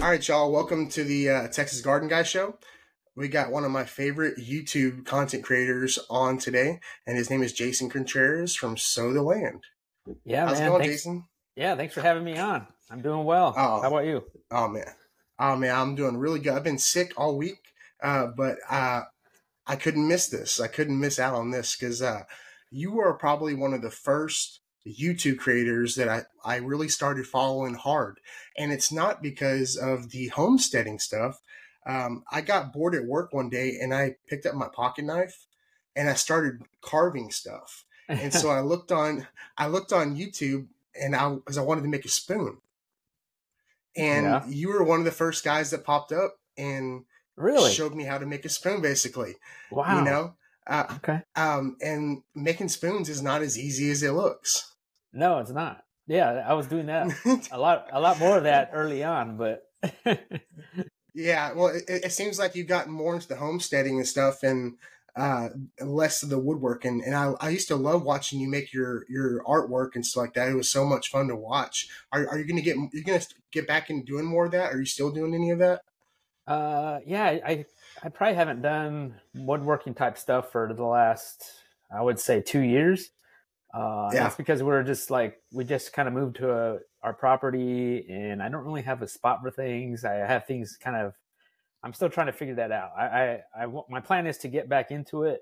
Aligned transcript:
All 0.00 0.08
right, 0.08 0.26
y'all. 0.26 0.50
Welcome 0.50 0.88
to 0.88 1.04
the 1.04 1.28
uh, 1.28 1.48
Texas 1.48 1.82
Garden 1.82 2.08
Guy 2.08 2.22
Show. 2.22 2.56
We 3.16 3.28
got 3.28 3.50
one 3.50 3.64
of 3.64 3.70
my 3.70 3.84
favorite 3.84 4.38
YouTube 4.38 5.04
content 5.04 5.44
creators 5.44 5.98
on 6.08 6.38
today, 6.38 6.80
and 7.06 7.18
his 7.18 7.28
name 7.28 7.42
is 7.42 7.52
Jason 7.52 7.90
Contreras 7.90 8.56
from 8.56 8.78
Sow 8.78 9.12
the 9.12 9.20
Land. 9.20 9.64
Yeah, 10.24 10.46
How's 10.46 10.58
man. 10.58 10.62
it 10.62 10.70
going, 10.70 10.80
thanks, 10.80 10.94
Jason? 10.94 11.24
Yeah, 11.54 11.76
thanks 11.76 11.92
for 11.92 12.00
having 12.00 12.24
me 12.24 12.38
on. 12.38 12.66
I'm 12.90 13.02
doing 13.02 13.24
well. 13.24 13.52
Oh. 13.54 13.82
How 13.82 13.88
about 13.88 14.06
you? 14.06 14.24
Oh 14.50 14.68
man, 14.68 14.88
oh 15.38 15.54
man, 15.56 15.76
I'm 15.76 15.94
doing 15.94 16.16
really 16.16 16.40
good. 16.40 16.54
I've 16.54 16.64
been 16.64 16.78
sick 16.78 17.12
all 17.18 17.36
week, 17.36 17.60
uh, 18.02 18.28
but 18.34 18.56
uh, 18.70 19.02
I 19.66 19.76
couldn't 19.76 20.08
miss 20.08 20.28
this. 20.28 20.60
I 20.60 20.68
couldn't 20.68 20.98
miss 20.98 21.18
out 21.18 21.34
on 21.34 21.50
this 21.50 21.76
because 21.76 22.00
uh, 22.00 22.22
you 22.70 22.92
were 22.92 23.12
probably 23.12 23.54
one 23.54 23.74
of 23.74 23.82
the 23.82 23.90
first 23.90 24.59
YouTube 24.86 25.38
creators 25.38 25.94
that 25.96 26.08
I, 26.08 26.22
I 26.44 26.56
really 26.56 26.88
started 26.88 27.26
following 27.26 27.74
hard. 27.74 28.18
And 28.56 28.72
it's 28.72 28.90
not 28.90 29.22
because 29.22 29.76
of 29.76 30.10
the 30.10 30.28
homesteading 30.28 30.98
stuff. 30.98 31.40
Um, 31.86 32.24
I 32.30 32.40
got 32.40 32.72
bored 32.72 32.94
at 32.94 33.04
work 33.04 33.32
one 33.32 33.48
day 33.48 33.76
and 33.80 33.94
I 33.94 34.16
picked 34.26 34.46
up 34.46 34.54
my 34.54 34.68
pocket 34.68 35.04
knife 35.04 35.46
and 35.96 36.08
I 36.08 36.14
started 36.14 36.62
carving 36.82 37.30
stuff. 37.30 37.84
And 38.08 38.32
so 38.32 38.48
I 38.50 38.60
looked 38.60 38.92
on 38.92 39.26
I 39.56 39.66
looked 39.66 39.92
on 39.92 40.16
YouTube 40.16 40.66
and 41.00 41.14
I 41.16 41.34
because 41.34 41.58
I 41.58 41.62
wanted 41.62 41.82
to 41.82 41.88
make 41.88 42.04
a 42.04 42.08
spoon. 42.10 42.58
And 43.96 44.24
Yeah. 44.26 44.46
you 44.48 44.68
were 44.68 44.82
one 44.84 44.98
of 45.00 45.04
the 45.04 45.10
first 45.10 45.44
guys 45.44 45.70
that 45.70 45.84
popped 45.84 46.12
up 46.12 46.36
and 46.56 47.04
really? 47.36 47.72
showed 47.72 47.94
me 47.94 48.04
how 48.04 48.18
to 48.18 48.26
make 48.26 48.44
a 48.44 48.48
spoon 48.48 48.80
basically. 48.80 49.36
wow. 49.70 49.98
You 49.98 50.04
know? 50.04 50.34
Uh, 50.66 50.84
Okay. 50.96 51.20
um, 51.34 51.76
and 51.80 52.22
making 52.34 52.68
spoons 52.68 53.08
is 53.08 53.22
not 53.22 53.42
as 53.42 53.58
easy 53.58 53.90
as 53.90 54.02
it 54.02 54.12
looks. 54.12 54.69
No, 55.12 55.38
it's 55.38 55.50
not. 55.50 55.84
Yeah, 56.06 56.44
I 56.46 56.54
was 56.54 56.66
doing 56.66 56.86
that 56.86 57.12
a 57.52 57.58
lot, 57.58 57.88
a 57.92 58.00
lot 58.00 58.18
more 58.18 58.36
of 58.36 58.44
that 58.44 58.70
early 58.72 59.04
on, 59.04 59.36
but 59.36 59.62
yeah, 61.14 61.52
well, 61.52 61.68
it, 61.68 61.84
it 61.88 62.12
seems 62.12 62.38
like 62.38 62.54
you've 62.54 62.66
gotten 62.66 62.92
more 62.92 63.14
into 63.14 63.28
the 63.28 63.36
homesteading 63.36 63.98
and 63.98 64.06
stuff, 64.06 64.42
and 64.42 64.74
uh, 65.16 65.48
less 65.80 66.22
of 66.22 66.30
the 66.30 66.38
woodworking. 66.38 67.02
And 67.04 67.14
I, 67.14 67.32
I 67.40 67.50
used 67.50 67.68
to 67.68 67.76
love 67.76 68.02
watching 68.02 68.40
you 68.40 68.48
make 68.48 68.72
your 68.72 69.04
your 69.08 69.42
artwork 69.44 69.90
and 69.94 70.04
stuff 70.04 70.22
like 70.22 70.34
that. 70.34 70.48
It 70.48 70.56
was 70.56 70.70
so 70.70 70.84
much 70.84 71.10
fun 71.10 71.28
to 71.28 71.36
watch. 71.36 71.88
Are, 72.12 72.28
are 72.28 72.38
you 72.38 72.46
gonna 72.46 72.60
get 72.60 72.76
you're 72.92 73.04
gonna 73.04 73.24
get 73.52 73.68
back 73.68 73.90
into 73.90 74.04
doing 74.04 74.24
more 74.24 74.46
of 74.46 74.52
that? 74.52 74.72
Are 74.72 74.78
you 74.78 74.86
still 74.86 75.10
doing 75.10 75.34
any 75.34 75.50
of 75.50 75.58
that? 75.60 75.82
uh, 76.50 76.98
yeah, 77.06 77.24
I, 77.24 77.64
I 78.02 78.08
probably 78.08 78.34
haven't 78.34 78.62
done 78.62 79.14
woodworking 79.34 79.94
type 79.94 80.18
stuff 80.18 80.50
for 80.50 80.72
the 80.74 80.84
last, 80.84 81.44
I 81.94 82.02
would 82.02 82.18
say, 82.18 82.40
two 82.40 82.60
years. 82.60 83.10
Uh, 83.72 84.10
Yeah. 84.12 84.24
That's 84.24 84.36
because 84.36 84.62
we're 84.62 84.82
just 84.82 85.10
like 85.10 85.40
we 85.52 85.64
just 85.64 85.92
kind 85.92 86.08
of 86.08 86.14
moved 86.14 86.36
to 86.36 86.52
a, 86.52 86.78
our 87.02 87.14
property, 87.14 88.06
and 88.10 88.42
I 88.42 88.48
don't 88.48 88.64
really 88.64 88.82
have 88.82 89.02
a 89.02 89.08
spot 89.08 89.40
for 89.42 89.50
things. 89.50 90.04
I 90.04 90.14
have 90.14 90.46
things 90.46 90.76
kind 90.76 90.96
of. 90.96 91.14
I'm 91.82 91.94
still 91.94 92.10
trying 92.10 92.26
to 92.26 92.32
figure 92.32 92.56
that 92.56 92.72
out. 92.72 92.90
I, 92.96 93.04
I, 93.56 93.64
I 93.64 93.66
my 93.88 94.00
plan 94.00 94.26
is 94.26 94.38
to 94.38 94.48
get 94.48 94.68
back 94.68 94.90
into 94.90 95.22
it, 95.22 95.40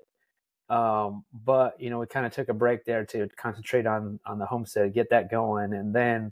um, 0.69 1.25
but 1.33 1.79
you 1.81 1.89
know, 1.89 1.99
we 1.99 2.05
kind 2.05 2.25
of 2.25 2.31
took 2.31 2.49
a 2.49 2.53
break 2.53 2.85
there 2.85 3.05
to 3.07 3.27
concentrate 3.35 3.87
on 3.87 4.19
on 4.25 4.39
the 4.39 4.45
homestead, 4.45 4.93
get 4.93 5.09
that 5.09 5.31
going, 5.31 5.73
and 5.73 5.93
then, 5.93 6.31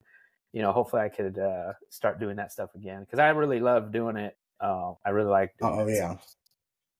you 0.53 0.61
know, 0.61 0.71
hopefully 0.71 1.01
I 1.01 1.09
could 1.09 1.39
uh, 1.39 1.73
start 1.89 2.19
doing 2.19 2.35
that 2.37 2.51
stuff 2.51 2.69
again 2.75 3.01
because 3.01 3.19
I 3.19 3.29
really 3.29 3.59
love 3.59 3.91
doing 3.91 4.15
it. 4.15 4.37
Uh, 4.59 4.93
I 5.05 5.09
really 5.09 5.29
like. 5.29 5.57
Doing 5.57 5.79
Oh 5.79 5.87
yeah. 5.87 6.17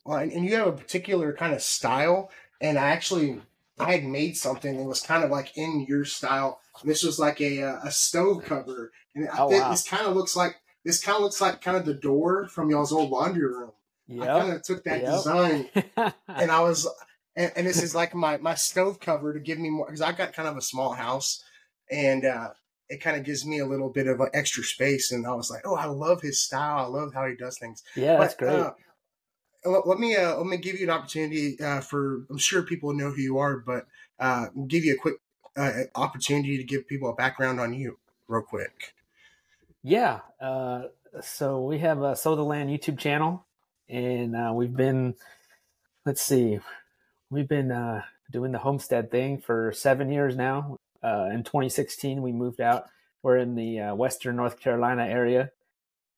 Well, 0.05 0.17
and, 0.17 0.31
and 0.31 0.45
you 0.45 0.55
have 0.55 0.67
a 0.67 0.71
particular 0.71 1.31
kind 1.33 1.53
of 1.53 1.61
style, 1.61 2.31
and 2.59 2.77
I 2.77 2.89
actually 2.89 3.41
I 3.79 3.91
had 3.93 4.03
made 4.03 4.35
something 4.37 4.77
that 4.77 4.83
was 4.83 5.01
kind 5.01 5.23
of 5.23 5.29
like 5.29 5.55
in 5.57 5.85
your 5.87 6.03
style. 6.05 6.59
This 6.83 7.03
was 7.03 7.19
like 7.19 7.39
a 7.41 7.63
uh, 7.63 7.79
a 7.83 7.91
stove 7.91 8.43
cover, 8.43 8.91
and 9.15 9.29
I 9.29 9.37
Oh, 9.37 9.47
think 9.49 9.63
wow. 9.63 9.71
this 9.71 9.87
kind 9.87 10.05
of 10.07 10.15
looks 10.15 10.35
like 10.35 10.55
this 10.83 11.03
kind 11.03 11.15
of 11.17 11.21
looks 11.23 11.41
like 11.41 11.61
kind 11.61 11.77
of 11.77 11.85
the 11.85 11.93
door 11.93 12.47
from 12.47 12.69
y'all's 12.69 12.91
old 12.91 13.09
laundry 13.11 13.45
room. 13.47 13.71
I 14.21 14.25
kind 14.27 14.53
of 14.53 14.63
took 14.63 14.83
that 14.85 15.01
Yep. 15.01 15.13
design, 15.13 15.69
and 16.39 16.51
I 16.51 16.61
was, 16.61 16.87
and, 17.35 17.51
and 17.55 17.67
this 17.67 17.81
is 17.83 17.93
like 17.93 18.15
my 18.15 18.37
my 18.37 18.55
stove 18.55 18.99
cover 18.99 19.33
to 19.33 19.39
give 19.39 19.59
me 19.59 19.69
more 19.69 19.85
because 19.87 20.01
I 20.01 20.11
got 20.11 20.33
kind 20.33 20.47
of 20.47 20.57
a 20.57 20.61
small 20.61 20.93
house, 20.93 21.43
and 21.91 22.25
uh, 22.25 22.49
it 22.89 23.01
kind 23.01 23.17
of 23.17 23.23
gives 23.25 23.45
me 23.45 23.59
a 23.59 23.65
little 23.65 23.89
bit 23.89 24.07
of 24.07 24.21
uh, 24.21 24.25
extra 24.33 24.63
space. 24.63 25.11
And 25.11 25.27
I 25.27 25.33
was 25.33 25.51
like, 25.51 25.61
oh, 25.65 25.75
I 25.75 25.85
love 25.85 26.21
his 26.21 26.41
style. 26.41 26.85
I 26.85 26.87
love 26.87 27.13
how 27.13 27.27
he 27.27 27.35
does 27.35 27.57
things. 27.59 27.83
yeah, 27.95 28.17
that's 28.17 28.35
great. 28.35 28.59
uh, 28.59 28.71
let, 29.69 29.99
me 29.99 30.15
uh, 30.15 30.37
let 30.37 30.45
me 30.45 30.57
give 30.57 30.79
you 30.79 30.85
an 30.85 30.89
opportunity 30.91 31.59
uh, 31.59 31.81
for. 31.81 32.25
I'm 32.29 32.37
sure 32.37 32.61
people 32.63 32.93
know 32.93 33.11
who 33.11 33.21
you 33.21 33.37
are, 33.37 33.57
but 33.57 33.87
uh, 34.19 34.47
give 34.67 34.83
you 34.85 34.93
a 34.93 34.97
quick 34.97 35.15
uh, 35.55 35.71
opportunity 35.95 36.57
to 36.57 36.63
give 36.63 36.87
people 36.87 37.09
a 37.09 37.15
background 37.15 37.59
on 37.59 37.73
you, 37.73 37.97
real 38.27 38.41
quick. 38.43 38.93
Yeah. 39.83 40.19
Uh, 40.39 40.83
so 41.21 41.61
we 41.61 41.79
have 41.79 42.01
a 42.01 42.15
Sow 42.15 42.35
the 42.35 42.43
Land 42.43 42.69
YouTube 42.69 42.99
channel, 42.99 43.45
and 43.89 44.35
uh, 44.35 44.51
we've 44.53 44.75
been, 44.75 45.15
let's 46.05 46.21
see, 46.21 46.59
we've 47.29 47.47
been 47.47 47.71
uh, 47.71 48.03
doing 48.31 48.51
the 48.51 48.59
homestead 48.59 49.09
thing 49.09 49.37
for 49.37 49.71
seven 49.71 50.11
years 50.11 50.35
now. 50.35 50.77
Uh, 51.01 51.29
in 51.31 51.43
2016, 51.43 52.21
we 52.21 52.31
moved 52.31 52.61
out. 52.61 52.85
We're 53.23 53.37
in 53.37 53.55
the 53.55 53.79
uh, 53.79 53.95
Western 53.95 54.35
North 54.35 54.59
Carolina 54.59 55.05
area, 55.05 55.51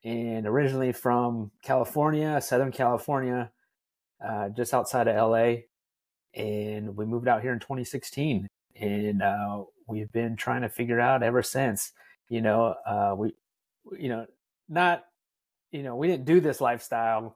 and 0.04 0.48
originally 0.48 0.92
from 0.92 1.52
California, 1.62 2.40
Southern 2.42 2.72
California, 2.72 3.52
uh, 4.26 4.50
just 4.50 4.74
outside 4.74 5.08
of 5.08 5.16
LA. 5.16 5.64
And 6.34 6.96
we 6.96 7.06
moved 7.06 7.28
out 7.28 7.42
here 7.42 7.54
in 7.54 7.60
2016, 7.60 8.48
and 8.80 9.22
uh, 9.22 9.64
we've 9.88 10.12
been 10.12 10.36
trying 10.36 10.62
to 10.62 10.70
figure 10.70 11.00
out 11.00 11.24
ever 11.24 11.42
since. 11.42 11.92
You 12.30 12.42
know, 12.42 12.76
uh, 12.86 13.16
we 13.18 13.34
you 13.98 14.10
know, 14.10 14.26
not, 14.68 15.04
you 15.72 15.84
know, 15.84 15.96
we 15.96 16.08
didn't 16.08 16.26
do 16.26 16.40
this 16.40 16.62
lifestyle 16.62 17.36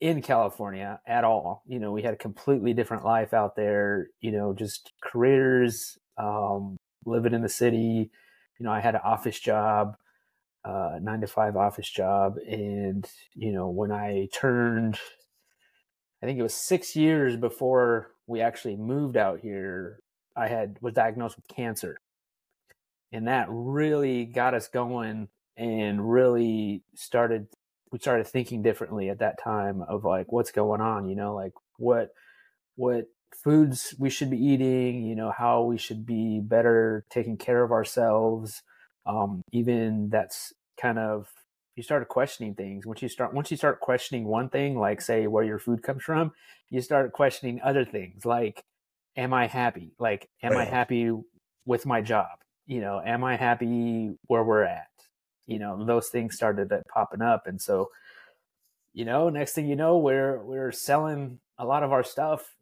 in 0.00 0.22
California 0.22 1.00
at 1.06 1.24
all. 1.24 1.62
You 1.66 1.78
know, 1.78 1.92
we 1.92 2.02
had 2.02 2.14
a 2.14 2.18
completely 2.18 2.72
different 2.72 3.04
life 3.04 3.34
out 3.34 3.56
there, 3.56 4.08
you 4.20 4.32
know, 4.32 4.54
just 4.54 4.92
careers, 5.02 5.98
um, 6.16 6.76
living 7.04 7.34
in 7.34 7.42
the 7.42 7.48
city. 7.48 8.10
You 8.58 8.64
know, 8.64 8.72
I 8.72 8.80
had 8.80 8.94
an 8.94 9.02
office 9.04 9.38
job, 9.38 9.96
uh, 10.64 10.98
nine 11.00 11.20
to 11.20 11.26
five 11.26 11.56
office 11.56 11.88
job. 11.88 12.36
And, 12.46 13.08
you 13.34 13.52
know, 13.52 13.68
when 13.68 13.92
I 13.92 14.28
turned, 14.32 14.98
I 16.22 16.26
think 16.26 16.38
it 16.38 16.42
was 16.42 16.54
six 16.54 16.94
years 16.94 17.36
before 17.36 18.10
we 18.26 18.40
actually 18.40 18.76
moved 18.76 19.16
out 19.16 19.40
here, 19.40 20.00
I 20.36 20.48
had 20.48 20.76
was 20.80 20.94
diagnosed 20.94 21.36
with 21.36 21.48
cancer. 21.48 21.98
And 23.12 23.26
that 23.26 23.46
really 23.50 24.24
got 24.24 24.54
us 24.54 24.68
going 24.68 25.28
and 25.56 26.10
really 26.10 26.82
started 26.94 27.48
we 27.92 27.98
started 27.98 28.26
thinking 28.26 28.62
differently 28.62 29.08
at 29.08 29.18
that 29.18 29.42
time 29.42 29.82
of 29.82 30.04
like 30.04 30.32
what's 30.32 30.52
going 30.52 30.80
on 30.80 31.08
you 31.08 31.14
know 31.14 31.34
like 31.34 31.52
what 31.76 32.10
what 32.76 33.06
foods 33.34 33.94
we 33.98 34.08
should 34.08 34.30
be 34.30 34.42
eating 34.42 35.04
you 35.04 35.14
know 35.14 35.32
how 35.36 35.62
we 35.62 35.76
should 35.76 36.06
be 36.06 36.40
better 36.40 37.04
taking 37.10 37.36
care 37.36 37.62
of 37.62 37.72
ourselves 37.72 38.62
um 39.10 39.42
even 39.52 40.08
that's 40.10 40.52
kind 40.80 40.98
of 40.98 41.28
you 41.76 41.82
start 41.82 42.06
questioning 42.08 42.54
things. 42.54 42.86
Once 42.86 43.02
you 43.02 43.08
start 43.08 43.34
once 43.34 43.50
you 43.50 43.56
start 43.56 43.80
questioning 43.80 44.24
one 44.24 44.48
thing 44.48 44.78
like 44.78 45.00
say 45.00 45.26
where 45.26 45.44
your 45.44 45.58
food 45.58 45.82
comes 45.82 46.02
from 46.02 46.32
you 46.68 46.80
start 46.80 47.12
questioning 47.12 47.60
other 47.64 47.84
things 47.84 48.24
like 48.24 48.62
am 49.16 49.32
i 49.34 49.46
happy? 49.46 49.92
Like 49.98 50.28
am 50.42 50.56
i 50.56 50.64
happy 50.64 51.10
with 51.64 51.86
my 51.86 52.00
job? 52.00 52.38
You 52.66 52.80
know 52.80 53.00
am 53.04 53.24
i 53.24 53.36
happy 53.36 54.10
where 54.26 54.44
we're 54.44 54.64
at? 54.64 54.86
You 55.46 55.58
know 55.58 55.84
those 55.84 56.08
things 56.08 56.36
started 56.36 56.70
popping 56.92 57.22
up 57.22 57.46
and 57.46 57.60
so 57.60 57.90
you 58.92 59.04
know 59.04 59.28
next 59.28 59.52
thing 59.52 59.68
you 59.68 59.76
know 59.76 59.98
we're 59.98 60.42
we're 60.44 60.72
selling 60.72 61.38
a 61.58 61.64
lot 61.64 61.82
of 61.82 61.92
our 61.92 62.04
stuff 62.04 62.54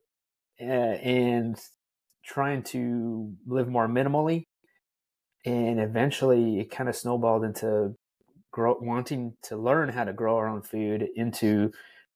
uh, 0.61 0.65
and 0.65 1.57
trying 2.25 2.63
to 2.63 3.33
live 3.47 3.69
more 3.69 3.89
minimally 3.89 4.47
and 5.45 5.81
eventually 5.81 6.61
it 6.61 6.71
kind 6.71 6.89
of 6.89 6.97
snowballed 6.97 7.45
into 7.45 7.95
grow 8.51 8.77
wanting 8.81 9.35
to 9.43 9.57
learn 9.57 9.89
how 9.89 10.05
to 10.05 10.13
grow 10.13 10.37
our 10.37 10.49
own 10.49 10.63
food 10.63 11.07
into 11.17 11.71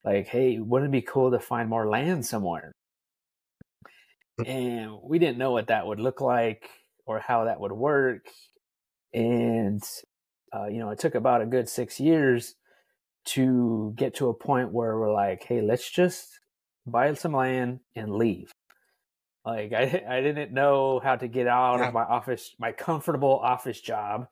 like 0.04 0.26
hey 0.26 0.58
wouldn't 0.58 0.90
it 0.90 0.92
be 0.92 1.02
cool 1.02 1.30
to 1.30 1.38
find 1.38 1.68
more 1.68 1.88
land 1.88 2.26
somewhere? 2.26 2.72
And 4.46 4.98
we 5.02 5.18
didn't 5.18 5.38
know 5.38 5.52
what 5.52 5.68
that 5.68 5.86
would 5.86 6.00
look 6.00 6.20
like 6.20 6.68
or 7.06 7.20
how 7.20 7.44
that 7.44 7.60
would 7.60 7.72
work 7.72 8.26
and 9.12 9.82
uh, 10.54 10.66
you 10.66 10.78
know 10.78 10.90
it 10.90 10.98
took 10.98 11.14
about 11.14 11.42
a 11.42 11.46
good 11.46 11.68
six 11.68 12.00
years 12.00 12.54
to 13.24 13.92
get 13.96 14.14
to 14.14 14.28
a 14.28 14.34
point 14.34 14.72
where 14.72 14.98
we're 14.98 15.12
like 15.12 15.44
hey 15.44 15.60
let's 15.60 15.88
just 15.90 16.40
buy 16.86 17.12
some 17.14 17.32
land 17.32 17.80
and 17.94 18.14
leave 18.14 18.50
like 19.44 19.72
i, 19.72 20.04
I 20.08 20.20
didn't 20.20 20.52
know 20.52 21.00
how 21.00 21.16
to 21.16 21.28
get 21.28 21.46
out 21.46 21.80
Yeah. 21.80 21.88
of 21.88 21.92
my 21.92 22.02
office 22.04 22.54
my 22.58 22.72
comfortable 22.72 23.38
office 23.38 23.80
job. 23.80 24.28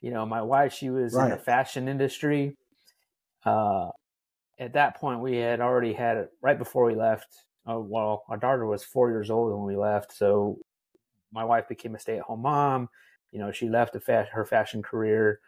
You 0.00 0.10
know 0.10 0.26
my 0.26 0.42
wife 0.42 0.72
she 0.72 0.90
was 0.90 1.18
in 1.18 1.30
the 1.30 1.38
fashion 1.38 1.88
industry. 1.88 2.56
Uh, 3.44 3.90
at 4.58 4.74
that 4.74 4.96
point 4.96 5.20
we 5.20 5.36
had 5.36 5.60
already 5.60 5.92
had 5.92 6.16
it 6.18 6.30
right 6.42 6.58
before 6.58 6.84
we 6.86 6.94
left. 6.94 7.46
Oh, 7.66 7.80
well 7.80 8.24
our 8.28 8.36
daughter 8.36 8.66
was 8.66 8.84
four 8.84 9.10
years 9.10 9.30
old 9.30 9.52
when 9.52 9.64
we 9.64 9.76
left 9.76 10.12
so 10.12 10.58
my 11.32 11.44
wife 11.44 11.68
became 11.68 11.94
a 11.94 11.98
stay-at-home 11.98 12.42
mom. 12.42 12.88
You 13.32 13.40
know 13.40 13.52
she 13.52 13.68
left 13.68 13.96
fa- 14.02 14.28
her 14.32 14.44
fashion 14.44 14.82
career 14.82 15.40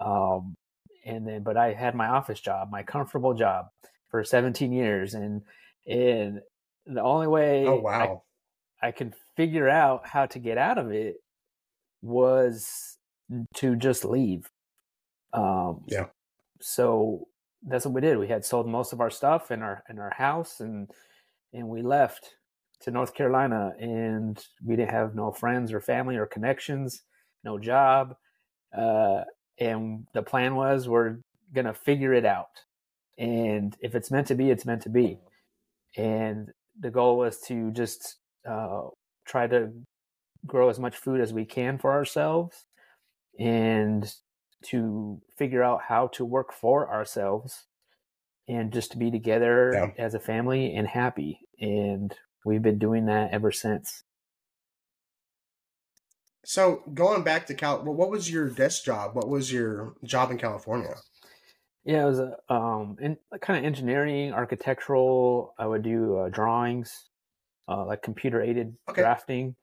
um, 0.00 0.56
and 1.04 1.26
then 1.26 1.42
but 1.42 1.56
I 1.56 1.72
had 1.74 1.94
my 1.94 2.08
office 2.08 2.40
job, 2.40 2.70
my 2.70 2.82
comfortable 2.82 3.34
job 3.34 3.68
for 4.10 4.24
17 4.24 4.72
years, 4.72 5.14
and 5.14 5.42
and 5.86 6.42
the 6.86 7.02
only 7.02 7.26
way 7.28 7.66
oh 7.66 7.80
wow 7.80 8.22
I, 8.82 8.90
could 8.92 9.14
figure 9.36 9.68
out 9.68 10.06
how 10.06 10.26
to 10.26 10.38
get 10.38 10.58
out 10.58 10.78
of 10.78 10.90
it 10.90 11.16
was 12.02 12.96
to 13.54 13.76
just 13.76 14.04
leave. 14.04 14.50
Um, 15.32 15.82
yeah. 15.86 16.06
So 16.60 17.28
that's 17.66 17.84
what 17.84 17.94
we 17.94 18.00
did. 18.00 18.18
We 18.18 18.28
had 18.28 18.44
sold 18.44 18.68
most 18.68 18.92
of 18.92 19.00
our 19.00 19.10
stuff 19.10 19.50
in 19.50 19.62
our 19.62 19.82
in 19.88 19.98
our 19.98 20.12
house, 20.16 20.60
and 20.60 20.88
and 21.52 21.68
we 21.68 21.82
left 21.82 22.34
to 22.82 22.90
North 22.90 23.14
Carolina, 23.14 23.72
and 23.78 24.38
we 24.64 24.76
didn't 24.76 24.92
have 24.92 25.14
no 25.14 25.32
friends 25.32 25.72
or 25.72 25.80
family 25.80 26.16
or 26.16 26.26
connections, 26.26 27.02
no 27.44 27.58
job, 27.58 28.16
uh, 28.76 29.22
and 29.58 30.06
the 30.14 30.22
plan 30.22 30.54
was 30.54 30.88
we're 30.88 31.18
gonna 31.54 31.74
figure 31.74 32.14
it 32.14 32.24
out, 32.24 32.62
and 33.18 33.76
if 33.80 33.94
it's 33.94 34.10
meant 34.10 34.28
to 34.28 34.34
be, 34.34 34.50
it's 34.50 34.66
meant 34.66 34.82
to 34.82 34.90
be, 34.90 35.18
and 35.96 36.52
the 36.80 36.90
goal 36.90 37.18
was 37.18 37.40
to 37.40 37.72
just 37.72 38.17
uh, 38.48 38.88
try 39.26 39.46
to 39.46 39.70
grow 40.46 40.68
as 40.68 40.78
much 40.78 40.96
food 40.96 41.20
as 41.20 41.32
we 41.32 41.44
can 41.44 41.78
for 41.78 41.92
ourselves 41.92 42.64
and 43.38 44.12
to 44.64 45.20
figure 45.36 45.62
out 45.62 45.82
how 45.88 46.08
to 46.08 46.24
work 46.24 46.52
for 46.52 46.90
ourselves 46.92 47.66
and 48.48 48.72
just 48.72 48.92
to 48.92 48.98
be 48.98 49.10
together 49.10 49.72
yeah. 49.74 50.04
as 50.04 50.14
a 50.14 50.20
family 50.20 50.74
and 50.74 50.88
happy. 50.88 51.40
And 51.60 52.14
we've 52.44 52.62
been 52.62 52.78
doing 52.78 53.06
that 53.06 53.30
ever 53.32 53.52
since. 53.52 54.04
So 56.44 56.82
going 56.94 57.24
back 57.24 57.46
to 57.48 57.54
Cal, 57.54 57.84
what 57.84 58.10
was 58.10 58.30
your 58.30 58.48
desk 58.48 58.84
job? 58.84 59.14
What 59.14 59.28
was 59.28 59.52
your 59.52 59.94
job 60.02 60.30
in 60.30 60.38
California? 60.38 60.94
Yeah, 61.84 62.04
it 62.04 62.06
was 62.06 62.20
a 62.20 62.36
um, 62.48 62.96
in, 63.00 63.16
kind 63.40 63.58
of 63.58 63.64
engineering, 63.64 64.32
architectural. 64.32 65.54
I 65.58 65.66
would 65.66 65.82
do 65.82 66.16
uh, 66.16 66.28
drawings, 66.30 67.10
uh, 67.68 67.84
like 67.84 68.02
computer 68.02 68.42
aided 68.42 68.74
okay. 68.88 69.02
drafting, 69.02 69.54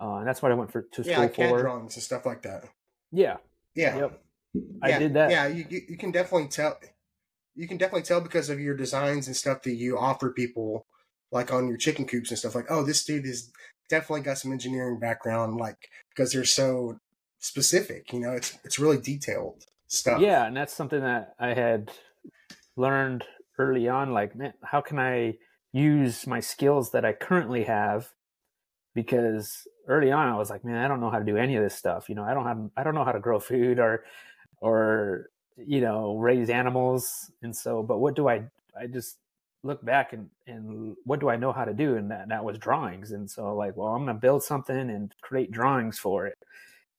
uh, 0.00 0.16
and 0.16 0.26
that's 0.26 0.42
what 0.42 0.52
I 0.52 0.54
went 0.54 0.72
for 0.72 0.82
to 0.82 1.02
yeah, 1.02 1.12
school 1.12 1.24
like 1.24 1.34
CAD 1.34 1.50
for. 1.50 1.60
drawings 1.60 1.94
and 1.96 2.02
stuff 2.02 2.24
like 2.24 2.42
that. 2.42 2.64
Yeah. 3.10 3.36
Yeah. 3.74 3.98
Yep. 3.98 4.22
Yeah, 4.54 4.60
I 4.82 4.98
did 4.98 5.14
that. 5.14 5.30
Yeah, 5.30 5.46
you 5.46 5.64
you 5.70 5.96
can 5.96 6.10
definitely 6.10 6.48
tell. 6.48 6.78
You 7.54 7.68
can 7.68 7.76
definitely 7.76 8.02
tell 8.02 8.20
because 8.20 8.50
of 8.50 8.60
your 8.60 8.76
designs 8.76 9.26
and 9.26 9.36
stuff 9.36 9.62
that 9.62 9.74
you 9.74 9.98
offer 9.98 10.30
people, 10.30 10.86
like 11.30 11.52
on 11.52 11.68
your 11.68 11.76
chicken 11.76 12.06
coops 12.06 12.30
and 12.30 12.38
stuff. 12.38 12.54
Like, 12.54 12.70
oh, 12.70 12.82
this 12.84 13.04
dude 13.04 13.26
is 13.26 13.50
definitely 13.88 14.22
got 14.22 14.38
some 14.38 14.52
engineering 14.52 14.98
background, 14.98 15.56
like 15.56 15.88
because 16.10 16.32
they're 16.32 16.44
so 16.44 16.98
specific. 17.38 18.12
You 18.12 18.20
know, 18.20 18.32
it's 18.32 18.58
it's 18.64 18.78
really 18.78 18.98
detailed 18.98 19.64
stuff. 19.86 20.20
Yeah, 20.20 20.46
and 20.46 20.56
that's 20.56 20.74
something 20.74 21.00
that 21.00 21.34
I 21.38 21.54
had 21.54 21.90
learned 22.76 23.24
early 23.58 23.88
on. 23.88 24.12
Like, 24.12 24.36
man, 24.36 24.52
how 24.62 24.80
can 24.80 24.98
I 24.98 25.34
use 25.72 26.26
my 26.26 26.40
skills 26.40 26.90
that 26.92 27.04
I 27.04 27.12
currently 27.12 27.64
have? 27.64 28.10
Because 28.94 29.66
early 29.88 30.12
on, 30.12 30.28
I 30.28 30.36
was 30.36 30.50
like, 30.50 30.64
man, 30.64 30.84
I 30.84 30.88
don't 30.88 31.00
know 31.00 31.10
how 31.10 31.18
to 31.18 31.24
do 31.24 31.36
any 31.36 31.56
of 31.56 31.62
this 31.62 31.74
stuff. 31.74 32.08
You 32.08 32.14
know, 32.14 32.24
I 32.24 32.34
don't 32.34 32.46
have, 32.46 32.70
I 32.76 32.82
don't 32.82 32.94
know 32.94 33.04
how 33.04 33.12
to 33.12 33.20
grow 33.20 33.40
food 33.40 33.78
or, 33.78 34.04
or 34.60 35.30
you 35.56 35.80
know, 35.80 36.16
raise 36.16 36.50
animals. 36.50 37.30
And 37.42 37.56
so, 37.56 37.82
but 37.82 37.98
what 37.98 38.14
do 38.16 38.28
I? 38.28 38.44
I 38.78 38.86
just 38.86 39.18
look 39.64 39.84
back 39.84 40.12
and 40.12 40.28
and 40.46 40.96
what 41.04 41.20
do 41.20 41.28
I 41.28 41.36
know 41.36 41.52
how 41.52 41.64
to 41.64 41.74
do? 41.74 41.96
And 41.96 42.10
that, 42.10 42.28
that 42.28 42.44
was 42.44 42.58
drawings. 42.58 43.12
And 43.12 43.30
so, 43.30 43.54
like, 43.54 43.76
well, 43.76 43.88
I'm 43.88 44.06
gonna 44.06 44.18
build 44.18 44.42
something 44.42 44.90
and 44.90 45.14
create 45.22 45.50
drawings 45.52 45.98
for 45.98 46.26
it 46.26 46.38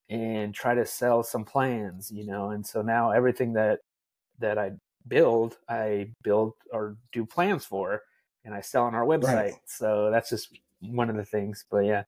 and 0.09 0.53
try 0.53 0.75
to 0.75 0.85
sell 0.85 1.23
some 1.23 1.45
plans, 1.45 2.11
you 2.11 2.25
know. 2.25 2.51
And 2.51 2.65
so 2.65 2.81
now 2.81 3.11
everything 3.11 3.53
that 3.53 3.79
that 4.39 4.57
I 4.57 4.71
build, 5.07 5.57
I 5.69 6.11
build 6.23 6.53
or 6.71 6.97
do 7.11 7.25
plans 7.25 7.65
for, 7.65 8.01
and 8.45 8.53
I 8.53 8.61
sell 8.61 8.83
on 8.83 8.95
our 8.95 9.05
website. 9.05 9.35
Right. 9.35 9.53
So 9.65 10.09
that's 10.11 10.29
just 10.29 10.49
one 10.81 11.09
of 11.09 11.15
the 11.15 11.25
things. 11.25 11.65
But 11.69 11.85
yeah, 11.85 12.03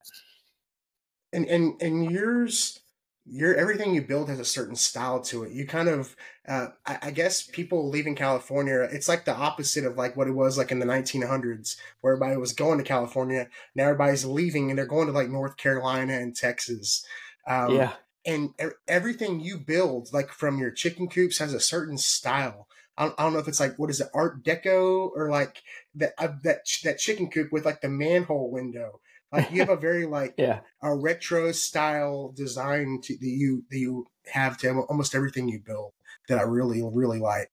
and 1.34 1.46
and 1.46 1.82
and 1.82 2.12
yours 2.12 2.80
your 3.28 3.56
everything 3.56 3.96
you 3.96 4.02
build 4.02 4.30
has 4.30 4.40
a 4.40 4.46
certain 4.46 4.76
style 4.76 5.20
to 5.20 5.44
it. 5.44 5.52
You 5.52 5.66
kind 5.66 5.90
of, 5.90 6.16
uh, 6.48 6.68
I, 6.86 7.00
I, 7.04 7.12
guess, 7.12 7.42
people 7.42 7.90
leaving 7.90 8.14
California, 8.16 8.82
it's 8.92 9.10
like 9.10 9.26
the 9.26 9.36
opposite 9.36 9.84
of 9.84 9.98
like 9.98 10.16
what 10.16 10.28
it 10.28 10.36
was 10.36 10.58
like 10.58 10.72
in 10.72 10.80
the 10.80 10.86
1900s, 10.86 11.76
where 12.02 12.14
everybody 12.14 12.38
was 12.38 12.54
going 12.54 12.78
to 12.78 12.84
California. 12.84 13.48
Now 13.74 13.86
everybody's 13.86 14.26
leaving 14.26 14.70
and 14.70 14.78
they're 14.78 14.86
going 14.86 15.08
to 15.08 15.14
like 15.14 15.30
North 15.30 15.58
Carolina 15.58 16.14
and 16.14 16.36
Texas. 16.36 17.04
Um, 17.48 17.76
yeah. 17.76 17.94
And 18.28 18.54
everything 18.88 19.40
you 19.40 19.58
build, 19.58 20.12
like 20.12 20.30
from 20.30 20.60
your 20.60 20.72
chicken 20.72 21.08
coops, 21.08 21.38
has 21.40 21.54
a 21.54 21.60
certain 21.60 21.98
style. 21.98 22.68
I 22.98 23.06
don't, 23.06 23.16
I 23.20 23.24
don't 23.24 23.34
know 23.34 23.40
if 23.40 23.48
it's 23.48 23.60
like 23.60 23.78
what 23.78 23.90
is 23.90 24.02
it, 24.02 24.08
Art 24.14 24.44
Deco, 24.44 25.12
or 25.16 25.30
like 25.30 25.62
that 25.96 26.14
uh, 26.18 26.30
that 26.44 26.60
that 26.84 26.98
chicken 26.98 27.30
coop 27.30 27.52
with 27.52 27.66
like 27.66 27.82
the 27.82 27.90
manhole 27.90 28.52
window. 28.52 29.00
Like 29.32 29.52
you 29.52 29.60
have 29.60 29.70
a 29.70 29.76
very 29.76 30.06
like 30.06 30.36
yeah. 30.38 30.62
a 30.82 30.96
retro 30.96 31.52
style 31.52 32.34
design 32.36 33.00
to, 33.04 33.18
that 33.18 33.26
you 33.26 33.66
that 33.70 33.78
you 33.78 34.06
have 34.32 34.58
to 34.60 34.72
almost 34.82 35.16
everything 35.16 35.48
you 35.48 35.60
build 35.60 35.94
that 36.30 36.40
I 36.40 36.44
really 36.44 36.82
really 36.84 37.20
like. 37.20 37.52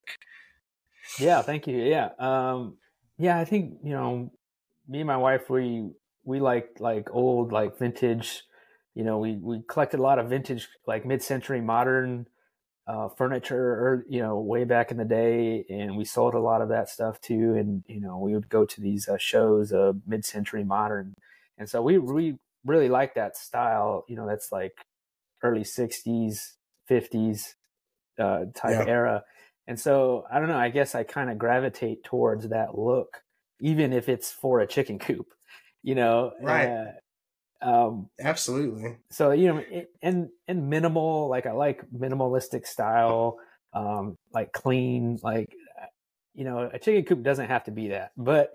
Yeah, 1.18 1.42
thank 1.42 1.66
you. 1.66 1.76
Yeah, 1.76 2.10
um, 2.18 2.76
yeah. 3.18 3.38
I 3.38 3.44
think 3.44 3.78
you 3.82 3.90
know, 3.90 4.30
me 4.88 5.00
and 5.00 5.06
my 5.08 5.16
wife 5.16 5.50
we 5.50 5.90
we 6.24 6.40
like 6.40 6.76
like 6.78 7.08
old 7.10 7.52
like 7.52 7.78
vintage 7.78 8.44
you 8.94 9.04
know, 9.04 9.18
we 9.18 9.36
we 9.36 9.62
collected 9.68 10.00
a 10.00 10.02
lot 10.02 10.18
of 10.18 10.28
vintage, 10.28 10.68
like 10.86 11.06
mid-century 11.06 11.60
modern 11.60 12.26
uh, 12.86 13.08
furniture, 13.08 13.56
or 13.56 14.04
you 14.08 14.20
know, 14.20 14.38
way 14.38 14.64
back 14.64 14.90
in 14.90 14.96
the 14.96 15.04
day, 15.04 15.64
and 15.70 15.96
we 15.96 16.04
sold 16.04 16.34
a 16.34 16.40
lot 16.40 16.62
of 16.62 16.68
that 16.70 16.88
stuff 16.88 17.20
too. 17.20 17.54
And 17.54 17.84
you 17.86 18.00
know, 18.00 18.18
we 18.18 18.34
would 18.34 18.48
go 18.48 18.64
to 18.64 18.80
these 18.80 19.08
uh, 19.08 19.18
shows 19.18 19.72
of 19.72 20.00
mid-century 20.06 20.64
modern, 20.64 21.14
and 21.58 21.68
so 21.68 21.80
we 21.82 21.98
we 21.98 22.38
really 22.64 22.88
like 22.88 23.14
that 23.14 23.36
style. 23.36 24.04
You 24.08 24.16
know, 24.16 24.26
that's 24.26 24.50
like 24.50 24.72
early 25.42 25.62
'60s, 25.62 26.54
'50s 26.90 27.54
uh, 28.18 28.46
type 28.54 28.86
yeah. 28.86 28.92
era. 28.92 29.24
And 29.66 29.78
so 29.78 30.24
I 30.30 30.40
don't 30.40 30.48
know. 30.48 30.58
I 30.58 30.70
guess 30.70 30.94
I 30.94 31.04
kind 31.04 31.30
of 31.30 31.38
gravitate 31.38 32.02
towards 32.02 32.48
that 32.48 32.76
look, 32.76 33.22
even 33.60 33.92
if 33.92 34.08
it's 34.08 34.32
for 34.32 34.60
a 34.60 34.66
chicken 34.66 34.98
coop. 34.98 35.26
You 35.84 35.94
know, 35.94 36.32
right? 36.40 36.94
Uh, 37.64 37.86
um, 37.86 38.10
Absolutely. 38.20 38.98
So 39.10 39.30
you 39.30 39.48
know, 39.52 39.62
and 40.02 40.28
and 40.48 40.70
minimal, 40.70 41.28
like 41.28 41.46
I 41.46 41.52
like 41.52 41.84
minimalistic 41.90 42.66
style, 42.66 43.38
um, 43.72 44.16
like 44.32 44.52
clean, 44.52 45.18
like 45.22 45.54
you 46.34 46.44
know, 46.44 46.70
a 46.72 46.78
chicken 46.78 47.04
coop 47.04 47.22
doesn't 47.22 47.48
have 47.48 47.64
to 47.64 47.70
be 47.70 47.88
that, 47.88 48.12
but 48.16 48.54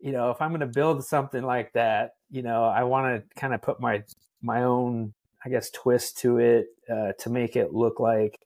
you 0.00 0.12
know, 0.12 0.30
if 0.30 0.42
I'm 0.42 0.50
going 0.50 0.60
to 0.60 0.66
build 0.66 1.04
something 1.04 1.42
like 1.42 1.72
that, 1.72 2.16
you 2.30 2.42
know, 2.42 2.64
I 2.64 2.84
want 2.84 3.06
to 3.28 3.40
kind 3.40 3.54
of 3.54 3.62
put 3.62 3.80
my 3.80 4.02
my 4.42 4.64
own, 4.64 5.14
I 5.44 5.48
guess, 5.48 5.70
twist 5.70 6.18
to 6.18 6.38
it 6.38 6.66
uh, 6.90 7.12
to 7.20 7.30
make 7.30 7.56
it 7.56 7.72
look 7.72 8.00
like, 8.00 8.38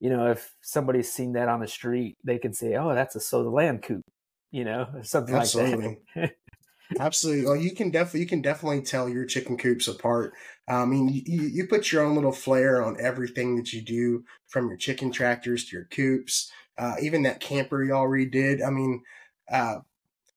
you 0.00 0.08
know, 0.08 0.30
if 0.30 0.54
somebody's 0.62 1.12
seen 1.12 1.34
that 1.34 1.48
on 1.48 1.60
the 1.60 1.68
street, 1.68 2.16
they 2.24 2.38
can 2.38 2.54
say, 2.54 2.76
"Oh, 2.76 2.94
that's 2.94 3.16
a 3.16 3.20
Sow 3.20 3.42
the 3.42 3.50
Land 3.50 3.82
coop," 3.82 4.04
you 4.50 4.64
know, 4.64 4.88
something 5.02 5.34
Absolutely. 5.34 5.86
like 5.86 5.98
that. 6.14 6.36
Absolutely. 6.98 7.44
Well, 7.44 7.56
you 7.56 7.74
can 7.74 7.90
definitely 7.90 8.20
you 8.20 8.26
can 8.26 8.42
definitely 8.42 8.82
tell 8.82 9.08
your 9.08 9.24
chicken 9.24 9.56
coops 9.56 9.88
apart. 9.88 10.34
I 10.68 10.84
mean, 10.84 11.08
you, 11.08 11.42
you 11.42 11.66
put 11.66 11.90
your 11.90 12.04
own 12.04 12.14
little 12.14 12.32
flair 12.32 12.82
on 12.82 13.00
everything 13.00 13.56
that 13.56 13.72
you 13.72 13.82
do, 13.82 14.24
from 14.48 14.68
your 14.68 14.76
chicken 14.76 15.10
tractors 15.10 15.64
to 15.66 15.76
your 15.76 15.86
coops, 15.86 16.50
uh, 16.78 16.94
even 17.00 17.22
that 17.22 17.40
camper 17.40 17.82
y'all 17.82 18.08
redid. 18.08 18.64
I 18.64 18.70
mean, 18.70 19.02
uh, 19.50 19.78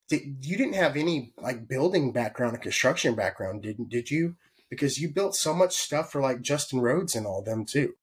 you 0.09 0.57
didn't 0.57 0.75
have 0.75 0.95
any 0.95 1.33
like 1.37 1.67
building 1.67 2.11
background 2.11 2.55
or 2.55 2.59
construction 2.59 3.15
background, 3.15 3.63
didn't 3.63 3.89
did 3.89 4.11
you? 4.11 4.35
Because 4.69 4.99
you 4.99 5.09
built 5.09 5.35
so 5.35 5.53
much 5.53 5.75
stuff 5.75 6.11
for 6.11 6.21
like 6.21 6.41
Justin 6.41 6.79
Rhodes 6.79 7.15
and 7.15 7.25
all 7.25 7.41
them 7.41 7.65
too. 7.65 7.93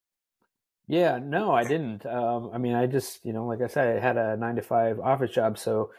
Yeah, 0.89 1.19
no, 1.23 1.53
I 1.53 1.65
didn't. 1.65 2.05
Um, 2.07 2.51
I 2.53 2.59
mean, 2.59 2.75
I 2.75 2.87
just 2.87 3.25
you 3.25 3.33
know, 3.33 3.47
like 3.47 3.61
I 3.63 3.67
said, 3.67 3.97
I 3.97 4.01
had 4.01 4.17
a 4.17 4.37
nine 4.37 4.57
to 4.57 4.63
five 4.63 5.01
office 5.01 5.31
job, 5.31 5.59
so 5.59 5.91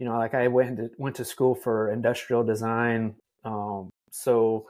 you 0.00 0.06
know, 0.06 0.16
like 0.16 0.32
I 0.32 0.48
went 0.48 0.78
to, 0.78 0.90
went 0.96 1.16
to 1.16 1.26
school 1.26 1.54
for 1.54 1.92
industrial 1.92 2.42
design. 2.42 3.14
Um, 3.44 3.90
so 4.10 4.66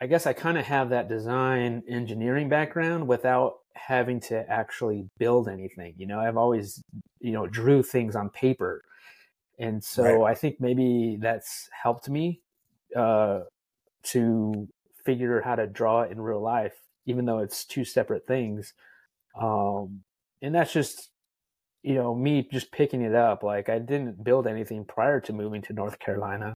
I 0.00 0.06
guess 0.06 0.26
I 0.26 0.32
kind 0.32 0.56
of 0.56 0.64
have 0.64 0.88
that 0.88 1.06
design 1.06 1.82
engineering 1.86 2.48
background 2.48 3.06
without 3.06 3.58
having 3.74 4.20
to 4.20 4.50
actually 4.50 5.06
build 5.18 5.48
anything. 5.48 5.92
You 5.98 6.06
know, 6.06 6.18
I've 6.18 6.38
always, 6.38 6.82
you 7.20 7.32
know, 7.32 7.46
drew 7.46 7.82
things 7.82 8.16
on 8.16 8.30
paper. 8.30 8.82
And 9.58 9.84
so 9.84 10.22
right. 10.22 10.32
I 10.32 10.34
think 10.34 10.56
maybe 10.60 11.18
that's 11.20 11.68
helped 11.70 12.08
me 12.08 12.40
uh, 12.96 13.40
to 14.04 14.66
figure 15.04 15.42
how 15.42 15.56
to 15.56 15.66
draw 15.66 16.02
it 16.02 16.10
in 16.10 16.18
real 16.20 16.40
life, 16.40 16.74
even 17.04 17.26
though 17.26 17.40
it's 17.40 17.66
two 17.66 17.84
separate 17.84 18.26
things. 18.26 18.72
Um, 19.38 20.04
and 20.40 20.54
that's 20.54 20.72
just 20.72 21.10
you 21.84 21.94
know, 21.94 22.14
me 22.14 22.48
just 22.50 22.72
picking 22.72 23.02
it 23.02 23.14
up. 23.14 23.42
Like 23.42 23.68
I 23.68 23.78
didn't 23.78 24.24
build 24.24 24.46
anything 24.46 24.84
prior 24.84 25.20
to 25.20 25.32
moving 25.32 25.62
to 25.62 25.74
North 25.74 25.98
Carolina. 25.98 26.54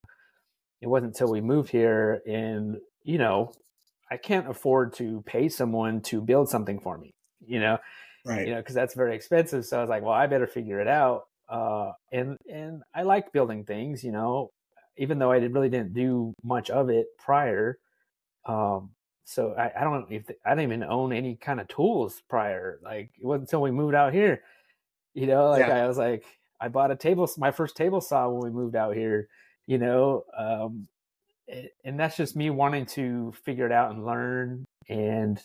It 0.81 0.87
wasn't 0.87 1.13
until 1.13 1.31
we 1.31 1.39
moved 1.39 1.69
here 1.69 2.21
and, 2.27 2.77
you 3.03 3.19
know, 3.19 3.53
I 4.09 4.17
can't 4.17 4.49
afford 4.49 4.93
to 4.95 5.21
pay 5.27 5.47
someone 5.47 6.01
to 6.03 6.19
build 6.19 6.49
something 6.49 6.79
for 6.79 6.97
me, 6.97 7.11
you 7.45 7.59
know? 7.59 7.77
right. 8.25 8.47
you 8.47 8.53
know, 8.53 8.59
because 8.59 8.75
that's 8.75 8.95
very 8.95 9.15
expensive. 9.15 9.65
So 9.65 9.77
I 9.77 9.81
was 9.81 9.89
like, 9.89 10.03
well, 10.03 10.13
I 10.13 10.27
better 10.27 10.47
figure 10.47 10.79
it 10.79 10.87
out. 10.87 11.25
Uh, 11.47 11.91
and 12.11 12.37
and 12.51 12.83
I 12.93 13.03
like 13.03 13.31
building 13.31 13.65
things, 13.65 14.03
you 14.03 14.11
know, 14.11 14.51
even 14.97 15.19
though 15.19 15.31
I 15.31 15.37
really 15.37 15.69
didn't 15.69 15.93
do 15.93 16.33
much 16.43 16.69
of 16.69 16.89
it 16.89 17.07
prior. 17.17 17.77
Um, 18.45 18.91
so 19.25 19.53
I, 19.53 19.71
I 19.79 19.83
don't 19.83 20.11
if 20.11 20.29
I 20.45 20.51
didn't 20.51 20.71
even 20.71 20.83
own 20.83 21.13
any 21.13 21.35
kind 21.35 21.59
of 21.59 21.67
tools 21.67 22.21
prior. 22.29 22.79
Like 22.83 23.11
it 23.19 23.25
wasn't 23.25 23.43
until 23.43 23.61
we 23.61 23.71
moved 23.71 23.95
out 23.95 24.13
here, 24.13 24.41
you 25.13 25.27
know, 25.27 25.49
like 25.49 25.67
Yeah. 25.67 25.83
I 25.83 25.87
was 25.87 25.97
like, 25.97 26.25
I 26.61 26.67
bought 26.67 26.91
a 26.91 26.95
table, 26.95 27.29
my 27.37 27.51
first 27.51 27.75
table 27.75 28.01
saw 28.01 28.29
when 28.29 28.41
we 28.43 28.49
moved 28.49 28.75
out 28.75 28.95
here, 28.95 29.27
you 29.65 29.77
know, 29.77 30.25
um, 30.37 30.87
and 31.83 31.99
that's 31.99 32.17
just 32.17 32.35
me 32.35 32.49
wanting 32.49 32.85
to 32.85 33.33
figure 33.43 33.65
it 33.65 33.71
out 33.71 33.91
and 33.91 34.05
learn. 34.05 34.65
And 34.87 35.41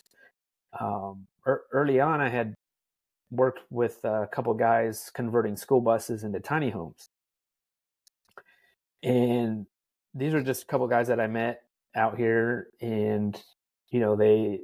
um, 0.79 1.25
ear 1.47 1.61
early 1.71 1.99
on, 1.99 2.21
I 2.21 2.29
had 2.29 2.53
worked 3.31 3.61
with 3.69 4.03
a 4.03 4.27
couple 4.31 4.53
guys 4.53 5.09
converting 5.13 5.55
school 5.55 5.81
buses 5.81 6.23
into 6.23 6.39
tiny 6.39 6.69
homes. 6.69 7.09
And 9.03 9.65
these 10.13 10.33
are 10.33 10.41
just 10.41 10.63
a 10.63 10.65
couple 10.65 10.87
guys 10.87 11.07
that 11.07 11.19
I 11.19 11.27
met 11.27 11.61
out 11.95 12.17
here 12.17 12.67
and 12.81 13.41
you 13.89 13.99
know 13.99 14.15
they 14.15 14.59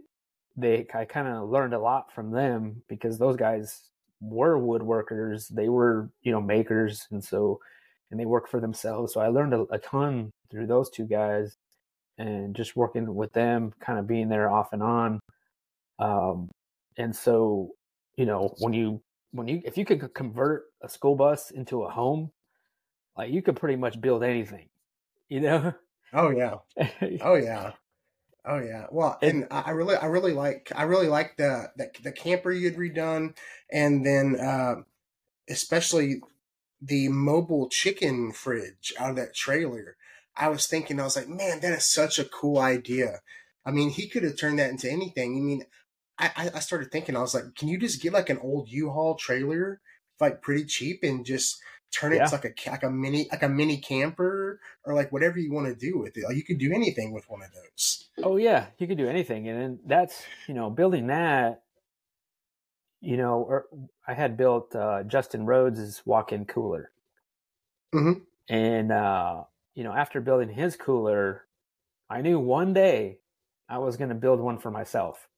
they 0.58 0.86
I 0.94 1.06
kind 1.06 1.28
of 1.28 1.50
learned 1.50 1.74
a 1.74 1.80
lot 1.80 2.14
from 2.14 2.32
them 2.32 2.84
because 2.88 3.18
those 3.18 3.38
guys 3.38 3.90
were 4.22 4.58
woodworkers, 4.60 5.50
they 5.50 5.70
were, 5.70 6.10
you 6.22 6.32
know, 6.32 6.42
makers 6.42 7.08
and 7.12 7.24
so 7.24 7.60
and 8.12 8.20
they 8.20 8.26
worked 8.26 8.50
for 8.50 8.60
themselves. 8.60 9.14
So 9.14 9.22
I 9.22 9.28
learned 9.30 9.54
a, 9.54 9.62
a 9.72 9.80
ton 9.80 10.32
through 10.52 10.68
those 10.68 10.90
two 10.90 11.06
guys 11.06 11.58
and 12.18 12.56
just 12.56 12.76
working 12.76 13.16
with 13.16 13.34
them, 13.34 13.74
kind 13.80 14.00
of 14.00 14.08
being 14.08 14.30
there 14.30 14.50
off 14.52 14.74
and 14.74 14.84
on. 14.84 15.20
Um 16.00 16.50
and 16.98 17.16
so, 17.16 17.72
you 18.18 18.26
know, 18.26 18.54
when 18.60 18.74
you 18.74 19.02
when 19.32 19.48
you 19.48 19.62
if 19.66 19.78
you 19.78 19.86
could 19.86 20.14
convert 20.14 20.66
a 20.82 20.90
school 20.90 21.16
bus 21.16 21.52
into 21.52 21.84
a 21.84 21.90
home, 21.90 22.32
like 23.18 23.32
you 23.32 23.42
could 23.42 23.56
pretty 23.56 23.78
much 23.78 24.00
build 24.02 24.24
anything, 24.24 24.70
you 25.30 25.42
know? 25.42 25.74
Oh 26.14 26.30
yeah. 26.30 26.56
Oh 27.22 27.36
yeah. 27.36 27.72
Oh 28.46 28.60
yeah. 28.60 28.88
Well, 28.92 29.18
And- 29.22 29.44
and 29.44 29.48
I 29.52 29.72
really, 29.72 29.96
I 29.96 30.06
really 30.08 30.34
like, 30.34 30.72
I 30.76 30.84
really 30.84 31.08
like 31.08 31.38
the 31.38 31.72
the, 31.76 31.92
the 32.04 32.12
camper 32.12 32.52
you 32.52 32.70
had 32.70 32.78
redone, 32.80 33.36
and 33.72 34.06
then 34.06 34.36
uh, 34.40 34.82
especially 35.50 36.22
the 36.82 37.10
mobile 37.10 37.70
chicken 37.70 38.32
fridge 38.34 38.94
out 39.00 39.12
of 39.12 39.16
that 39.18 39.36
trailer. 39.36 39.98
I 40.36 40.50
was 40.50 40.68
thinking, 40.68 41.00
I 41.00 41.04
was 41.04 41.16
like, 41.18 41.28
man, 41.30 41.60
that 41.62 41.74
is 41.74 41.86
such 41.92 42.20
a 42.20 42.26
cool 42.26 42.60
idea. 42.60 43.22
I 43.66 43.72
mean, 43.72 43.90
he 43.92 44.08
could 44.10 44.24
have 44.24 44.38
turned 44.40 44.60
that 44.60 44.72
into 44.72 44.90
anything. 44.92 45.38
I 45.38 45.42
mean, 45.42 45.64
I, 46.20 46.32
I- 46.38 46.52
I 46.58 46.60
started 46.62 46.92
thinking, 46.92 47.16
I 47.18 47.22
was 47.22 47.36
like, 47.36 47.56
can 47.56 47.68
you 47.70 47.78
just 47.80 48.02
get 48.02 48.14
like 48.14 48.30
an 48.30 48.40
old 48.40 48.70
U-Haul 48.70 49.16
trailer, 49.16 49.82
like 50.20 50.42
pretty 50.42 50.66
cheap, 50.66 51.02
and 51.04 51.26
just 51.26 51.60
turn 51.92 52.14
it 52.14 52.18
Yeah. 52.18 52.26
to 52.26 52.36
like 52.36 52.46
a 52.46 52.70
like 52.72 52.84
a 52.84 52.90
mini 52.90 53.28
like 53.32 53.44
a 53.44 53.50
mini 53.50 53.78
camper 53.78 54.60
or 54.86 54.94
like 54.94 55.12
whatever 55.12 55.40
you 55.40 55.52
want 55.54 55.68
to 55.68 55.76
do 55.76 55.98
with 56.00 56.18
it. 56.18 56.24
Like 56.26 56.36
you 56.38 56.44
could 56.44 56.60
do 56.60 56.72
anything 56.74 57.12
with 57.14 57.30
one 57.30 57.42
of 57.44 57.50
those. 57.54 58.10
Oh 58.24 58.38
yeah, 58.38 58.68
you 58.78 58.88
could 58.88 58.98
do 58.98 59.08
anything, 59.10 59.48
and 59.48 59.60
then 59.62 59.80
that's 59.86 60.24
you 60.48 60.54
know 60.54 60.70
building 60.70 61.08
that. 61.08 61.64
You 63.04 63.18
know, 63.18 63.42
or 63.42 63.68
I 64.08 64.14
had 64.14 64.38
built 64.38 64.76
uh, 64.76 65.04
Justin 65.04 65.46
Rhodes' 65.46 66.04
walk-in 66.06 66.46
cooler, 66.46 66.92
Mhm. 67.94 68.26
and 68.50 68.92
uh, 68.92 69.44
you 69.74 69.84
know 69.84 69.92
after 69.94 70.22
building 70.22 70.50
his 70.50 70.76
cooler, 70.76 71.48
I 72.10 72.22
knew 72.22 72.40
one 72.40 72.74
day 72.74 73.20
I 73.70 73.80
was 73.80 73.98
going 73.98 74.10
to 74.10 74.16
build 74.16 74.40
one 74.40 74.60
for 74.60 74.72
myself. 74.72 75.30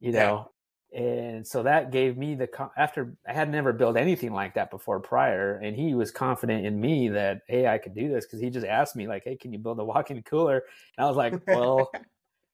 You 0.00 0.12
know, 0.12 0.50
and 0.94 1.46
so 1.46 1.62
that 1.64 1.90
gave 1.90 2.16
me 2.16 2.34
the 2.34 2.48
after 2.76 3.16
I 3.28 3.32
had 3.32 3.50
never 3.50 3.72
built 3.72 3.96
anything 3.96 4.32
like 4.32 4.54
that 4.54 4.70
before 4.70 5.00
prior, 5.00 5.56
and 5.56 5.76
he 5.76 5.94
was 5.94 6.10
confident 6.10 6.64
in 6.64 6.80
me 6.80 7.08
that 7.08 7.42
hey 7.48 7.66
I 7.66 7.78
could 7.78 7.94
do 7.94 8.08
this 8.08 8.24
because 8.24 8.40
he 8.40 8.50
just 8.50 8.66
asked 8.66 8.96
me 8.96 9.06
like 9.08 9.24
hey 9.24 9.36
can 9.36 9.52
you 9.52 9.58
build 9.58 9.80
a 9.80 9.84
walk-in 9.84 10.22
cooler, 10.22 10.64
and 10.96 11.04
I 11.04 11.08
was 11.08 11.16
like 11.16 11.34
well. 11.46 11.90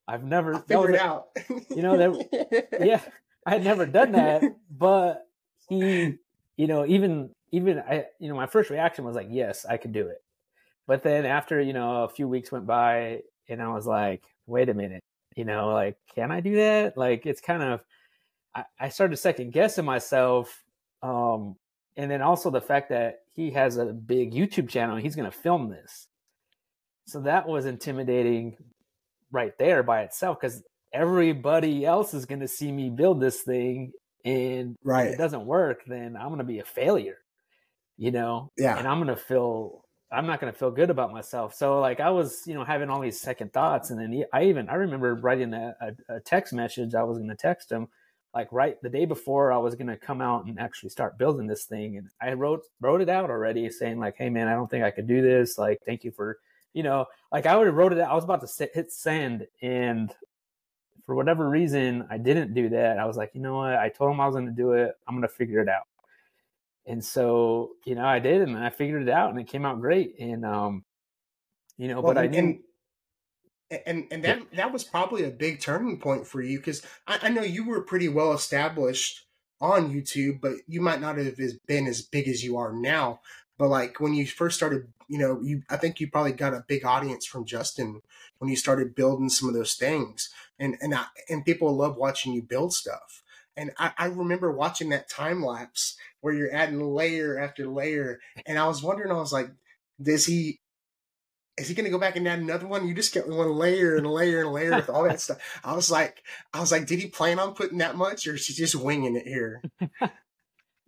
I've 0.09 0.25
never 0.25 0.55
I'll 0.55 0.63
that 0.63 0.95
it 0.95 1.01
out. 1.01 1.29
you 1.71 1.83
know, 1.83 1.97
that, 1.97 2.69
yeah, 2.85 3.01
I 3.47 3.51
had 3.51 3.63
never 3.63 3.87
done 3.87 4.11
that, 4.13 4.43
but 4.69 5.29
he, 5.69 6.17
you 6.57 6.67
know, 6.67 6.85
even 6.85 7.31
even 7.53 7.79
I, 7.79 8.07
you 8.19 8.29
know, 8.29 8.35
my 8.35 8.47
first 8.47 8.71
reaction 8.71 9.05
was 9.05 9.15
like, 9.15 9.29
yes, 9.31 9.65
I 9.65 9.77
could 9.77 9.93
do 9.93 10.09
it. 10.09 10.21
But 10.89 11.05
then 11.05 11.27
after 11.27 11.61
you 11.61 11.73
know 11.73 12.03
a 12.03 12.09
few 12.09 12.27
weeks 12.27 12.51
went 12.51 12.67
by, 12.67 13.23
and 13.49 13.63
I 13.63 13.69
was 13.69 13.87
like, 13.87 14.25
wait 14.47 14.69
a 14.69 14.75
minute, 14.75 15.05
you 15.37 15.45
know, 15.45 15.69
like, 15.73 15.97
can 16.15 16.31
I 16.31 16.41
do 16.41 16.57
that? 16.57 16.97
Like, 16.97 17.27
it's 17.27 17.41
kind 17.41 17.63
of, 17.63 17.81
I, 18.55 18.65
I 18.79 18.89
started 18.89 19.17
second 19.17 19.53
guessing 19.53 19.85
myself, 19.85 20.65
um, 21.03 21.57
and 21.97 22.11
then 22.11 22.23
also 22.23 22.51
the 22.51 22.61
fact 22.61 22.89
that 22.91 23.21
he 23.33 23.51
has 23.53 23.77
a 23.77 23.87
big 23.87 24.33
YouTube 24.33 24.69
channel, 24.69 24.97
and 24.97 25.03
he's 25.05 25.17
going 25.17 25.31
to 25.31 25.37
film 25.37 25.69
this, 25.71 26.09
so 27.07 27.21
that 27.23 27.47
was 27.49 27.67
intimidating 27.67 28.57
right 29.33 29.57
there 29.59 29.83
by 29.83 30.03
itself 30.03 30.39
because 30.41 30.63
everybody 30.93 31.85
else 31.85 32.15
is 32.15 32.27
going 32.27 32.41
to 32.41 32.49
see 32.49 32.71
me 32.73 32.91
build 32.91 33.21
this 33.21 33.43
thing 33.43 33.93
and 34.25 34.73
if 34.73 34.77
Right. 34.85 35.07
it 35.09 35.19
doesn't 35.19 35.47
work 35.47 35.83
then 35.87 36.17
i'm 36.17 36.27
going 36.29 36.39
to 36.39 36.45
be 36.45 36.59
a 36.59 36.65
failure 36.65 37.19
you 37.97 38.11
know 38.11 38.51
Yeah. 38.59 38.77
and 38.77 38.89
i'm 38.89 38.99
going 38.99 39.15
to 39.17 39.23
feel 39.23 39.85
i'm 40.11 40.27
not 40.27 40.41
going 40.41 40.53
to 40.53 40.59
feel 40.59 40.73
good 40.73 40.91
about 40.91 41.13
myself 41.13 41.55
so 41.55 41.79
like 41.81 42.01
i 42.01 42.11
was 42.11 42.43
you 42.45 42.55
know 42.55 42.65
having 42.65 42.91
all 42.91 43.01
these 43.01 43.21
second 43.21 43.53
thoughts 43.53 43.91
and 43.91 44.01
then 44.01 44.11
he, 44.13 44.25
i 44.33 44.45
even 44.45 44.69
i 44.69 44.75
remember 44.75 45.15
writing 45.15 45.55
a, 45.55 45.75
a, 45.81 46.17
a 46.17 46.21
text 46.21 46.53
message 46.53 46.95
i 46.97 47.03
was 47.05 47.19
going 47.19 47.31
to 47.31 47.37
text 47.37 47.71
him 47.71 47.87
like 48.35 48.49
right 48.53 48.81
the 48.83 48.89
day 48.89 49.05
before 49.05 49.53
i 49.53 49.57
was 49.57 49.75
going 49.75 49.87
to 49.87 49.97
come 49.97 50.21
out 50.21 50.45
and 50.47 50.59
actually 50.59 50.89
start 50.89 51.19
building 51.19 51.47
this 51.47 51.65
thing 51.65 51.97
and 51.97 52.09
i 52.21 52.33
wrote 52.33 52.63
wrote 52.81 53.01
it 53.01 53.09
out 53.09 53.31
already 53.31 53.69
saying 53.71 53.99
like 53.99 54.17
hey 54.17 54.31
man 54.31 54.49
i 54.49 54.53
don't 54.53 54.71
think 54.71 54.85
i 54.85 54.91
could 54.91 55.07
do 55.07 55.21
this 55.23 55.59
like 55.59 55.79
thank 55.85 56.05
you 56.05 56.11
for 56.11 56.39
you 56.73 56.83
know 56.83 57.07
like 57.33 57.47
i 57.47 57.55
already 57.55 57.71
wrote 57.71 57.93
it 57.93 58.01
out 58.01 58.11
i 58.11 58.15
was 58.15 58.25
about 58.25 58.41
to 58.47 58.71
hit 58.73 58.93
send 58.93 59.47
and 59.63 60.15
for 61.05 61.15
whatever 61.15 61.49
reason 61.49 62.07
i 62.11 62.17
didn't 62.17 62.55
do 62.55 62.69
that 62.69 62.99
i 62.99 63.07
was 63.07 63.17
like 63.17 63.31
you 63.35 63.41
know 63.41 63.57
what? 63.57 63.75
I 63.75 63.89
told 63.89 64.13
him 64.13 64.21
i 64.21 64.27
was 64.27 64.35
going 64.35 64.47
to 64.47 64.53
do 64.53 64.73
it 64.73 64.93
i'm 65.09 65.15
going 65.15 65.23
to 65.23 65.35
figure 65.35 65.61
it 65.61 65.69
out. 65.69 65.87
And 66.87 67.05
so 67.05 67.71
you 67.85 67.95
know 67.95 68.05
i 68.05 68.19
did 68.19 68.43
and 68.43 68.57
i 68.57 68.71
figured 68.71 69.03
it 69.03 69.09
out 69.09 69.31
and 69.31 69.41
it 69.41 69.49
came 69.49 69.67
out 69.67 69.81
great 69.81 70.15
and 70.19 70.45
um 70.45 70.85
you 71.77 71.89
know 71.89 72.01
Well, 72.01 72.15
but 72.15 72.19
i 72.19 72.25
and, 72.25 72.33
knew 72.33 72.39
and 72.39 72.59
and 73.87 74.07
and 74.11 74.25
that 74.25 74.41
that 74.55 74.73
was 74.73 74.85
probably 74.85 75.25
a 75.25 75.31
big 75.31 75.61
turning 75.61 75.99
point 75.99 76.27
for 76.27 76.41
you 76.43 76.59
because 76.59 76.83
I, 77.07 77.19
I 77.23 77.29
know 77.31 77.43
you 77.43 77.65
were 77.65 77.83
pretty 77.83 78.09
well 78.09 78.33
established 78.33 79.27
on 79.61 79.93
YouTube, 79.93 80.41
but 80.41 80.55
you 80.67 80.81
might 80.81 81.01
not 81.01 81.19
have 81.19 81.39
been 81.67 81.87
as 81.87 82.03
big 82.03 82.29
as 82.29 82.43
you 82.43 82.57
are 82.57 82.73
now. 82.73 83.21
But 83.59 83.69
like 83.69 84.01
when 84.01 84.15
you 84.15 84.27
first 84.27 84.57
started, 84.57 84.89
you 85.09 85.19
know, 85.19 85.41
you 85.43 85.63
I 85.69 85.77
think 85.77 86.01
you 86.01 86.11
probably 86.11 86.33
got 86.33 86.55
a 86.55 86.65
big 86.67 86.85
audience 86.85 87.27
from 87.27 87.45
Justin 87.45 88.01
when 88.39 88.51
you 88.51 88.57
started 88.57 88.95
building 88.95 89.29
some 89.29 89.49
of 89.49 89.55
those 89.55 89.75
things, 89.75 90.31
and 90.59 90.77
and 90.81 90.95
I, 90.95 91.05
and 91.29 91.45
people 91.45 91.77
love 91.77 91.97
watching 91.97 92.33
you 92.33 92.43
build 92.43 92.73
stuff. 92.73 93.23
And 93.57 93.73
I, 93.79 93.93
I 93.99 94.07
remember 94.07 94.51
watching 94.51 94.89
that 94.91 95.11
time 95.11 95.45
lapse 95.45 95.97
where 96.23 96.33
you're 96.33 96.55
adding 96.55 96.81
layer 96.81 97.39
after 97.39 97.67
layer, 97.67 98.21
and 98.47 98.59
I 98.59 98.67
was 98.67 98.83
wondering, 98.83 99.11
I 99.13 99.17
was 99.17 99.33
like, 99.33 99.51
does 100.01 100.25
he 100.25 100.61
is 101.61 101.69
he 101.69 101.75
going 101.75 101.85
to 101.85 101.91
go 101.91 101.99
back 101.99 102.17
and 102.17 102.27
add 102.27 102.41
another 102.41 102.67
one? 102.67 102.89
You 102.89 102.95
just 102.95 103.15
get 103.15 103.29
one 103.29 103.53
layer 103.53 103.97
and 103.97 104.07
layer 104.07 104.41
and 104.41 104.53
layer 104.53 104.75
with 104.75 104.91
all 104.91 105.05
that 105.05 105.21
stuff. 105.27 105.39
I 105.63 105.75
was 105.75 105.91
like, 105.91 106.23
I 106.53 106.61
was 106.61 106.73
like, 106.73 106.87
did 106.87 106.99
he 106.99 107.07
plan 107.09 107.39
on 107.39 107.55
putting 107.55 107.79
that 107.79 107.97
much, 107.97 108.27
or 108.27 108.35
is 108.35 108.47
he 108.47 108.55
just 108.55 108.75
winging 108.75 109.17
it 109.17 109.27
here? 109.27 109.63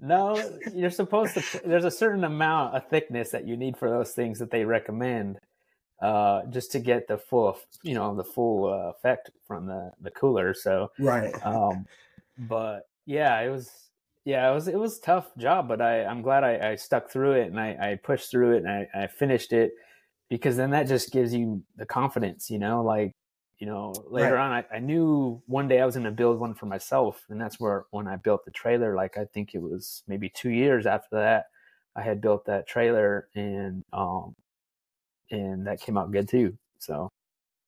no 0.05 0.37
you're 0.75 0.91
supposed 0.91 1.35
to 1.35 1.61
there's 1.65 1.85
a 1.85 1.91
certain 1.91 2.25
amount 2.25 2.75
of 2.75 2.89
thickness 2.89 3.31
that 3.31 3.47
you 3.47 3.57
need 3.57 3.77
for 3.77 3.89
those 3.89 4.11
things 4.11 4.41
that 4.41 4.51
they 4.51 4.65
recommend 4.65 5.39
uh 6.03 6.43
just 6.51 6.73
to 6.73 6.81
get 6.81 7.07
the 7.07 7.17
full 7.17 7.57
you 7.85 7.95
know 7.95 8.15
the 8.17 8.25
full 8.25 8.67
uh, 8.73 8.91
effect 8.91 9.31
from 9.47 9.67
the 9.67 9.93
the 10.01 10.11
cooler 10.11 10.55
so 10.55 10.91
Right. 10.99 11.33
um 11.47 11.87
but 12.37 12.89
yeah 13.07 13.39
it 13.43 13.51
was 13.51 13.71
yeah 14.25 14.51
it 14.51 14.55
was 14.55 14.67
it 14.67 14.77
was 14.79 14.99
a 14.99 15.03
tough 15.03 15.29
job 15.39 15.69
but 15.69 15.81
i 15.81 16.05
i'm 16.05 16.23
glad 16.23 16.43
i, 16.43 16.71
I 16.71 16.75
stuck 16.75 17.09
through 17.09 17.35
it 17.35 17.47
and 17.49 17.61
i 17.61 17.93
i 17.93 17.95
pushed 18.03 18.31
through 18.31 18.57
it 18.57 18.65
and 18.65 18.69
I, 18.69 18.89
I 19.05 19.07
finished 19.07 19.53
it 19.53 19.73
because 20.33 20.57
then 20.57 20.71
that 20.71 20.89
just 20.89 21.13
gives 21.13 21.35
you 21.35 21.63
the 21.77 21.85
confidence 21.85 22.51
you 22.51 22.59
know 22.59 22.83
like 22.83 23.13
you 23.59 23.67
know 23.67 23.93
later 24.09 24.39
on 24.39 24.51
I, 24.51 24.65
I 24.77 24.79
knew 24.79 25.43
one 25.47 25.69
day 25.69 25.79
i 25.79 25.85
was 25.85 25.95
going 25.95 26.07
to 26.07 26.11
build 26.11 26.41
one 26.41 26.55
for 26.55 26.65
myself 26.65 27.23
and 27.29 27.39
that's 27.39 27.61
where 27.61 27.85
when 27.91 28.09
i 28.09 28.17
built 28.17 28.47
the 28.47 28.51
trailer 28.51 28.97
like 28.97 29.19
i 29.19 29.27
think 29.27 29.55
it 29.55 29.61
was 29.61 30.03
maybe 30.09 30.31
two 30.31 30.49
years 30.49 30.87
after 30.87 31.17
that 31.17 31.47
i 31.95 32.01
had 32.01 32.23
built 32.23 32.47
that 32.47 32.67
trailer 32.67 33.29
and 33.35 33.85
um 33.93 34.35
and 35.31 35.67
that 35.67 35.83
came 35.83 35.99
out 35.99 36.11
good 36.11 36.29
too 36.29 36.57
so 36.79 37.11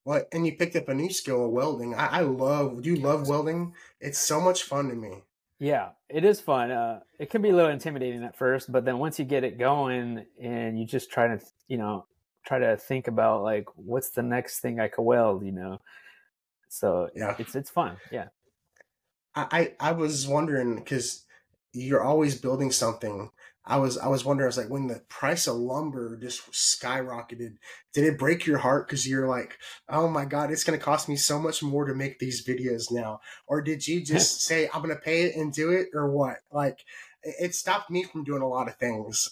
Well, 0.06 0.24
and 0.32 0.46
you 0.46 0.56
picked 0.56 0.74
up 0.74 0.88
a 0.88 0.94
new 0.94 1.10
skill 1.10 1.44
of 1.44 1.50
welding. 1.50 1.94
I, 1.94 2.18
I 2.18 2.20
love. 2.20 2.82
Do 2.82 2.90
you 2.90 2.96
love 2.96 3.26
welding? 3.26 3.72
It's 4.00 4.18
so 4.18 4.38
much 4.38 4.64
fun 4.64 4.88
to 4.88 4.94
me. 4.94 5.22
Yeah, 5.58 5.90
it 6.10 6.24
is 6.24 6.40
fun. 6.40 6.70
Uh, 6.70 7.00
it 7.18 7.30
can 7.30 7.40
be 7.40 7.50
a 7.50 7.56
little 7.56 7.70
intimidating 7.70 8.22
at 8.24 8.36
first, 8.36 8.70
but 8.70 8.84
then 8.84 8.98
once 8.98 9.18
you 9.18 9.24
get 9.24 9.44
it 9.44 9.56
going 9.56 10.26
and 10.38 10.78
you 10.78 10.84
just 10.84 11.10
try 11.10 11.28
to, 11.28 11.40
you 11.68 11.78
know, 11.78 12.04
try 12.44 12.58
to 12.58 12.76
think 12.76 13.08
about 13.08 13.42
like 13.42 13.66
what's 13.76 14.10
the 14.10 14.22
next 14.22 14.60
thing 14.60 14.80
I 14.80 14.88
could 14.88 15.02
weld, 15.02 15.44
you 15.44 15.52
know. 15.52 15.80
So 16.68 17.08
Yeah. 17.14 17.34
it's 17.38 17.54
it's 17.54 17.70
fun. 17.70 17.96
Yeah. 18.10 18.28
I 19.34 19.74
I, 19.80 19.88
I 19.88 19.92
was 19.92 20.26
wondering 20.26 20.76
because 20.76 21.24
you're 21.72 22.02
always 22.02 22.40
building 22.40 22.70
something. 22.70 23.30
I 23.66 23.78
was 23.78 23.96
I 23.96 24.08
was 24.08 24.24
wondering. 24.26 24.44
I 24.44 24.48
was 24.48 24.58
like, 24.58 24.68
when 24.68 24.88
the 24.88 25.00
price 25.08 25.46
of 25.46 25.56
lumber 25.56 26.18
just 26.18 26.50
skyrocketed, 26.52 27.56
did 27.94 28.04
it 28.04 28.18
break 28.18 28.44
your 28.44 28.58
heart 28.58 28.86
because 28.86 29.08
you're 29.08 29.26
like, 29.26 29.56
oh 29.88 30.06
my 30.06 30.26
god, 30.26 30.50
it's 30.50 30.64
going 30.64 30.78
to 30.78 30.84
cost 30.84 31.08
me 31.08 31.16
so 31.16 31.38
much 31.38 31.62
more 31.62 31.86
to 31.86 31.94
make 31.94 32.18
these 32.18 32.46
videos 32.46 32.92
now? 32.92 33.20
Or 33.46 33.62
did 33.62 33.88
you 33.88 34.04
just 34.04 34.42
say 34.42 34.68
I'm 34.72 34.82
going 34.82 34.94
to 34.94 35.00
pay 35.00 35.22
it 35.22 35.36
and 35.36 35.50
do 35.50 35.70
it, 35.70 35.88
or 35.94 36.10
what? 36.10 36.36
Like, 36.52 36.84
it 37.22 37.54
stopped 37.54 37.90
me 37.90 38.02
from 38.04 38.22
doing 38.22 38.42
a 38.42 38.48
lot 38.48 38.68
of 38.68 38.76
things. 38.76 39.30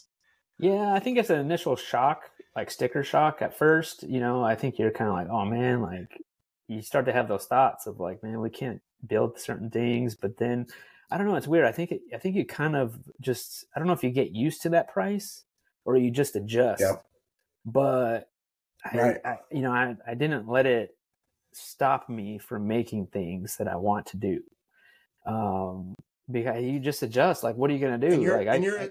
Yeah, 0.58 0.94
I 0.94 1.00
think 1.00 1.18
it's 1.18 1.30
an 1.30 1.40
initial 1.40 1.76
shock, 1.76 2.30
like 2.56 2.70
sticker 2.70 3.02
shock 3.02 3.42
at 3.42 3.56
first. 3.56 4.02
You 4.02 4.20
know, 4.20 4.42
I 4.44 4.54
think 4.54 4.78
you're 4.78 4.90
kind 4.90 5.08
of 5.08 5.14
like, 5.16 5.28
oh 5.30 5.44
man, 5.44 5.82
like 5.82 6.22
you 6.68 6.82
start 6.82 7.06
to 7.06 7.12
have 7.12 7.28
those 7.28 7.46
thoughts 7.46 7.86
of 7.86 8.00
like, 8.00 8.22
man, 8.22 8.40
we 8.40 8.50
can't 8.50 8.80
build 9.06 9.38
certain 9.38 9.70
things, 9.70 10.14
but 10.14 10.36
then 10.38 10.66
I 11.10 11.18
don't 11.18 11.26
know. 11.26 11.36
It's 11.36 11.48
weird. 11.48 11.66
I 11.66 11.72
think 11.72 11.92
it, 11.92 12.00
I 12.14 12.18
think 12.18 12.36
you 12.36 12.44
kind 12.46 12.76
of 12.76 12.96
just 13.20 13.64
I 13.74 13.78
don't 13.78 13.86
know 13.86 13.94
if 13.94 14.04
you 14.04 14.10
get 14.10 14.32
used 14.32 14.62
to 14.62 14.70
that 14.70 14.92
price 14.92 15.44
or 15.84 15.96
you 15.96 16.10
just 16.10 16.36
adjust. 16.36 16.80
Yep. 16.80 17.04
But 17.64 18.28
I, 18.84 18.96
Right. 18.96 19.16
I, 19.24 19.38
you 19.50 19.62
know, 19.62 19.72
I 19.72 19.96
I 20.06 20.14
didn't 20.14 20.48
let 20.48 20.66
it 20.66 20.96
stop 21.52 22.08
me 22.08 22.38
from 22.38 22.66
making 22.66 23.06
things 23.08 23.56
that 23.58 23.68
I 23.68 23.76
want 23.76 24.06
to 24.06 24.16
do. 24.16 24.42
Um, 25.26 25.94
because 26.30 26.62
you 26.62 26.80
just 26.80 27.02
adjust. 27.02 27.42
Like, 27.44 27.56
what 27.56 27.70
are 27.70 27.74
you 27.74 27.80
gonna 27.80 27.98
do? 27.98 28.08
And 28.12 28.22
you're 28.22 28.36
like, 28.36 28.48
I, 28.48 28.54
and 28.56 28.64
you're 28.64 28.80
I- 28.80 28.90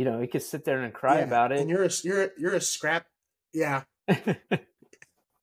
you 0.00 0.06
know, 0.06 0.18
you 0.22 0.28
could 0.28 0.40
sit 0.42 0.64
there 0.64 0.80
and 0.80 0.94
cry 0.94 1.18
yeah, 1.18 1.24
about 1.24 1.52
it. 1.52 1.58
and 1.60 1.68
you're 1.68 1.84
a, 1.84 1.90
you're 2.02 2.30
you're 2.38 2.54
a 2.54 2.60
scrap. 2.62 3.04
Yeah, 3.52 3.82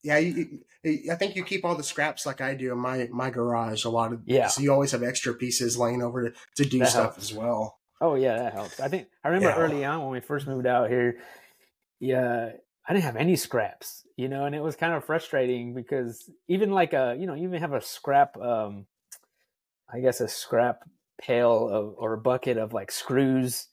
yeah. 0.03 0.17
You, 0.17 0.61
you, 0.83 1.11
I 1.11 1.15
think 1.15 1.35
you 1.35 1.43
keep 1.43 1.63
all 1.63 1.75
the 1.75 1.83
scraps 1.83 2.25
like 2.25 2.41
I 2.41 2.55
do 2.55 2.71
in 2.71 2.79
my 2.79 3.07
my 3.11 3.29
garage. 3.29 3.85
A 3.85 3.89
lot 3.89 4.13
of 4.13 4.21
Yeah. 4.25 4.47
So 4.47 4.61
you 4.61 4.73
always 4.73 4.93
have 4.93 5.03
extra 5.03 5.35
pieces 5.35 5.77
laying 5.77 6.01
over 6.01 6.31
to, 6.31 6.35
to 6.55 6.65
do 6.67 6.79
That 6.79 6.89
stuff 6.89 7.15
helps. 7.17 7.31
as 7.31 7.37
well. 7.37 7.77
Oh 8.01 8.15
yeah, 8.15 8.35
that 8.39 8.53
helps. 8.53 8.79
I 8.79 8.87
think 8.87 9.09
I 9.23 9.27
remember 9.27 9.49
Yeah. 9.49 9.63
early 9.63 9.85
on 9.85 10.01
when 10.01 10.09
we 10.09 10.21
first 10.21 10.47
moved 10.47 10.65
out 10.65 10.89
here. 10.89 11.19
Yeah, 11.99 12.53
I 12.87 12.93
didn't 12.93 13.05
have 13.05 13.15
any 13.15 13.35
scraps, 13.35 14.07
you 14.15 14.27
know, 14.27 14.45
and 14.45 14.55
it 14.55 14.63
was 14.63 14.75
kind 14.75 14.95
of 14.95 15.05
frustrating 15.05 15.75
because 15.75 16.31
even 16.47 16.71
like 16.71 16.93
a, 16.93 17.15
you 17.19 17.27
know, 17.27 17.35
even 17.35 17.61
have 17.61 17.73
a 17.73 17.81
scrap, 17.81 18.35
um, 18.37 18.87
I 19.93 19.99
guess 19.99 20.19
a 20.19 20.27
scrap 20.27 20.79
pail 21.21 21.69
of, 21.69 21.93
or 21.99 22.13
a 22.13 22.17
bucket 22.17 22.57
of 22.57 22.73
like 22.73 22.91
screws 22.91 23.67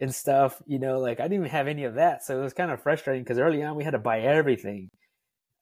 and 0.00 0.14
stuff, 0.14 0.62
you 0.66 0.78
know, 0.78 0.98
like 0.98 1.20
I 1.20 1.24
didn't 1.24 1.38
even 1.38 1.50
have 1.50 1.68
any 1.68 1.84
of 1.84 1.94
that, 1.94 2.24
so 2.24 2.38
it 2.38 2.42
was 2.42 2.52
kind 2.52 2.70
of 2.70 2.82
frustrating 2.82 3.22
because 3.22 3.38
early 3.38 3.62
on 3.62 3.76
we 3.76 3.84
had 3.84 3.92
to 3.92 3.98
buy 3.98 4.20
everything. 4.20 4.88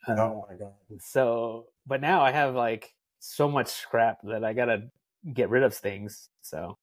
Uh, 0.07 0.13
Oh 0.13 0.47
my 0.49 0.57
god. 0.57 0.75
So, 1.01 1.67
but 1.87 2.01
now 2.01 2.23
I 2.23 2.31
have 2.33 2.55
like 2.55 2.95
so 3.19 3.49
much 3.49 3.69
scrap 3.69 4.19
that 4.23 4.45
I 4.45 4.53
gotta 4.53 4.91
get 5.33 5.51
rid 5.51 5.63
of 5.63 5.75
things. 5.75 6.29
So, 6.43 6.79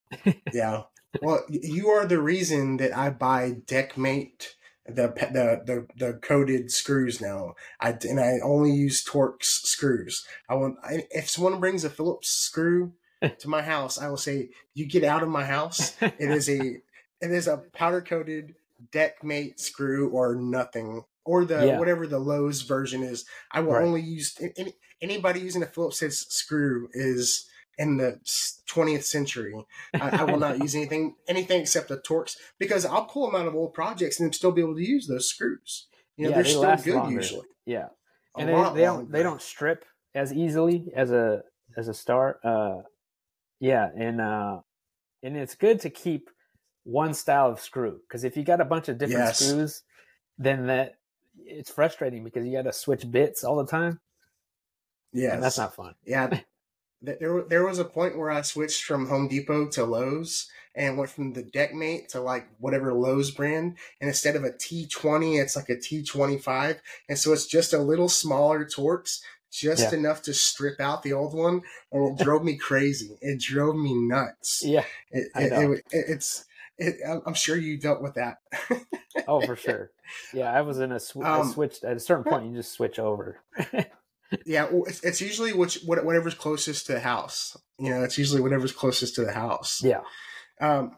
Yeah. 0.52 0.82
Well, 1.22 1.44
you 1.48 1.88
are 1.88 2.04
the 2.04 2.20
reason 2.20 2.76
that 2.76 2.94
I 2.94 3.08
buy 3.08 3.52
Deckmate 3.64 4.48
the 4.86 5.08
the 5.32 5.62
the, 5.64 5.86
the 5.96 6.12
coated 6.14 6.70
screws 6.70 7.20
now. 7.20 7.54
I 7.80 7.96
and 8.02 8.20
I 8.20 8.34
only 8.42 8.72
use 8.72 9.04
Torx 9.04 9.44
screws. 9.44 10.26
I 10.48 10.54
want 10.54 10.76
I, 10.82 11.04
if 11.10 11.28
someone 11.28 11.58
brings 11.58 11.84
a 11.84 11.90
Phillips 11.90 12.28
screw 12.28 12.92
to 13.38 13.48
my 13.48 13.62
house, 13.62 13.98
I 13.98 14.08
will 14.08 14.16
say, 14.16 14.50
"You 14.74 14.86
get 14.86 15.04
out 15.04 15.22
of 15.22 15.28
my 15.28 15.44
house." 15.44 15.96
It 16.02 16.30
is 16.30 16.48
a 16.48 16.82
it 17.20 17.30
is 17.30 17.46
a 17.48 17.58
powder 17.72 18.00
coated 18.02 18.54
Deckmate 18.92 19.58
screw 19.58 20.10
or 20.10 20.34
nothing. 20.34 21.04
Or 21.24 21.44
the 21.44 21.66
Yeah. 21.66 21.78
whatever 21.78 22.06
the 22.06 22.18
Lowe's 22.18 22.62
version 22.62 23.02
is, 23.02 23.24
I 23.50 23.60
will 23.60 23.72
Right. 23.72 23.84
only 23.84 24.00
use 24.02 24.36
any, 24.56 24.74
anybody 25.00 25.40
using 25.40 25.62
a 25.62 25.66
Phillips 25.66 26.00
head 26.00 26.12
screw 26.12 26.88
is 26.92 27.48
in 27.78 27.96
the 27.96 28.20
twentieth 28.66 29.04
century. 29.04 29.54
I, 29.94 30.20
I 30.20 30.24
will 30.24 30.38
not 30.38 30.58
use 30.62 30.74
anything 30.74 31.16
anything 31.26 31.60
except 31.62 31.88
the 31.88 31.98
Torx 31.98 32.36
because 32.58 32.84
I'll 32.84 33.06
pull 33.06 33.26
them 33.30 33.40
out 33.40 33.46
of 33.48 33.54
old 33.54 33.74
projects 33.74 34.20
and 34.20 34.34
still 34.34 34.52
be 34.52 34.60
able 34.62 34.76
to 34.76 34.86
use 34.86 35.06
those 35.08 35.28
screws. 35.28 35.88
You 36.16 36.24
know, 36.24 36.30
Yeah, 36.30 36.34
they're 36.36 36.44
they 36.44 36.50
still 36.50 36.62
last 36.62 36.84
good 36.84 36.94
longer. 36.96 37.20
usually. 37.20 37.46
yeah. 37.64 37.88
A 38.36 38.40
and 38.40 38.48
they, 38.48 38.52
they 38.80 38.84
don't 38.86 39.10
they 39.10 39.22
don't 39.22 39.42
strip 39.42 39.84
as 40.14 40.32
easily 40.32 40.92
as 40.94 41.10
a 41.10 41.42
as 41.76 41.88
a 41.88 41.94
start 41.94 42.40
uh 42.44 42.82
yeah 43.58 43.88
and 43.96 44.20
uh 44.20 44.60
and 45.22 45.36
it's 45.36 45.54
good 45.54 45.80
to 45.80 45.90
keep 45.90 46.30
one 46.86 47.12
style 47.14 47.50
of 47.50 47.60
screw 47.60 48.00
because 48.06 48.22
if 48.24 48.36
you 48.36 48.44
got 48.44 48.60
a 48.60 48.64
bunch 48.64 48.88
of 48.88 48.96
different 48.98 49.24
Yes. 49.26 49.38
screws 49.40 49.82
then 50.38 50.66
that 50.68 50.94
it's 51.44 51.70
frustrating 51.70 52.22
because 52.24 52.46
you 52.46 52.52
got 52.52 52.62
to 52.62 52.72
switch 52.72 53.10
bits 53.10 53.42
all 53.44 53.56
the 53.56 53.66
time 53.66 53.98
Yeah, 55.12 55.34
and 55.34 55.42
that's 55.42 55.58
not 55.58 55.74
fun 55.74 55.94
Yeah, 56.04 56.40
there 57.02 57.42
there 57.48 57.66
was 57.66 57.78
a 57.78 57.84
point 57.84 58.16
where 58.16 58.30
I 58.30 58.42
switched 58.42 58.84
from 58.84 59.08
Home 59.08 59.28
Depot 59.28 59.68
to 59.70 59.84
Lowe's 59.84 60.48
and 60.74 60.96
went 60.98 61.10
from 61.10 61.32
the 61.32 61.42
Deckmate 61.42 62.08
to 62.08 62.20
like 62.20 62.46
whatever 62.58 62.92
Lowe's 62.92 63.30
brand, 63.30 63.76
and 64.00 64.08
instead 64.08 64.36
of 64.36 64.44
a 64.44 64.52
T 64.56 64.86
twenty, 64.86 65.38
it's 65.38 65.56
like 65.56 65.68
a 65.70 65.76
T 65.78 66.02
twenty 66.04 66.38
five, 66.38 66.80
and 67.08 67.18
so 67.18 67.32
it's 67.32 67.46
just 67.46 67.72
a 67.72 67.78
little 67.78 68.08
smaller 68.10 68.64
Torx, 68.64 69.20
just 69.50 69.92
Yeah. 69.92 69.98
enough 69.98 70.20
to 70.22 70.34
strip 70.34 70.78
out 70.80 71.02
the 71.02 71.14
old 71.14 71.34
one, 71.34 71.62
and 71.92 72.18
it 72.20 72.22
drove 72.24 72.44
me 72.44 72.56
crazy. 72.56 73.16
It 73.22 73.40
drove 73.40 73.74
me 73.76 73.94
nuts. 73.94 74.62
yeah 74.64 74.84
It, 75.10 75.28
I 75.34 75.42
it, 75.44 75.50
know. 75.52 75.72
it- 75.72 75.84
it- 75.90 76.04
it's. 76.08 76.44
It, 76.78 76.96
I'm- 77.06 77.34
sure 77.34 77.56
you 77.56 77.78
dealt 77.78 78.02
with 78.02 78.14
that. 78.14 78.38
oh 79.28 79.40
for 79.40 79.56
sure 79.56 79.90
yeah 80.34 80.52
i 80.52 80.60
was 80.60 80.78
in 80.78 80.92
a 80.92 81.00
sw- 81.00 81.16
I 81.22 81.40
Um, 81.40 81.50
switched 81.50 81.84
at 81.84 81.96
a 81.96 82.00
certain 82.00 82.24
point 82.24 82.46
you 82.50 82.54
just 82.56 82.72
switch 82.72 82.98
over 82.98 83.40
Yeah, 84.44 84.66
it's, 84.88 85.04
it's 85.04 85.20
usually 85.20 85.52
which 85.52 85.82
whatever's 85.84 86.34
closest 86.34 86.86
to 86.86 86.94
the 86.94 87.00
house. 87.00 87.56
You 87.78 87.90
know, 87.90 88.02
it's 88.02 88.18
usually 88.18 88.40
whatever's 88.40 88.72
closest 88.72 89.14
to 89.14 89.24
the 89.24 89.32
house. 89.32 89.80
yeah 89.84 90.00
Um, 90.60 90.96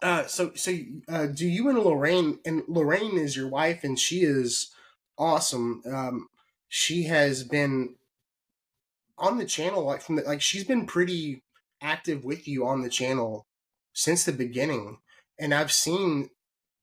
uh, 0.00 0.26
so 0.26 0.52
so 0.54 0.72
uh, 1.08 1.26
do 1.26 1.48
you 1.48 1.68
and 1.68 1.78
Lorraine 1.80 2.38
and 2.46 2.62
Lorraine 2.68 3.18
is 3.18 3.36
your 3.36 3.48
wife 3.48 3.82
and 3.82 3.98
she 3.98 4.20
is 4.22 4.72
awesome. 5.18 5.82
Um, 5.84 6.28
she 6.68 7.04
has 7.04 7.42
been 7.42 7.96
on 9.18 9.38
the 9.38 9.44
channel 9.46 9.84
like 9.84 10.00
from 10.00 10.16
the, 10.16 10.22
like 10.22 10.40
she's 10.40 10.64
been 10.64 10.86
pretty 10.86 11.42
active 11.82 12.24
with 12.24 12.46
you 12.46 12.66
on 12.66 12.82
the 12.82 12.88
channel 12.88 13.46
since 13.94 14.24
the 14.24 14.32
beginning, 14.32 14.98
and 15.38 15.54
I've 15.54 15.72
seen 15.72 16.28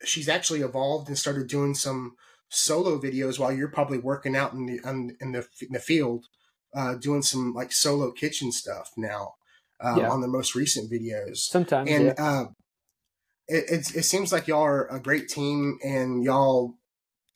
she's 0.04 0.28
actually 0.28 0.62
evolved 0.62 1.08
and 1.08 1.18
started 1.18 1.48
doing 1.48 1.76
some 1.76 2.16
solo 2.50 2.98
videos 3.00 3.38
while 3.38 3.52
you're 3.52 3.68
probably 3.68 4.00
working 4.00 4.36
out 4.36 4.54
in 4.54 4.66
the 4.66 4.80
in, 4.84 5.16
in 5.22 5.32
the 5.34 5.48
in 5.62 5.74
the 5.74 5.80
field, 5.80 6.26
uh, 6.74 6.96
doing 6.96 7.22
some 7.22 7.54
like 7.54 7.72
solo 7.72 8.12
kitchen 8.12 8.52
stuff 8.52 8.92
now 8.98 9.36
um, 9.80 10.00
Yeah. 10.00 10.10
on 10.10 10.22
the 10.22 10.28
most 10.28 10.56
recent 10.56 10.92
videos 10.92 11.38
sometimes 11.38 11.90
and 11.90 12.06
yeah. 12.06 12.14
uh, 12.18 12.46
it, 13.48 13.66
it 13.70 13.96
it 13.98 14.04
seems 14.04 14.32
like 14.32 14.48
y'all 14.48 14.64
are 14.64 14.88
a 14.88 15.00
great 15.00 15.28
team, 15.28 15.78
and 15.84 16.24
y'all 16.24 16.76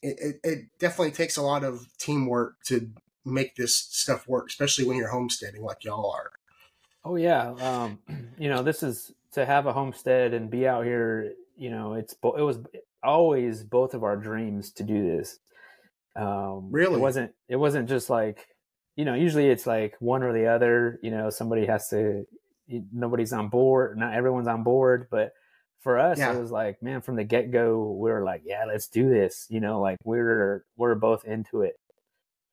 it, 0.02 0.18
it, 0.20 0.50
it 0.50 0.60
definitely 0.80 1.12
takes 1.12 1.36
a 1.38 1.42
lot 1.42 1.64
of 1.64 1.86
teamwork 1.98 2.56
to 2.68 2.90
make 3.26 3.56
this 3.56 3.76
stuff 3.76 4.28
work, 4.28 4.48
especially 4.48 4.86
when 4.86 4.98
you're 4.98 5.10
homesteading 5.10 5.64
like 5.64 5.84
y'all 5.84 6.12
are. 6.12 6.32
Oh 7.04 7.16
yeah, 7.16 7.54
um, 7.60 8.00
you 8.38 8.50
know 8.50 8.64
this 8.64 8.82
is 8.84 9.12
to 9.36 9.46
have 9.46 9.66
a 9.68 9.74
homestead 9.74 10.34
and 10.34 10.50
be 10.50 10.68
out 10.68 10.84
here. 10.86 11.34
You 11.56 11.70
know, 11.70 11.94
it's 11.94 12.14
it 12.14 12.42
was 12.42 12.60
always 13.04 13.64
both 13.64 13.94
of 13.94 14.04
our 14.04 14.18
dreams 14.18 14.72
to 14.74 14.84
do 14.84 15.16
this. 15.18 15.40
Um, 16.16 16.70
Really? 16.72 16.96
it 16.96 17.00
wasn't. 17.02 17.32
It 17.48 17.56
wasn't 17.58 17.88
just 17.90 18.10
like 18.10 18.46
you 18.96 19.06
know. 19.06 19.14
Usually 19.14 19.48
it's 19.50 19.68
like 19.68 19.96
one 20.00 20.24
or 20.24 20.34
the 20.34 20.48
other. 20.48 21.00
You 21.02 21.12
know, 21.12 21.30
somebody 21.30 21.66
has 21.66 21.88
to. 21.90 22.26
Nobody's 22.92 23.32
on 23.34 23.50
board. 23.50 23.98
Not 23.98 24.14
everyone's 24.14 24.48
on 24.48 24.64
board, 24.64 25.08
but 25.12 25.32
for 25.82 26.00
us, 26.00 26.18
Yeah. 26.18 26.34
it 26.34 26.40
was 26.42 26.50
like, 26.52 26.82
man, 26.82 27.02
from 27.02 27.16
the 27.16 27.24
get 27.24 27.52
go, 27.52 27.92
we 27.92 28.10
were 28.10 28.24
like, 28.24 28.42
yeah, 28.44 28.66
let's 28.66 28.88
do 28.88 29.08
this. 29.08 29.46
You 29.50 29.60
know, 29.60 29.80
like 29.82 29.98
we're 30.04 30.66
we're 30.78 30.96
both 30.96 31.26
into 31.26 31.62
it, 31.62 31.76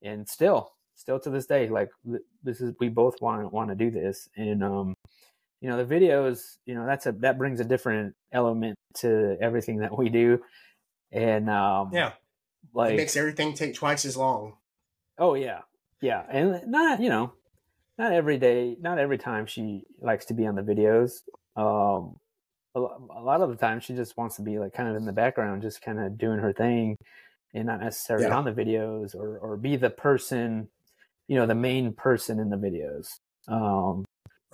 and 0.03 0.29
still, 0.29 0.73
still 0.97 1.19
to 1.21 1.31
this 1.31 1.47
day, 1.47 1.69
like 1.69 1.89
this 2.43 2.61
is 2.61 2.75
we 2.79 2.89
both 2.91 3.15
want 3.23 3.53
want 3.53 3.71
to 3.71 3.75
do 3.75 3.91
this, 3.91 4.29
and 4.37 4.63
um, 4.63 4.95
you 5.63 5.69
know, 5.69 5.83
the 5.83 5.95
videos, 5.95 6.57
you 6.67 6.75
know, 6.75 6.85
that's 6.85 7.07
a 7.07 7.13
that 7.13 7.39
brings 7.39 7.61
a 7.61 7.65
different 7.65 8.15
element 8.33 8.75
to 8.97 9.37
everything 9.41 9.79
that 9.79 9.97
we 9.97 10.09
do, 10.09 10.41
and 11.13 11.49
um, 11.49 11.91
Yeah, 11.93 12.13
like 12.75 12.95
it 12.95 12.97
makes 12.97 13.17
everything 13.17 13.55
take 13.55 13.75
twice 13.75 14.05
as 14.05 14.17
long. 14.17 14.57
Oh 15.19 15.35
yeah, 15.35 15.61
yeah, 16.01 16.25
and 16.29 16.67
not 16.67 17.01
you 17.01 17.09
know, 17.09 17.33
not 17.97 18.13
every 18.13 18.39
day, 18.39 18.77
not 18.81 18.99
every 18.99 19.19
time 19.19 19.47
she 19.47 19.85
likes 20.01 20.27
to 20.27 20.35
be 20.35 20.47
on 20.47 20.57
the 20.57 20.63
videos. 20.63 21.21
Um, 21.55 22.17
a, 22.75 22.81
a 22.81 23.23
lot 23.23 23.41
of 23.41 23.51
the 23.51 23.57
time 23.57 23.79
she 23.79 23.95
just 23.95 24.17
wants 24.17 24.35
to 24.37 24.43
be 24.43 24.59
like 24.59 24.73
kind 24.73 24.89
of 24.89 24.97
in 24.97 25.05
the 25.05 25.13
background, 25.13 25.63
just 25.63 25.81
kind 25.81 26.01
of 26.01 26.19
doing 26.19 26.41
her 26.41 26.53
thing, 26.53 26.97
and 27.55 27.67
not 27.67 27.81
necessarily 27.81 28.27
Yeah. 28.27 28.37
on 28.37 28.45
the 28.45 28.51
videos 28.53 29.15
or 29.15 29.39
or 29.39 29.57
be 29.57 29.77
the 29.77 29.91
person, 29.91 30.69
you 31.29 31.37
know, 31.37 31.47
the 31.47 31.55
main 31.55 31.93
person 31.93 32.41
in 32.41 32.51
the 32.51 32.57
videos. 32.57 33.19
Um, 33.47 34.05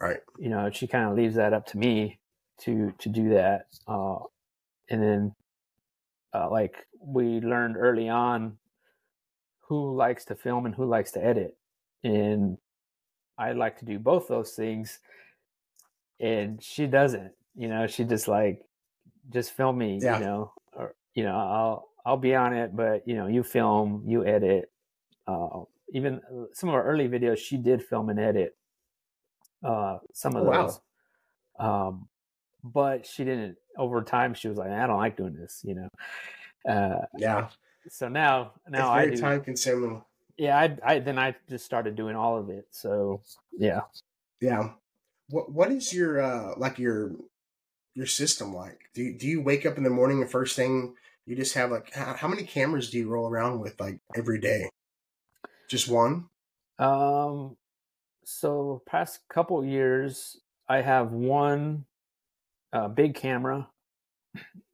Right. 0.01 0.21
you 0.39 0.49
know, 0.49 0.71
she 0.71 0.87
kind 0.87 1.09
of 1.09 1.17
leaves 1.17 1.35
that 1.35 1.53
up 1.53 1.67
to 1.69 1.79
me 1.79 2.19
to 2.61 2.93
to 2.99 3.09
do 3.09 3.31
that. 3.31 3.67
Uh, 3.87 4.19
and 4.91 5.03
then, 5.03 5.35
uh, 6.33 6.51
like 6.51 6.87
we 7.01 7.41
learned 7.41 7.77
early 7.77 8.09
on, 8.09 8.59
who 9.63 9.95
likes 9.97 10.25
to 10.27 10.35
film 10.35 10.67
and 10.67 10.75
who 10.75 10.85
likes 10.85 11.13
to 11.13 11.25
edit, 11.25 11.57
and 12.05 12.59
I 13.37 13.53
like 13.53 13.79
to 13.79 13.85
do 13.85 13.99
both 13.99 14.29
those 14.29 14.53
things, 14.53 14.99
and 16.21 16.63
she 16.63 16.87
doesn't. 16.87 17.33
You 17.57 17.69
know, 17.69 17.87
she 17.87 18.05
just 18.05 18.29
like 18.29 18.65
just 19.31 19.53
film 19.53 19.79
me. 19.79 19.99
Yeah. 20.01 20.19
You 20.19 20.25
know, 20.25 20.53
or 20.73 20.95
you 21.15 21.25
know, 21.25 21.37
I'll 21.37 21.89
I'll 22.07 22.17
be 22.17 22.35
on 22.35 22.53
it, 22.55 22.75
but 22.75 23.07
you 23.07 23.15
know, 23.15 23.27
you 23.27 23.43
film, 23.43 24.05
you 24.07 24.25
edit. 24.25 24.71
Uh, 25.27 25.65
even 25.93 26.21
uh, 26.33 26.45
some 26.53 26.69
of 26.69 26.75
our 26.75 26.85
early 26.85 27.09
videos, 27.09 27.39
she 27.39 27.57
did 27.57 27.83
film 27.83 28.09
and 28.09 28.19
edit. 28.19 28.57
Uh, 29.63 29.99
some 30.13 30.37
of 30.37 30.43
Oh, 30.43 30.47
wow. 30.47 30.67
those. 30.67 30.81
Um, 31.59 32.09
but 32.63 33.07
she 33.07 33.25
didn't. 33.25 33.57
Over 33.77 34.03
time, 34.03 34.35
she 34.35 34.49
was 34.49 34.59
like, 34.59 34.71
"I 34.71 34.87
don't 34.87 34.97
like 34.97 35.17
doing 35.17 35.35
this," 35.35 35.63
you 35.65 35.75
know. 35.75 35.89
Uh, 36.69 37.07
Yeah. 37.19 37.49
so 37.89 38.09
now, 38.09 38.53
now 38.69 38.81
it's 38.81 38.91
I 38.91 39.05
very 39.05 39.17
do. 39.17 39.23
time 39.23 39.41
consuming. 39.43 40.03
Yeah, 40.37 40.57
I, 40.59 40.77
I 40.85 40.99
then 41.01 41.19
I 41.19 41.35
just 41.49 41.65
started 41.65 41.97
doing 41.97 42.15
all 42.17 42.39
of 42.39 42.49
it. 42.51 42.67
So 42.71 43.23
yeah. 43.57 43.83
Yeah. 44.41 44.71
What 45.31 45.51
what 45.53 45.71
is 45.73 45.93
your 45.93 46.21
uh 46.23 46.55
like 46.57 46.79
your 46.79 47.13
your 47.95 48.07
system 48.07 48.55
like? 48.55 48.79
Do 48.95 49.03
you, 49.03 49.19
do 49.19 49.27
you 49.27 49.43
wake 49.43 49.67
up 49.67 49.77
in 49.77 49.83
the 49.85 49.91
morning 49.91 50.23
and 50.23 50.31
first 50.31 50.55
thing 50.57 50.95
you 51.27 51.35
just 51.37 51.55
have 51.55 51.71
like 51.71 51.93
how, 51.93 52.15
how 52.15 52.29
many 52.29 52.45
cameras 52.45 52.91
do 52.91 52.99
you 52.99 53.09
roll 53.09 53.29
around 53.29 53.61
with 53.61 53.79
like 53.81 53.99
every 54.17 54.41
day? 54.41 54.71
Just 55.69 55.89
one? 55.89 56.27
Um, 56.79 57.57
so 58.29 58.83
past 58.87 59.21
couple 59.31 59.65
years, 59.65 60.39
I 60.69 60.83
have 60.83 61.13
one 61.13 61.87
uh, 62.75 62.89
big 62.89 63.15
camera, 63.15 63.71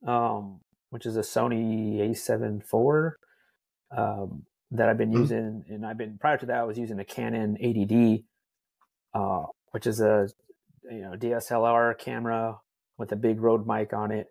um, 0.04 0.60
which 0.90 1.06
is 1.06 1.16
a 1.16 1.20
Sony 1.20 1.98
A7 2.00 2.62
IV, 2.62 3.14
um, 3.96 4.44
that 4.72 4.88
I've 4.88 4.98
been 4.98 5.12
Mhm. 5.12 5.30
using, 5.30 5.64
and 5.68 5.86
I've 5.86 5.96
been 5.96 6.18
prior 6.18 6.36
to 6.38 6.46
that 6.46 6.58
I 6.58 6.64
was 6.64 6.78
using 6.78 6.98
a 6.98 7.04
Canon 7.04 7.56
80D, 7.62 8.24
uh, 9.14 9.44
which 9.70 9.86
is 9.86 10.00
a 10.00 10.28
you 10.90 11.02
know 11.02 11.12
DSLR 11.16 11.96
camera 11.96 12.58
with 12.98 13.12
a 13.12 13.16
big 13.16 13.40
Rode 13.40 13.68
mic 13.68 13.92
on 13.92 14.10
it. 14.10 14.28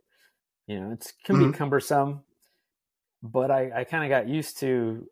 You 0.68 0.82
know, 0.82 0.92
it's 0.92 1.14
can 1.26 1.38
Mhm. 1.38 1.40
be 1.40 1.50
cumbersome, 1.50 2.24
but 3.22 3.52
I 3.52 3.72
I 3.82 3.84
kind 3.86 4.04
of 4.04 4.10
got 4.10 4.28
used 4.28 4.58
to 4.60 5.08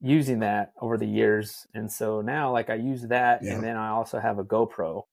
using 0.00 0.40
that 0.40 0.72
over 0.80 0.96
the 0.98 1.06
years, 1.06 1.66
and 1.74 1.90
so 1.92 2.20
now 2.22 2.52
like 2.52 2.70
I 2.70 2.74
use 2.74 3.02
that, 3.08 3.42
Yeah. 3.42 3.54
and 3.54 3.64
then 3.64 3.76
I 3.76 3.88
also 3.90 4.18
have 4.20 4.38
a 4.38 4.44
GoPro, 4.44 5.04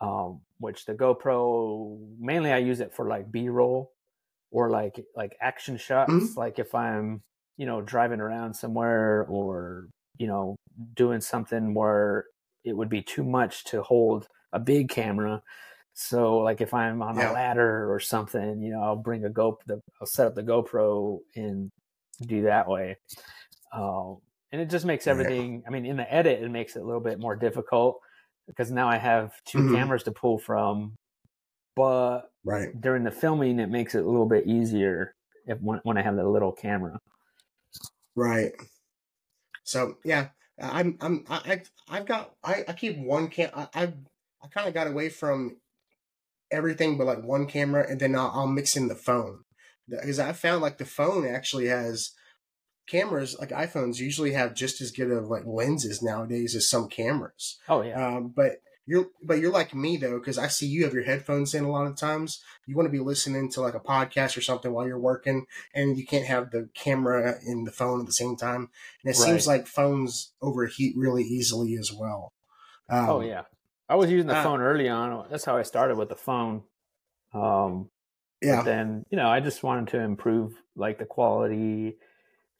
um, 0.00 0.42
which 0.58 0.84
the 0.84 0.94
GoPro 0.94 1.98
mainly 2.18 2.52
I 2.52 2.58
use 2.58 2.80
it 2.80 2.94
for 2.94 3.08
like 3.08 3.30
B 3.30 3.48
roll 3.48 3.92
or 4.50 4.70
like 4.70 5.04
like 5.16 5.36
action 5.40 5.76
shots, 5.78 6.12
Mhm. 6.12 6.36
like 6.36 6.58
if 6.58 6.74
I'm 6.74 7.22
you 7.58 7.66
know 7.66 7.82
driving 7.82 8.20
around 8.20 8.54
somewhere 8.54 9.26
or 9.28 9.88
you 10.18 10.26
know 10.28 10.56
doing 10.94 11.20
something 11.20 11.74
where 11.74 12.26
it 12.64 12.74
would 12.76 12.88
be 12.90 13.02
too 13.02 13.24
much 13.24 13.64
to 13.66 13.82
hold 13.82 14.28
a 14.52 14.60
big 14.60 14.88
camera. 14.90 15.42
So 15.94 16.38
like 16.38 16.60
if 16.62 16.74
I'm 16.74 17.02
on 17.02 17.18
Yeah. 17.18 17.30
a 17.30 17.32
ladder 17.32 17.92
or 17.92 18.00
something, 18.00 18.62
you 18.62 18.72
know, 18.72 18.82
I'll 18.82 18.96
bring 18.96 19.24
a 19.24 19.30
Go, 19.30 19.58
the, 19.66 19.80
I'll 20.00 20.06
set 20.08 20.26
up 20.28 20.34
the 20.36 20.42
GoPro 20.44 21.20
and 21.36 21.70
do 22.22 22.42
that 22.44 22.68
way. 22.68 22.98
Um, 23.72 24.20
and 24.52 24.60
it 24.60 24.70
just 24.70 24.86
makes 24.86 25.06
everything. 25.06 25.64
I 25.66 25.70
mean, 25.70 25.84
in 25.86 25.96
the 25.96 26.12
edit, 26.12 26.42
it 26.42 26.48
makes 26.50 26.76
it 26.76 26.80
a 26.82 26.84
little 26.84 27.00
bit 27.00 27.18
more 27.18 27.36
difficult 27.36 28.00
because 28.46 28.70
now 28.70 28.88
I 28.88 28.96
have 28.96 29.32
2 29.44 29.62
Mhm. 29.62 29.64
cameras 29.64 30.04
to 30.04 30.12
pull 30.12 30.38
from. 30.38 30.96
But 31.76 32.32
Right. 32.44 32.76
during 32.78 33.04
the 33.04 33.12
filming, 33.12 33.60
it 33.60 33.68
makes 33.70 33.94
it 33.94 34.04
a 34.04 34.08
little 34.08 34.26
bit 34.28 34.46
easier 34.46 35.14
if 35.46 35.60
when, 35.60 35.80
when 35.84 35.98
I 35.98 36.02
have 36.02 36.16
the 36.16 36.28
little 36.28 36.52
camera. 36.52 36.98
Right. 38.16 38.54
So 39.64 39.98
yeah, 40.04 40.30
I'm 40.60 40.96
I'm 41.00 41.24
I 41.28 41.42
I've, 41.44 41.70
I've 41.88 42.06
got 42.06 42.36
I, 42.42 42.64
I 42.68 42.72
keep 42.72 42.98
one 42.98 43.28
cam 43.28 43.50
I 43.54 43.68
I've, 43.74 43.94
I 44.42 44.48
kind 44.48 44.68
of 44.68 44.74
got 44.74 44.86
away 44.86 45.08
from 45.08 45.60
everything 46.52 46.98
but 46.98 47.06
like 47.08 47.24
one 47.24 47.46
camera 47.46 47.86
and 47.88 48.00
then 48.00 48.16
I'll, 48.16 48.32
I'll 48.34 48.48
mix 48.48 48.76
in 48.76 48.88
the 48.88 48.96
phone 48.96 49.44
because 49.88 50.20
I 50.20 50.32
found 50.34 50.62
like 50.62 50.78
the 50.78 50.86
phone 50.86 51.26
actually 51.28 51.66
has 51.68 52.12
cameras 52.86 53.36
like 53.38 53.50
iPhones 53.50 53.98
usually 53.98 54.32
have 54.32 54.54
just 54.54 54.80
as 54.80 54.90
good 54.90 55.10
of 55.10 55.28
like 55.28 55.44
lenses 55.46 56.02
nowadays 56.02 56.54
as 56.54 56.68
some 56.68 56.88
cameras. 56.88 57.58
Oh 57.68 57.82
yeah, 57.82 58.16
Um, 58.16 58.28
but 58.28 58.62
you're 58.86 59.08
but 59.22 59.38
you're 59.38 59.52
like 59.52 59.74
me 59.74 59.96
though 59.96 60.18
because 60.18 60.38
I 60.38 60.46
see 60.46 60.66
you 60.66 60.84
have 60.84 60.94
your 60.94 61.02
headphones 61.02 61.54
in 61.54 61.64
a 61.64 61.70
lot 61.70 61.86
of 61.86 61.96
times. 61.96 62.42
You 62.66 62.76
want 62.76 62.86
to 62.86 62.92
be 62.92 63.00
listening 63.00 63.50
to 63.52 63.60
like 63.60 63.74
a 63.74 63.80
podcast 63.80 64.36
or 64.36 64.40
something 64.40 64.72
while 64.72 64.86
you're 64.86 64.98
working, 64.98 65.46
and 65.74 65.98
you 65.98 66.06
can't 66.06 66.26
have 66.26 66.50
the 66.50 66.68
camera 66.74 67.36
in 67.44 67.64
the 67.64 67.72
phone 67.72 68.00
at 68.00 68.06
the 68.06 68.12
same 68.12 68.36
time. 68.36 68.70
And 69.02 69.10
it 69.10 69.16
seems 69.16 69.46
like 69.46 69.66
phones 69.66 70.32
overheat 70.40 70.96
really 70.96 71.24
easily 71.24 71.74
as 71.76 71.92
well. 71.92 72.32
Um, 72.88 73.10
oh 73.10 73.20
yeah. 73.20 73.42
I 73.88 73.94
was 73.94 74.10
using 74.10 74.26
the 74.26 74.36
uh, 74.36 74.42
phone 74.42 74.60
early 74.60 74.88
on. 74.88 75.26
That's 75.30 75.44
how 75.44 75.56
I 75.56 75.62
started 75.62 75.96
with 75.96 76.08
the 76.08 76.16
phone. 76.16 76.62
Um, 77.32 77.90
yeah, 78.42 78.56
But 78.56 78.64
then, 78.64 79.04
you 79.10 79.16
know, 79.16 79.28
I 79.28 79.40
just 79.40 79.62
wanted 79.62 79.88
to 79.88 80.00
improve 80.00 80.54
like 80.74 80.98
the 80.98 81.04
quality, 81.04 81.96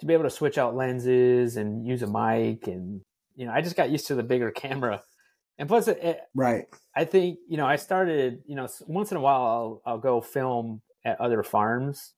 to 0.01 0.07
be 0.07 0.13
able 0.13 0.25
to 0.25 0.31
switch 0.31 0.59
out 0.59 0.77
lenses 0.77 1.57
and 1.57 1.87
use 1.87 2.03
a 2.03 2.07
mic, 2.07 2.67
and 2.67 3.01
you 3.35 3.47
know, 3.47 3.53
I 3.53 3.61
just 3.61 3.77
got 3.77 3.91
used 3.91 4.07
to 4.09 4.15
the 4.15 4.23
bigger 4.23 4.51
camera. 4.63 5.03
And 5.59 5.69
plus, 5.69 5.89
it, 5.89 5.99
it, 6.03 6.21
right. 6.35 6.67
I 6.95 7.05
think 7.05 7.39
you 7.49 7.57
know, 7.57 7.67
I 7.67 7.77
started, 7.77 8.43
you 8.47 8.57
know, 8.57 8.69
once 8.87 9.11
in 9.11 9.17
a 9.17 9.21
while 9.21 9.43
I'll 9.43 9.83
I'll 9.87 9.99
go 9.99 10.21
film 10.21 10.83
at 11.05 11.21
other 11.21 11.43
farms, 11.43 12.13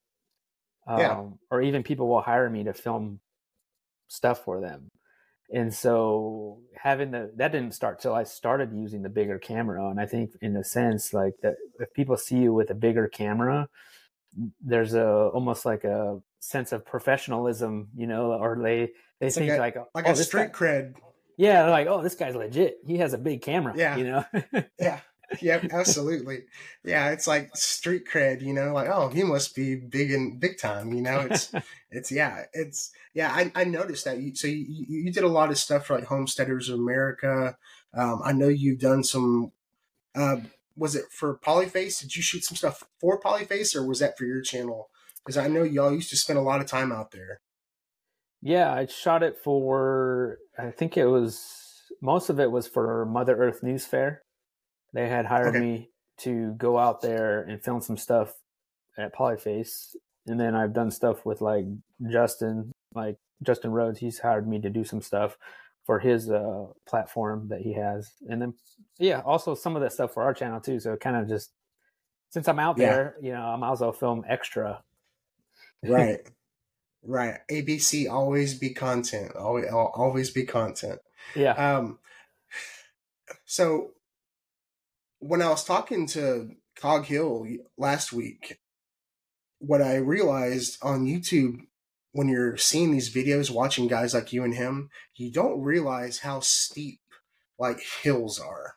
um, 0.87 0.99
Yeah. 1.01 1.25
or 1.51 1.63
even 1.63 1.83
people 1.83 2.09
will 2.09 2.23
hire 2.23 2.49
me 2.51 2.65
to 2.65 2.73
film 2.75 3.21
stuff 4.09 4.45
for 4.45 4.61
them. 4.61 4.91
And 5.53 5.73
so 5.73 6.61
having 6.77 7.11
the 7.13 7.33
that 7.37 7.53
didn't 7.53 7.75
start 7.75 8.01
till 8.01 8.15
I 8.15 8.25
started 8.25 8.73
using 8.75 9.03
the 9.03 9.09
bigger 9.09 9.39
camera. 9.39 9.89
And 9.89 10.01
I 10.01 10.07
think 10.07 10.33
in 10.43 10.57
a 10.57 10.65
sense, 10.65 11.15
like 11.15 11.35
that 11.43 11.57
if 11.81 11.93
people 11.95 12.17
see 12.17 12.39
you 12.39 12.53
with 12.53 12.71
a 12.71 12.75
bigger 12.75 13.09
camera, 13.09 13.69
there's 14.61 14.95
a 14.95 15.07
almost 15.33 15.65
like 15.65 15.85
a 15.85 16.21
sense 16.41 16.73
of 16.73 16.85
professionalism, 16.87 17.89
you 17.97 18.07
know, 18.07 18.33
or 18.33 18.59
they 18.63 18.91
they 19.21 19.27
It's 19.29 19.37
like 19.37 19.47
think 19.49 19.59
a- 19.59 19.61
like, 19.61 19.77
Like 19.95 20.07
oh, 20.07 20.13
a 20.13 20.15
this 20.15 20.27
street 20.27 20.53
guy, 20.53 20.59
cred. 20.59 20.95
yeah, 21.37 21.63
they're 21.63 21.71
like, 21.71 21.87
oh, 21.89 22.03
this 22.03 22.15
guy's 22.15 22.35
legit. 22.35 22.79
He 22.87 22.99
has 22.99 23.13
a 23.13 23.19
big 23.19 23.43
camera. 23.43 23.75
Yeah. 23.77 23.97
you 23.97 24.05
know. 24.05 24.25
Yeah. 24.79 25.01
Yep, 25.43 25.67
absolutely. 25.73 26.45
Yeah, 26.83 27.11
it's 27.11 27.27
like 27.27 27.55
street 27.55 28.05
cred, 28.11 28.41
you 28.41 28.55
know, 28.55 28.73
like 28.73 28.89
oh, 28.89 29.09
he 29.11 29.23
must 29.25 29.55
be 29.55 29.75
big 29.77 30.11
and 30.11 30.41
big 30.41 30.59
time, 30.59 30.95
you 30.95 31.03
know. 31.03 31.21
It's 31.21 31.53
it's 31.91 32.11
yeah, 32.11 32.45
it's 32.55 32.93
yeah. 33.13 33.31
I, 33.31 33.53
I 33.55 33.65
noticed 33.65 34.07
that. 34.07 34.17
You, 34.17 34.35
so 34.35 34.47
you, 34.47 34.65
you 34.67 34.87
you 35.05 35.13
did 35.13 35.25
a 35.25 35.29
lot 35.29 35.51
of 35.51 35.59
stuff 35.59 35.85
for 35.85 35.97
like 35.99 36.07
Homesteaders 36.07 36.71
of 36.71 36.79
America. 36.79 37.59
Um, 37.93 38.23
I 38.25 38.33
know 38.33 38.49
you've 38.49 38.79
done 38.81 39.05
some. 39.05 39.53
Uh, 40.15 40.37
was 40.77 40.97
it 40.97 41.05
for 41.11 41.37
Polyface? 41.37 42.01
Did 42.01 42.17
you 42.17 42.23
shoot 42.23 42.45
some 42.45 42.57
stuff 42.57 42.85
for 42.99 43.21
Polyface, 43.21 43.77
or 43.77 43.87
was 43.87 43.99
that 43.99 44.17
for 44.17 44.25
your 44.25 44.41
channel? 44.41 44.89
Because 45.29 45.45
I 45.45 45.49
know 45.49 45.63
y'all 45.63 45.93
used 45.93 46.09
to 46.09 46.17
spend 46.17 46.39
a 46.39 46.43
lot 46.43 46.63
of 46.63 46.67
time 46.67 46.91
out 46.91 47.11
there. 47.11 47.43
Yeah, 48.41 48.73
I 48.73 48.87
shot 48.87 49.23
it 49.23 49.37
for 49.45 50.39
I 50.59 50.71
think 50.71 50.97
it 50.97 51.05
was 51.05 51.39
most 52.01 52.31
of 52.31 52.41
it 52.41 52.51
was 52.51 52.67
for 52.67 53.05
Mother 53.05 53.37
Earth 53.37 53.63
News 53.63 53.85
Fair. 53.85 54.23
They 54.95 55.07
had 55.07 55.27
hired 55.27 55.49
Okay. 55.49 55.61
me 55.61 55.91
to 56.21 56.55
go 56.57 56.79
out 56.79 57.03
there 57.03 57.43
and 57.43 57.63
film 57.63 57.83
some 57.83 57.99
stuff 57.99 58.33
at 58.97 59.15
Polyface. 59.15 59.95
And 60.27 60.41
then 60.41 60.55
I've 60.55 60.73
done 60.73 60.91
stuff 60.91 61.27
with 61.27 61.43
like 61.43 61.67
Justin, 62.11 62.73
like 62.95 63.19
Justin 63.43 63.71
Rhodes, 63.73 63.99
he's 63.99 64.21
hired 64.21 64.49
me 64.49 64.59
to 64.63 64.71
do 64.71 64.83
some 64.83 65.03
stuff 65.03 65.37
for 65.85 65.99
his 65.99 66.31
uh 66.31 66.69
platform 66.89 67.49
that 67.49 67.61
he 67.61 67.75
has. 67.75 68.13
And 68.27 68.41
then 68.41 68.55
yeah, 68.99 69.21
also 69.27 69.55
some 69.55 69.77
of 69.77 69.83
that 69.83 69.93
stuff 69.93 70.15
for 70.15 70.23
our 70.23 70.33
channel 70.33 70.59
too. 70.63 70.81
So 70.81 70.97
kind 70.97 71.17
of 71.17 71.29
just 71.29 71.51
since 72.31 72.49
I'm 72.49 72.59
out 72.59 72.79
Yeah. 72.79 72.89
there, 72.89 73.17
you 73.21 73.33
know, 73.33 73.43
I 73.43 73.57
might 73.57 73.73
as 73.73 73.83
well 73.83 73.93
film 73.93 74.25
extra. 74.27 74.83
Right, 75.83 76.21
right. 77.03 77.39
ABC 77.51 78.11
always 78.11 78.55
be 78.55 78.71
content. 78.71 79.37
Always 79.37 79.67
always 79.73 80.31
be 80.31 80.45
content. 80.45 81.01
Yeah. 81.35 81.53
Um, 81.53 81.99
so 83.45 83.93
when 85.21 85.43
I 85.43 85.49
was 85.49 85.65
talking 85.65 86.07
to 86.09 86.51
Cog 86.77 87.07
Hill 87.07 87.47
last 87.77 88.13
week, 88.13 88.59
what 89.59 89.83
I 89.83 89.97
realized 89.97 90.79
on 90.83 91.07
YouTube 91.07 91.61
when 92.13 92.29
you're 92.29 92.57
seeing 92.57 92.91
these 92.91 93.13
videos, 93.13 93.51
watching 93.51 93.87
guys 93.87 94.15
like 94.15 94.33
you 94.33 94.43
and 94.43 94.55
him, 94.55 94.91
you 95.15 95.31
don't 95.31 95.63
realize 95.63 96.19
how 96.19 96.41
steep 96.41 97.01
like 97.59 97.81
hills 98.03 98.41
are. 98.41 98.77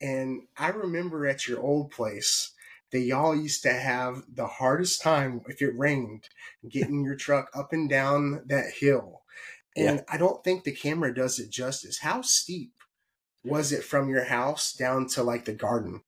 And 0.00 0.42
I 0.56 0.68
remember 0.68 1.26
at 1.26 1.48
your 1.48 1.60
old 1.60 1.90
place 1.90 2.52
that 2.92 3.00
y'all 3.00 3.34
used 3.34 3.62
to 3.62 3.72
have 3.72 4.22
the 4.32 4.46
hardest 4.46 5.02
time 5.02 5.42
if 5.48 5.60
it 5.60 5.76
rained 5.76 6.28
getting 6.68 7.04
your 7.04 7.16
truck 7.16 7.50
up 7.54 7.72
and 7.72 7.88
down 7.88 8.42
that 8.46 8.72
hill. 8.78 9.22
And 9.76 10.04
I 10.08 10.16
don't 10.16 10.42
think 10.42 10.64
the 10.64 10.72
camera 10.72 11.14
does 11.14 11.38
it 11.38 11.50
justice. 11.50 11.98
How 11.98 12.22
steep 12.22 12.72
was 13.44 13.72
it 13.72 13.84
from 13.84 14.08
your 14.08 14.24
house 14.24 14.72
down 14.72 15.06
to 15.08 15.22
like 15.22 15.44
the 15.44 15.52
garden? 15.52 16.02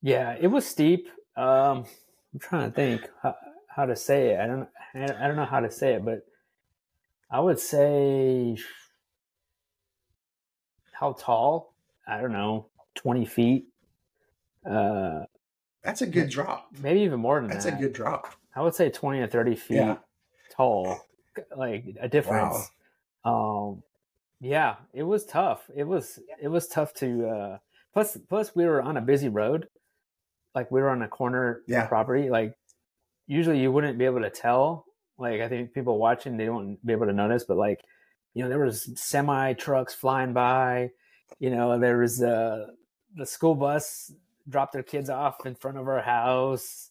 Yeah, 0.00 0.36
it 0.40 0.46
was 0.46 0.64
steep. 0.64 1.08
Um, 1.36 1.86
I'm 2.32 2.40
trying 2.40 2.70
to 2.70 2.74
think 2.74 3.08
how, 3.22 3.34
how 3.68 3.86
to 3.86 3.96
say 3.96 4.30
it. 4.30 4.40
I 4.40 4.46
don't. 4.46 4.68
I 4.94 5.26
don't 5.26 5.36
know 5.36 5.44
how 5.44 5.60
to 5.60 5.70
say 5.70 5.94
it, 5.94 6.04
but 6.04 6.26
I 7.30 7.40
would 7.40 7.58
say 7.58 8.56
how 10.92 11.12
tall? 11.12 11.74
I 12.06 12.20
don't 12.20 12.32
know, 12.32 12.66
twenty 12.94 13.24
feet. 13.24 13.66
Uh, 14.64 15.24
That's 15.88 16.02
a 16.02 16.06
good 16.06 16.28
drop. 16.28 16.68
maybe 16.82 17.00
even 17.00 17.18
more 17.18 17.40
than 17.40 17.48
That's 17.48 17.64
that. 17.64 17.70
That's 17.72 17.82
a 17.82 17.86
good 17.86 17.94
drop. 17.94 18.34
I 18.54 18.60
would 18.60 18.74
say 18.74 18.90
twenty 18.90 19.20
or 19.20 19.26
thirty 19.26 19.56
feet 19.56 19.76
Yeah. 19.76 19.96
tall. 20.54 21.00
Like 21.56 21.84
a 21.98 22.08
difference. 22.10 22.70
Um, 23.24 23.82
yeah, 24.40 24.76
it 24.92 25.04
was 25.04 25.24
tough. 25.24 25.62
It 25.74 25.84
was 25.84 26.18
it 26.42 26.48
was 26.48 26.68
tough 26.68 26.92
to. 26.94 27.26
Uh, 27.28 27.58
plus, 27.94 28.18
plus 28.28 28.54
we 28.54 28.66
were 28.66 28.82
on 28.82 28.98
a 28.98 29.00
busy 29.00 29.30
road. 29.30 29.68
Like 30.54 30.70
we 30.70 30.82
were 30.82 30.90
on 30.90 31.00
a 31.00 31.08
corner 31.08 31.62
Yeah. 31.66 31.86
property. 31.86 32.28
Like 32.28 32.54
usually 33.26 33.60
you 33.60 33.72
wouldn't 33.72 33.96
be 33.96 34.04
able 34.04 34.20
to 34.20 34.30
tell. 34.30 34.84
Like 35.16 35.40
I 35.40 35.48
think 35.48 35.72
people 35.72 35.96
watching 35.98 36.36
they 36.36 36.50
won't 36.50 36.84
be 36.84 36.92
able 36.92 37.06
to 37.06 37.14
notice, 37.14 37.44
but 37.44 37.56
like 37.56 37.80
you 38.34 38.42
know 38.42 38.50
there 38.50 38.58
was 38.62 38.90
semi 39.00 39.54
trucks 39.54 39.94
flying 39.94 40.34
by. 40.34 40.90
You 41.38 41.48
know 41.48 41.78
there 41.78 41.96
was 41.96 42.22
uh, 42.22 42.66
the 43.16 43.24
school 43.24 43.54
bus 43.54 44.12
dropped 44.48 44.72
their 44.72 44.82
kids 44.82 45.10
off 45.10 45.44
in 45.46 45.54
front 45.54 45.78
of 45.78 45.86
our 45.88 46.00
house. 46.02 46.90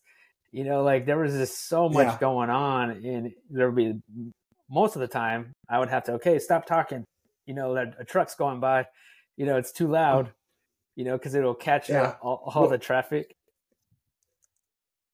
You 0.51 0.63
know, 0.63 0.83
like 0.83 1.05
there 1.05 1.17
was 1.17 1.33
just 1.33 1.67
so 1.67 1.89
much 1.89 2.07
Yeah. 2.07 2.17
going 2.19 2.49
on, 2.49 2.91
and 2.91 3.33
there 3.49 3.69
would 3.69 3.75
be 3.75 4.01
most 4.69 4.95
of 4.95 5.01
the 5.01 5.07
time 5.07 5.53
I 5.69 5.79
would 5.79 5.89
have 5.89 6.03
to 6.05 6.13
okay 6.13 6.39
stop 6.39 6.65
talking. 6.65 7.03
You 7.45 7.53
know 7.53 7.73
that 7.75 7.95
a 7.99 8.03
truck's 8.05 8.35
going 8.35 8.59
by. 8.59 8.87
You 9.35 9.45
know 9.45 9.57
it's 9.57 9.71
too 9.71 9.87
loud. 9.87 10.31
You 10.95 11.03
know 11.05 11.17
because 11.17 11.35
it'll 11.35 11.53
catch 11.55 11.89
Yeah. 11.89 12.15
all, 12.21 12.41
all 12.53 12.61
Well- 12.63 12.69
the 12.71 12.77
traffic. 12.77 13.33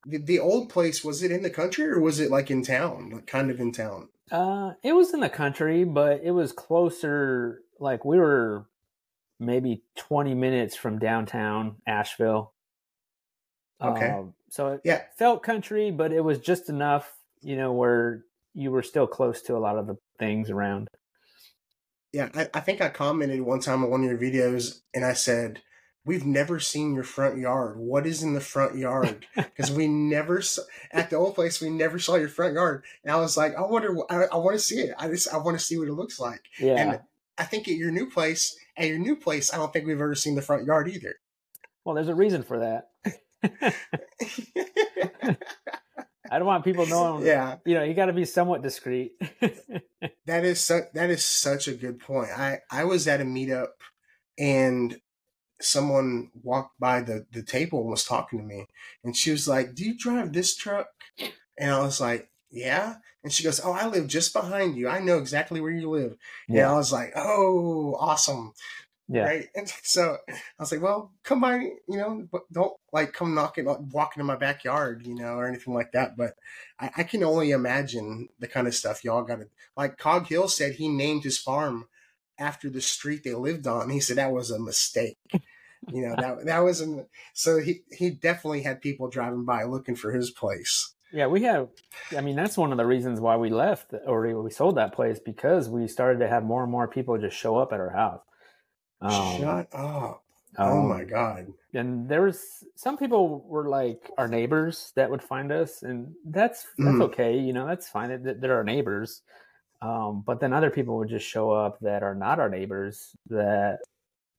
The, 0.06 0.17
the 0.17 0.39
old 0.39 0.69
place 0.69 1.01
was 1.03 1.23
it 1.23 1.32
in 1.32 1.43
the 1.43 1.49
country 1.49 1.86
or 1.86 1.99
was 1.99 2.19
it 2.19 2.29
like 2.29 2.51
in 2.51 2.62
town? 2.63 3.10
Like 3.12 3.25
kind 3.27 3.49
of 3.49 3.60
in 3.62 3.71
town. 3.71 4.10
Uh, 4.32 4.73
it 4.84 4.93
was 4.93 5.13
in 5.13 5.21
the 5.21 5.29
country, 5.29 5.86
but 5.86 6.21
it 6.23 6.32
was 6.32 6.51
closer. 6.51 7.62
Like 7.79 8.03
we 8.03 8.17
were 8.19 8.65
maybe 9.45 9.84
twenty 9.95 10.34
minutes 10.34 10.75
from 10.75 10.99
downtown 10.99 11.77
Asheville. 11.88 12.53
Okay. 13.82 14.10
Um, 14.10 14.34
so 14.49 14.67
it 14.73 14.82
Yeah. 14.84 15.01
felt 15.17 15.43
country, 15.43 15.91
but 15.91 16.12
it 16.13 16.21
was 16.21 16.39
just 16.39 16.69
enough, 16.69 17.12
you 17.41 17.56
know, 17.58 17.73
where 17.73 18.23
you 18.53 18.71
were 18.71 18.84
still 18.84 19.08
close 19.08 19.41
to 19.43 19.58
a 19.58 19.60
lot 19.60 19.77
of 19.77 19.88
the 19.88 19.97
things 20.19 20.49
around. 20.49 20.88
Yeah, 22.12 22.29
I, 22.36 22.47
I 22.53 22.60
think 22.60 22.79
I 22.79 22.89
commented 22.89 23.41
one 23.41 23.60
time 23.60 23.84
on 23.84 23.89
one 23.89 24.03
of 24.03 24.10
your 24.10 24.19
videos 24.19 24.82
and 24.93 25.03
I 25.03 25.13
said, 25.13 25.62
We've 26.06 26.25
never 26.25 26.60
seen 26.60 26.93
your 26.93 27.06
front 27.06 27.38
yard. 27.38 27.77
What 27.79 28.06
is 28.06 28.23
in 28.23 28.34
the 28.34 28.41
front 28.41 28.77
yard? 28.77 29.25
Because 29.36 29.71
we 29.71 29.88
never 29.88 30.41
at 30.91 31.10
the 31.10 31.15
old 31.15 31.34
place, 31.34 31.62
we 31.62 31.69
never 31.69 31.97
saw 31.97 32.15
your 32.15 32.27
front 32.27 32.56
yard. 32.56 32.84
And 33.03 33.12
I 33.13 33.19
was 33.19 33.38
like, 33.38 33.56
I 33.56 33.62
wonder, 33.62 33.95
I, 34.10 34.25
I 34.25 34.36
want 34.36 34.53
to 34.56 34.60
see 34.60 34.79
it. 34.79 34.93
I 34.99 35.08
just, 35.08 35.34
I 35.34 35.38
want 35.38 35.58
to 35.58 35.63
see 35.63 35.77
what 35.77 35.88
it 35.88 35.93
looks 35.93 36.19
like. 36.19 36.41
Yeah. 36.60 36.75
And 36.75 36.99
I 37.38 37.45
think 37.45 37.67
at 37.69 37.75
your 37.75 37.91
new 37.91 38.10
place, 38.10 38.53
at 38.78 38.88
your 38.88 38.98
new 39.00 39.16
place, 39.16 39.54
I 39.54 39.58
don't 39.58 39.72
think 39.72 39.86
we've 39.86 39.96
ever 40.02 40.16
seen 40.16 40.36
the 40.36 40.42
front 40.42 40.66
yard 40.66 40.88
either. 40.90 41.16
well, 41.86 41.96
there's 41.96 42.08
a 42.08 42.16
reason 42.16 42.44
for 42.44 42.60
that. 42.60 42.90
I 46.32 46.40
don't 46.40 46.48
want 46.48 46.64
people 46.64 46.86
knowing. 46.88 47.26
yeah, 47.26 47.58
You 47.66 47.76
know, 47.76 47.84
you 47.84 47.94
got 47.94 48.06
to 48.08 48.14
be 48.14 48.26
somewhat 48.26 48.64
discreet. 48.64 49.12
that 50.26 50.44
is 50.46 50.62
su- 50.62 50.88
that 50.94 51.10
is 51.10 51.24
such 51.24 51.68
a 51.68 51.74
good 51.74 52.00
point. 52.00 52.30
I 52.36 52.60
I 52.72 52.86
was 52.86 53.08
at 53.08 53.22
a 53.22 53.26
meetup 53.26 53.68
and 54.40 55.00
someone 55.62 56.32
walked 56.42 56.80
by 56.80 57.02
the 57.02 57.26
the 57.32 57.44
table 57.44 57.82
and 57.82 57.90
was 57.92 58.04
talking 58.06 58.40
to 58.40 58.46
me, 58.46 58.66
and 59.04 59.16
she 59.16 59.32
was 59.32 59.48
like, 59.48 59.76
"Do 59.76 59.84
you 59.86 59.96
drive 59.98 60.34
this 60.34 60.56
truck?" 60.56 60.88
And 61.60 61.72
I 61.72 61.80
was 61.84 62.02
like, 62.02 62.32
"Yeah." 62.54 62.96
And 63.24 63.34
she 63.34 63.44
goes, 63.44 63.60
"Oh, 63.63 63.74
I 63.74 63.88
live 63.88 64.08
just 64.08 64.34
behind 64.34 64.78
you. 64.78 64.88
I 64.88 65.00
know 65.00 65.18
exactly 65.18 65.60
where 65.62 65.72
you 65.72 65.89
live." 65.89 66.18
And 66.48 66.60
I 66.62 66.74
was 66.74 66.94
like, 66.94 67.13
"Oh, 67.16 67.96
awesome!" 68.00 68.54
yeah. 69.10 69.26
Right. 69.26 69.50
And 69.56 69.68
so 69.84 70.18
I 70.30 70.34
was 70.60 70.72
like, 70.72 70.82
"Well, 70.82 71.12
come 71.24 71.42
by, 71.42 71.56
you 71.56 71.98
know, 71.98 72.28
but 72.32 72.52
don't 72.52 72.74
like 72.92 73.13
come 73.13 73.36
knocking, 73.36 73.68
uh, 73.68 73.78
walking 73.92 74.22
in 74.22 74.28
my 74.28 74.36
backyard, 74.36 75.06
you 75.06 75.16
know, 75.16 75.36
or 75.36 75.48
anything 75.48 75.74
like 75.74 75.92
that." 75.92 76.16
But 76.18 76.36
I, 76.80 76.92
I 76.98 77.04
can 77.04 77.24
only 77.24 77.52
imagine 77.52 78.30
the 78.39 78.48
kind 78.48 78.68
of 78.68 78.76
stuff 78.76 79.04
y'all 79.04 79.24
got 79.24 79.39
to. 79.39 79.48
Like 79.76 79.98
Cog 79.98 80.28
Hill 80.28 80.48
said, 80.48 80.76
he 80.76 80.88
named 80.88 81.24
his 81.24 81.38
farm 81.38 81.88
after 82.39 82.70
the 82.70 82.82
street 82.82 83.24
they 83.24 83.34
lived 83.34 83.68
on. 83.68 83.89
He 83.89 84.00
said 84.00 84.18
that 84.18 84.32
was 84.32 84.52
a 84.52 84.60
mistake. 84.60 85.18
you 85.92 86.08
know 86.08 86.16
that 86.18 86.46
that 86.46 86.60
was 86.60 86.82
a, 86.82 87.06
so 87.34 87.60
he 87.60 87.82
he 87.92 88.10
definitely 88.10 88.62
had 88.63 88.82
people 88.82 89.10
driving 89.10 89.44
by 89.46 89.63
looking 89.63 89.96
for 89.96 90.12
his 90.12 90.32
place. 90.32 90.94
Yeah, 91.13 91.28
we 91.28 91.43
have. 91.43 91.69
I 92.17 92.21
mean, 92.21 92.36
that's 92.36 92.58
one 92.58 92.71
of 92.71 92.78
the 92.78 92.86
reasons 92.86 93.19
why 93.19 93.38
we 93.38 93.49
left 93.49 93.93
or 94.06 94.41
we 94.41 94.49
sold 94.49 94.78
that 94.78 94.93
place 94.93 95.19
because 95.19 95.69
we 95.69 95.88
started 95.88 96.19
to 96.19 96.28
have 96.28 96.43
more 96.43 96.63
and 96.63 96.71
more 96.71 96.88
people 96.88 97.17
just 97.19 97.38
show 97.38 97.56
up 97.56 97.71
at 97.71 97.80
our 97.80 97.91
house. 97.91 98.21
Um, 99.02 99.38
Shut 99.39 99.67
up! 99.73 100.23
oh 100.58 100.80
um, 100.82 100.89
my 100.89 101.04
god! 101.04 101.47
And 101.73 102.10
there 102.10 102.23
was 102.23 102.63
some 102.76 102.97
people 102.97 103.41
were 103.47 103.69
like 103.69 104.10
our 104.17 104.28
neighbors 104.28 104.91
that 104.95 105.10
would 105.10 105.21
find 105.21 105.52
us, 105.52 105.84
and 105.84 106.13
that's 106.26 106.65
that's 106.78 106.97
Mhm. 106.97 107.04
okay. 107.04 107.38
You 107.38 107.54
know, 107.54 107.67
that's 107.67 107.89
fine. 107.89 108.23
That 108.23 108.41
They're 108.41 108.56
our 108.56 108.63
neighbors. 108.63 109.21
Um, 109.82 110.23
but 110.26 110.39
then 110.39 110.54
other 110.54 110.69
people 110.71 110.97
would 110.97 111.10
just 111.10 111.28
show 111.28 111.52
up 111.52 111.78
that 111.82 112.04
are 112.04 112.15
not 112.15 112.39
our 112.39 112.49
neighbors 112.49 113.15
that 113.30 113.80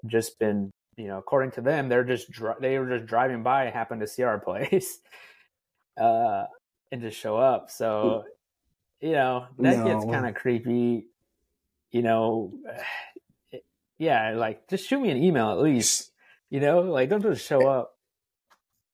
just 0.07 0.39
been 0.39 0.71
you 0.97 1.07
know 1.07 1.19
according 1.19 1.51
to 1.51 1.61
them 1.61 1.89
they're 1.89 2.05
just 2.05 2.31
dri- 2.31 2.55
they 2.61 2.79
were 2.79 2.89
just 2.89 3.07
driving 3.07 3.43
by 3.43 3.65
and 3.65 3.75
happened 3.75 4.01
to 4.01 4.07
see 4.07 4.23
our 4.23 4.39
place 4.49 4.99
uh 6.01 6.45
and 6.95 7.03
just 7.03 7.19
show 7.19 7.37
up 7.37 7.71
so 7.71 8.23
you 9.01 9.13
know 9.13 9.47
that 9.59 9.85
gets 9.85 10.05
kind 10.05 10.27
of 10.27 10.35
creepy 10.37 11.09
you 11.91 12.03
know 12.03 12.53
yeah 13.99 14.31
like 14.37 14.69
just 14.69 14.89
shoot 14.89 15.01
me 15.01 15.11
an 15.11 15.17
email 15.23 15.51
at 15.51 15.59
least 15.59 16.13
you 16.51 16.61
know 16.61 16.83
like 16.83 17.09
don't 17.09 17.23
just 17.23 17.45
show 17.47 17.67
up 17.67 17.97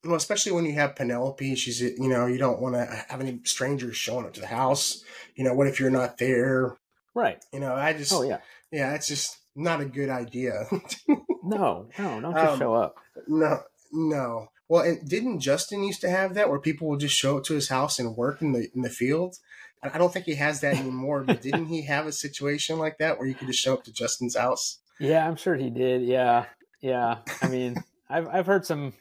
Well, 0.03 0.15
especially 0.17 0.53
when 0.53 0.65
you 0.65 0.73
have 0.75 0.97
Penelope, 0.97 1.55
she's 1.57 1.81
you 1.83 2.09
know 2.09 2.25
you 2.27 2.39
don't 2.39 2.61
want 2.61 2.75
to 2.75 2.87
have 3.09 3.21
any 3.21 3.41
strangers 3.45 3.97
showing 3.97 4.25
up 4.25 4.33
to 4.33 4.41
the 4.41 4.47
house. 4.47 5.05
You 5.35 5.45
know, 5.45 5.53
what 5.53 5.67
if 5.67 5.79
you're 5.79 5.91
not 5.91 6.17
there? 6.17 6.79
right 7.15 7.45
You 7.53 7.61
know, 7.61 7.75
I 7.75 7.93
just 7.93 8.13
oh 8.13 8.23
yeah 8.23 8.39
yeah, 8.73 8.95
it's 8.95 9.09
just 9.09 9.37
not 9.55 9.81
a 9.83 9.85
good 9.85 10.09
idea. 10.09 10.65
no 11.45 11.89
no 11.99 12.21
don't 12.21 12.33
just 12.33 12.53
Um, 12.55 12.59
show 12.59 12.73
up 12.75 12.97
no, 13.29 13.61
no. 13.93 14.49
Well, 14.71 14.85
and 14.85 15.07
didn't 15.07 15.41
Justin 15.41 15.83
used 15.83 16.01
to 16.03 16.09
have 16.11 16.35
that 16.35 16.49
where 16.49 16.61
people 16.61 16.87
would 16.89 17.01
just 17.01 17.17
show 17.17 17.39
up 17.39 17.45
to 17.47 17.55
his 17.55 17.71
house 17.71 17.99
and 17.99 18.17
work 18.17 18.41
in 18.41 18.53
the 18.53 18.71
in 18.73 18.83
the 18.83 18.89
field? 18.89 19.35
I 19.83 19.91
I 19.93 19.99
don't 19.99 20.13
think 20.13 20.27
he 20.27 20.37
has 20.37 20.61
that 20.61 20.77
anymore. 20.77 21.25
but 21.25 21.43
didn't 21.43 21.67
he 21.67 21.83
have 21.87 22.07
a 22.07 22.13
situation 22.13 22.79
like 22.79 22.99
that 22.99 23.19
where 23.19 23.27
you 23.27 23.35
could 23.35 23.49
just 23.49 23.59
show 23.59 23.75
up 23.75 23.83
to 23.85 23.93
Justin's 23.93 24.37
house? 24.37 24.79
Yeah, 25.01 25.27
I'm 25.27 25.35
sure 25.35 25.57
he 25.57 25.71
did. 25.71 26.03
Yeah, 26.03 26.45
yeah. 26.81 27.19
I 27.43 27.49
mean, 27.49 27.83
I've 28.09 28.29
I've 28.29 28.47
heard 28.47 28.65
some 28.65 28.93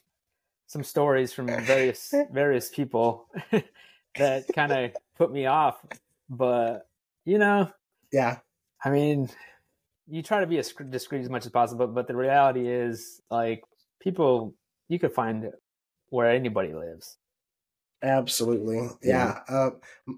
some 0.65 0.83
stories 0.83 1.33
from 1.33 1.45
various 1.45 2.15
various 2.31 2.69
people 2.69 3.27
that 4.17 4.45
kind 4.55 4.71
of 4.71 4.91
put 5.19 5.31
me 5.31 5.45
off, 5.45 5.77
but 6.31 6.87
you 7.25 7.37
know, 7.37 7.69
Yeah, 8.11 8.39
I 8.83 8.89
mean, 8.89 9.29
you 10.07 10.23
try 10.23 10.39
to 10.39 10.47
be 10.47 10.57
as 10.57 10.73
discreet 10.89 11.21
as 11.21 11.29
much 11.29 11.45
as 11.45 11.51
possible, 11.51 11.85
but 11.85 12.07
the 12.07 12.15
reality 12.15 12.67
is, 12.67 13.21
like, 13.29 13.61
people 13.99 14.55
you 14.89 14.99
could 14.99 15.13
find 15.13 15.51
where 16.09 16.29
anybody 16.29 16.73
lives. 16.73 17.17
absolutely. 18.01 18.89
Yeah. 19.03 19.39
Uh, 19.47 19.71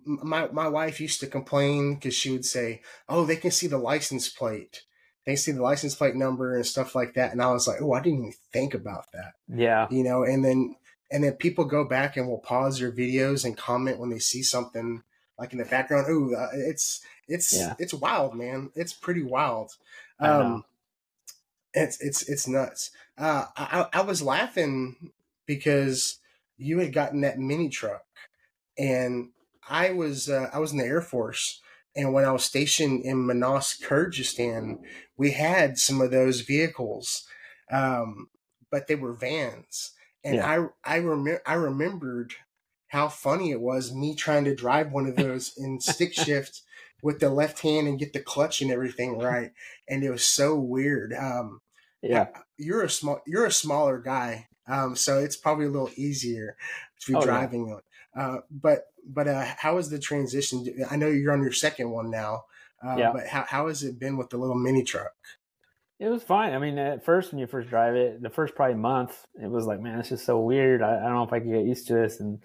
my 0.06 0.48
my 0.48 0.68
wife 0.68 1.00
used 1.00 1.20
to 1.22 1.28
complain 1.28 1.96
because 1.96 2.14
she 2.16 2.32
would 2.32 2.46
say, 2.46 2.82
"Oh, 3.10 3.26
they 3.26 3.36
can 3.36 3.52
see 3.52 3.68
the 3.68 3.78
license 3.78 4.30
plate." 4.30 4.84
They 5.26 5.36
see 5.36 5.52
the 5.52 5.62
license 5.62 5.94
plate 5.94 6.16
number 6.16 6.56
and 6.56 6.66
stuff 6.66 6.96
like 6.96 7.14
that, 7.14 7.32
and 7.32 7.42
I 7.42 7.52
was 7.52 7.68
like, 7.68 7.82
"Oh, 7.82 7.94
I 7.94 8.02
didn't 8.02 8.20
even 8.20 8.34
think 8.52 8.74
about 8.74 9.06
that." 9.14 9.34
Yeah, 9.48 9.88
you 9.92 10.04
know 10.04 10.24
and 10.24 10.44
then 10.44 10.76
and 11.12 11.24
then 11.24 11.34
people 11.34 11.66
go 11.66 11.84
back 11.84 12.16
and 12.18 12.28
will 12.28 12.40
pause 12.40 12.80
your 12.80 12.92
videos 12.92 13.44
and 13.46 13.58
comment 13.58 14.00
when 14.00 14.10
they 14.10 14.20
see 14.20 14.42
something 14.44 15.04
like 15.38 15.52
in 15.52 15.60
the 15.60 15.66
background 15.66 16.08
ooh 16.10 16.36
uh, 16.36 16.50
it's 16.54 17.02
it's 17.28 17.52
Yeah. 17.58 17.76
it's 17.80 17.94
wild 17.94 18.34
man 18.36 18.72
it's 18.76 18.94
pretty 18.94 19.24
wild 19.24 19.72
um 20.20 20.64
it's 21.74 22.00
it's 22.02 22.28
it's 22.28 22.48
nuts. 22.48 22.92
Uh 23.18 23.46
I, 23.56 23.88
I 23.94 24.02
was 24.02 24.22
laughing 24.22 25.12
because 25.46 26.20
you 26.58 26.80
had 26.80 26.94
gotten 26.94 27.22
that 27.22 27.40
mini 27.40 27.70
truck 27.70 28.04
and 28.78 29.30
i 29.70 29.92
was 29.92 30.30
uh, 30.30 30.50
i 30.54 30.60
was 30.60 30.72
in 30.72 30.78
the 30.78 30.86
air 30.86 31.02
force 31.02 31.62
and 31.96 32.14
when 32.14 32.24
i 32.26 32.32
was 32.32 32.44
stationed 32.46 33.04
in 33.04 33.26
manas 33.26 33.78
kyrgyzstan 33.84 34.80
we 35.18 35.32
had 35.32 35.78
some 35.78 36.02
of 36.02 36.12
those 36.12 36.42
vehicles 36.42 37.28
um 37.72 38.30
but 38.70 38.88
they 38.88 38.96
were 38.96 39.14
vans. 39.14 39.92
And 40.24 40.38
Yeah. 40.38 40.70
i 40.86 40.94
i 40.94 40.98
remember 40.98 41.42
i 41.46 41.54
remembered 41.54 42.34
how 42.88 43.08
funny 43.08 43.52
it 43.52 43.62
was 43.62 43.94
me 43.94 44.16
trying 44.16 44.46
to 44.46 44.56
drive 44.56 44.92
one 44.92 45.08
of 45.08 45.16
those 45.16 45.54
in 45.58 45.80
stick 45.80 46.14
shift 46.26 46.62
with 47.02 47.20
the 47.20 47.30
left 47.30 47.60
hand 47.62 47.88
and 47.88 48.00
get 48.00 48.14
the 48.14 48.20
clutch 48.20 48.62
and 48.62 48.72
everything 48.72 49.18
right. 49.18 49.52
And 49.90 50.04
it 50.04 50.12
was 50.12 50.26
so 50.26 50.56
weird. 50.58 51.14
Um 51.14 51.61
yeah. 52.02 52.28
you're 52.58 52.84
a 52.84 52.90
small 52.90 53.22
you're 53.26 53.46
a 53.46 53.52
smaller 53.52 54.00
guy 54.00 54.48
um 54.68 54.96
so 54.96 55.20
it's 55.20 55.38
probably 55.38 55.66
a 55.66 55.70
little 55.70 55.90
easier 55.96 56.56
to 57.02 57.12
be 57.12 57.18
Oh, 57.18 57.22
driving 57.24 57.70
it 57.70 57.84
uh 58.20 58.38
but 58.50 58.88
but 59.06 59.28
uh 59.28 59.46
how 59.58 59.78
is 59.78 59.90
the 59.90 60.00
transition 60.00 60.66
i 60.90 60.96
know 60.96 61.08
you're 61.08 61.34
on 61.34 61.42
your 61.44 61.52
second 61.52 61.90
one 61.92 62.10
now 62.12 62.46
uh, 62.86 62.96
Yeah. 62.98 63.12
but 63.14 63.28
how, 63.28 63.44
how 63.48 63.68
has 63.68 63.84
it 63.84 64.00
been 64.00 64.18
with 64.18 64.30
the 64.30 64.38
little 64.38 64.56
mini 64.56 64.84
truck 64.84 65.14
It 66.00 66.10
was 66.10 66.24
fine. 66.24 66.54
I 66.54 66.58
mean, 66.58 66.80
at 66.80 67.06
first 67.06 67.32
when 67.32 67.38
you 67.40 67.46
first 67.46 67.70
drive 67.70 67.96
it, 67.96 68.24
the 68.24 68.30
first 68.32 68.56
probably 68.56 68.74
month, 68.74 69.24
it 69.40 69.52
was 69.52 69.68
like, 69.68 69.80
man, 69.80 70.00
it's 70.00 70.10
just 70.10 70.26
so 70.26 70.40
weird. 70.40 70.82
I, 70.82 70.98
I 70.98 71.02
don't 71.04 71.14
know 71.14 71.24
if 71.24 71.32
I 71.32 71.40
can 71.40 71.52
get 71.52 71.64
used 71.64 71.86
to 71.90 71.94
this. 71.94 72.20
And 72.20 72.42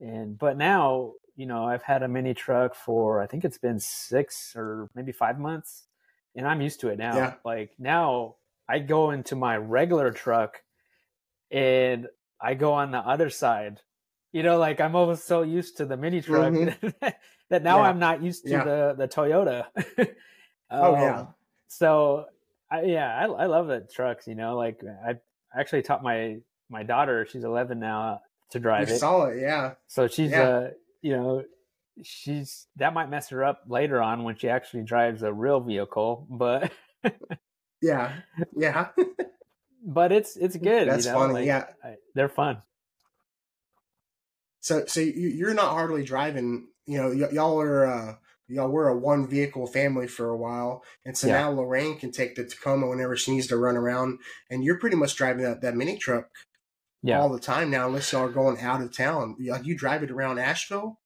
and 0.00 0.36
but 0.36 0.56
now, 0.56 1.12
you 1.36 1.46
know, 1.46 1.62
I've 1.64 1.84
had 1.84 2.02
a 2.02 2.08
mini 2.08 2.34
truck 2.34 2.74
for 2.74 3.22
I 3.22 3.28
think 3.28 3.44
it's 3.44 3.58
been 3.58 3.78
six 3.78 4.54
or 4.56 4.90
maybe 4.96 5.12
five 5.12 5.38
months, 5.38 5.86
and 6.34 6.48
I'm 6.48 6.60
used 6.60 6.80
to 6.80 6.88
it 6.88 6.98
now. 6.98 7.14
Yeah. 7.14 7.34
Like 7.44 7.70
now, 7.78 8.34
I 8.68 8.78
go 8.80 9.10
into 9.10 9.36
my 9.36 9.56
regular 9.56 10.10
truck, 10.12 10.62
and 11.50 12.06
I 12.40 12.54
go 12.54 12.72
on 12.74 12.90
the 12.90 12.98
other 12.98 13.30
side. 13.30 13.80
You 14.32 14.42
know, 14.42 14.58
like 14.58 14.80
I'm 14.80 14.94
almost 14.96 15.26
so 15.26 15.42
used 15.42 15.78
to 15.78 15.86
the 15.86 15.96
mini 15.96 16.20
truck 16.20 16.52
that 17.50 17.62
now 17.62 17.78
Yeah. 17.82 17.88
I'm 17.88 17.98
not 17.98 18.22
used 18.22 18.44
to 18.46 18.50
Yeah. 18.50 18.64
the 18.64 18.94
the 18.98 19.08
Toyota. 19.08 19.66
Oh, 20.68 20.94
yeah. 20.94 21.20
Um, 21.20 21.34
So 21.68 22.24
I, 22.68 22.82
yeah, 22.82 23.16
I, 23.16 23.26
I 23.26 23.46
love 23.46 23.68
the 23.68 23.86
trucks. 23.94 24.26
You 24.26 24.34
know, 24.34 24.56
like 24.56 24.80
I 24.84 25.14
actually 25.56 25.82
taught 25.82 26.02
my 26.02 26.38
my 26.68 26.82
daughter, 26.82 27.24
she's 27.24 27.44
11 27.44 27.78
now, 27.78 28.20
to 28.50 28.58
drive 28.58 28.88
You 28.88 28.96
it. 28.96 28.98
saw 28.98 29.26
it, 29.26 29.40
yeah. 29.40 29.74
So 29.86 30.08
she's 30.08 30.32
Yeah. 30.32 30.42
uh, 30.42 30.70
you 31.02 31.16
know, 31.16 31.44
she's 32.02 32.66
that 32.76 32.94
might 32.94 33.08
mess 33.08 33.28
her 33.28 33.44
up 33.44 33.62
later 33.68 34.02
on 34.02 34.24
when 34.24 34.36
she 34.36 34.48
actually 34.48 34.82
drives 34.82 35.22
a 35.22 35.32
real 35.32 35.60
vehicle, 35.60 36.26
but 36.28 36.72
Yeah. 37.82 38.12
Yeah. 38.56 38.88
but 39.84 40.12
it's 40.12 40.36
it's 40.36 40.56
good. 40.56 40.88
That's 40.88 41.06
you 41.06 41.12
know? 41.12 41.18
funny, 41.18 41.34
like, 41.34 41.46
yeah. 41.46 41.66
I, 41.84 41.96
they're 42.14 42.28
fun. 42.28 42.62
So, 44.60 44.84
so 44.86 45.00
you, 45.00 45.28
you're 45.28 45.54
not 45.54 45.70
hardly 45.72 46.02
driving. 46.04 46.68
You 46.86 46.98
know, 46.98 47.08
y- 47.08 47.32
y'all 47.32 47.60
are 47.60 47.86
uh, 47.86 48.14
y'all 48.48 48.68
were 48.68 48.88
a 48.88 48.96
one 48.96 49.26
vehicle 49.28 49.66
family 49.66 50.08
for 50.08 50.28
a 50.28 50.36
while, 50.36 50.82
and 51.04 51.16
so 51.16 51.26
Yeah. 51.28 51.34
now 51.40 51.50
Lorraine 51.50 51.98
can 51.98 52.10
take 52.10 52.34
the 52.34 52.44
Tacoma 52.44 52.88
whenever 52.88 53.16
she 53.16 53.32
needs 53.32 53.46
to 53.48 53.56
run 53.56 53.76
around, 53.76 54.18
and 54.50 54.64
you're 54.64 54.78
pretty 54.78 54.96
much 54.96 55.14
driving 55.16 55.44
that, 55.44 55.60
that 55.62 55.76
mini 55.76 55.98
truck 55.98 56.28
Yeah. 57.02 57.20
all 57.20 57.28
the 57.28 57.38
time 57.40 57.70
now, 57.70 57.86
unless 57.86 58.10
y'all 58.12 58.24
are 58.24 58.30
going 58.30 58.60
out 58.60 58.82
of 58.82 58.96
town. 58.96 59.36
You, 59.38 59.56
you 59.62 59.76
drive 59.76 60.02
it 60.02 60.10
around 60.10 60.38
Asheville. 60.38 60.98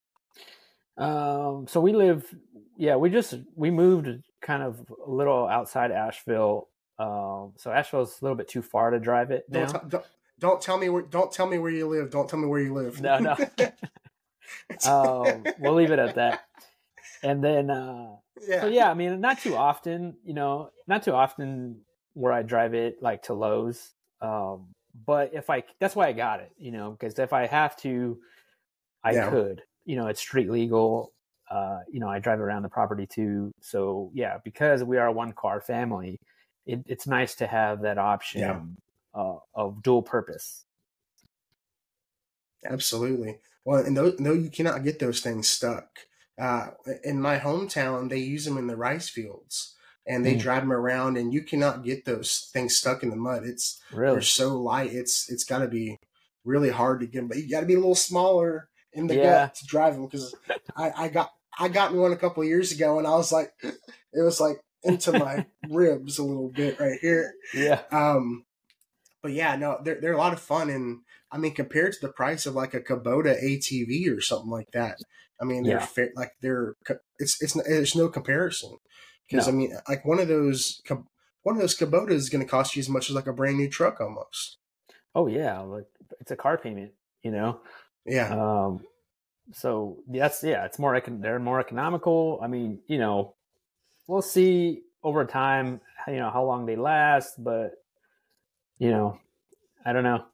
Um, 0.97 1.67
so 1.67 1.81
we 1.81 1.93
live, 1.93 2.35
yeah, 2.77 2.97
we 2.97 3.09
just 3.11 3.35
we 3.55 3.71
moved 3.71 4.09
kind 4.41 4.63
of 4.63 4.81
a 5.07 5.11
little 5.11 5.47
outside 5.47 5.91
Asheville. 5.91 6.69
Um, 6.99 7.53
so 7.57 7.71
Asheville's 7.71 8.21
a 8.21 8.25
little 8.25 8.37
bit 8.37 8.49
too 8.49 8.63
far 8.63 8.91
to 8.91 8.99
drive 8.99 9.31
it 9.31 9.45
now. 9.49 9.67
Don't, 9.67 9.83
t- 9.83 9.89
don't, 9.89 10.05
don't 10.39 10.61
tell 10.61 10.79
me 10.79 10.89
where. 10.89 11.03
Don't 11.03 11.33
tell 11.33 11.47
me 11.47 11.59
where 11.59 11.71
you 11.71 11.89
live. 11.89 12.11
Don't 12.11 12.29
tell 12.29 12.39
me 12.39 12.47
where 12.47 12.61
you 12.61 12.75
live. 12.75 13.01
No, 13.01 13.19
no. 13.19 13.33
um, 14.87 15.45
we'll 15.59 15.75
leave 15.75 15.91
it 15.91 15.99
at 15.99 16.15
that. 16.17 16.45
And 17.23 17.45
then, 17.45 17.71
uh, 17.71 18.17
yeah. 18.47 18.63
so 18.63 18.67
yeah, 18.69 18.91
I 18.91 18.95
mean, 18.95 19.21
not 19.21 19.41
too 19.41 19.55
often, 19.55 20.17
you 20.25 20.35
know, 20.35 20.71
not 20.87 21.03
too 21.03 21.13
often 21.13 21.83
where 22.15 22.33
I 22.33 22.43
drive 22.43 22.75
it 22.75 23.03
like 23.03 23.25
to 23.25 23.35
Lowe's. 23.35 23.93
Um, 24.23 24.69
but 25.07 25.35
if 25.35 25.51
I, 25.51 25.65
that's 25.79 25.95
why 25.95 26.09
I 26.09 26.13
got 26.13 26.41
it, 26.41 26.51
you 26.59 26.73
know, 26.73 26.91
because 26.93 27.19
if 27.19 27.33
I 27.33 27.47
have 27.47 27.77
to, 27.79 28.19
I 29.05 29.13
Yeah. 29.13 29.31
could, 29.31 29.63
you 29.85 29.97
know, 29.97 30.09
it's 30.09 30.21
street 30.21 30.51
legal. 30.51 31.13
Uh, 31.51 31.81
you 31.91 31.99
know, 32.01 32.09
I 32.09 32.21
drive 32.21 32.41
around 32.41 32.63
the 32.63 32.69
property 32.69 33.07
too. 33.07 33.53
So 33.61 34.11
yeah, 34.15 34.39
because 34.45 34.85
we 34.85 34.99
are 34.99 35.09
a 35.09 35.13
one 35.13 35.33
car 35.33 35.61
family, 35.61 36.19
it, 36.67 36.81
it's 36.87 37.07
nice 37.07 37.35
to 37.37 37.47
have 37.47 37.83
that 37.83 37.99
option 37.99 38.41
Yeah. 38.41 38.61
uh, 39.15 39.37
of 39.55 39.83
dual 39.83 40.03
purpose. 40.03 40.65
Absolutely. 42.65 43.39
Well, 43.65 43.85
and 43.85 43.95
no, 43.95 44.13
no, 44.19 44.33
you 44.33 44.51
cannot 44.51 44.85
get 44.85 44.99
those 44.99 45.21
things 45.21 45.49
stuck. 45.49 45.89
Uh, 46.41 46.69
in 47.05 47.21
my 47.21 47.39
hometown, 47.39 48.09
they 48.09 48.19
use 48.19 48.45
them 48.45 48.57
in 48.57 48.67
the 48.67 48.77
rice 48.77 49.09
fields, 49.09 49.75
and 50.07 50.25
they 50.25 50.35
Mm. 50.37 50.41
drive 50.41 50.63
them 50.63 50.73
around, 50.73 51.17
and 51.17 51.33
you 51.35 51.43
cannot 51.43 51.85
get 51.85 52.05
those 52.05 52.51
things 52.53 52.77
stuck 52.77 53.03
in 53.03 53.11
the 53.11 53.17
mud. 53.17 53.45
It's 53.45 53.81
Really? 53.93 54.15
they're 54.15 54.23
so 54.23 54.57
light. 54.61 54.93
It's 54.93 55.29
it's 55.31 55.45
got 55.45 55.59
to 55.59 55.69
be 55.69 55.99
really 56.45 56.71
hard 56.71 57.01
to 57.01 57.07
get 57.07 57.19
them, 57.21 57.29
but 57.29 57.37
you 57.39 57.49
got 57.51 57.61
to 57.61 57.67
be 57.67 57.75
a 57.75 57.79
little 57.79 57.95
smaller 57.95 58.69
in 58.93 59.07
the 59.07 59.17
Yeah. 59.17 59.23
gut 59.23 59.55
to 59.57 59.67
drive 59.67 59.95
them. 59.95 60.07
Because 60.07 60.35
I, 60.77 60.93
I 60.97 61.09
got 61.09 61.31
I 61.61 61.69
got 61.69 61.93
in 61.93 61.99
one 61.99 62.13
a 62.13 62.17
couple 62.17 62.43
of 62.43 62.49
years 62.49 62.73
ago, 62.73 62.99
and 62.99 63.07
I 63.07 63.11
was 63.11 63.31
like, 63.31 63.53
it 63.63 63.77
was 64.15 64.41
like 64.41 64.61
into 64.83 65.13
my 65.13 65.47
ribs 65.71 66.19
a 66.19 66.25
little 66.25 66.49
bit 66.51 66.81
right 66.81 66.99
here. 67.01 67.33
Yeah. 67.55 67.83
Um, 67.93 68.45
but 69.23 69.33
yeah, 69.33 69.55
no, 69.57 69.79
they're 69.85 70.01
they're 70.01 70.15
a 70.15 70.19
lot 70.19 70.33
of 70.33 70.41
fun, 70.41 70.71
and 70.71 71.01
I 71.31 71.39
mean, 71.39 71.55
compared 71.55 71.93
to 71.93 71.99
the 72.01 72.13
price 72.13 72.47
of 72.47 72.55
like 72.55 72.73
a 72.75 72.81
Kubota 72.81 73.37
ATV 73.43 74.17
or 74.17 74.21
something 74.21 74.51
like 74.51 74.71
that, 74.73 74.97
I 75.41 75.45
mean, 75.45 75.63
they're 75.65 75.87
Yeah. 75.97 76.05
like 76.17 76.33
they're 76.41 76.75
it's 77.19 77.41
it's 77.43 77.53
there's 77.53 77.95
no 77.95 78.09
comparison 78.09 78.79
because 79.29 79.47
No. 79.47 79.53
I 79.53 79.57
mean, 79.57 79.77
like 79.89 80.05
one 80.07 80.19
of 80.21 80.29
those 80.29 80.81
one 81.43 81.57
of 81.57 81.61
those 81.61 81.77
Kubotas 81.77 82.13
is 82.13 82.31
going 82.31 82.45
to 82.45 82.51
cost 82.51 82.75
you 82.77 82.81
as 82.81 82.89
much 82.89 83.11
as 83.11 83.17
like 83.17 83.27
a 83.27 83.33
brand 83.33 83.59
new 83.59 83.69
truck 83.69 84.01
almost. 84.01 84.57
Oh 85.15 85.27
yeah, 85.27 85.61
like 85.61 85.87
it's 86.21 86.31
a 86.31 86.37
car 86.37 86.57
payment, 86.57 86.93
you 87.23 87.31
know. 87.31 87.61
Yeah, 88.07 88.31
Um, 88.33 88.81
so 89.53 89.99
that's 90.09 90.43
yeah, 90.43 90.65
it's 90.65 90.79
more 90.79 91.01
they're 91.01 91.39
more 91.39 91.61
economical. 91.61 92.39
I 92.43 92.47
mean, 92.47 92.81
you 92.87 92.99
know, 92.99 93.35
we'll 94.07 94.23
see 94.23 94.83
over 95.03 95.25
time, 95.25 95.81
you 96.07 96.17
know, 96.17 96.31
how 96.31 96.45
long 96.45 96.67
they 96.67 96.77
last, 96.77 97.43
but 97.43 97.73
you 98.79 98.91
know, 98.91 99.19
I 99.85 99.93
don't 99.93 100.05
know. 100.05 100.25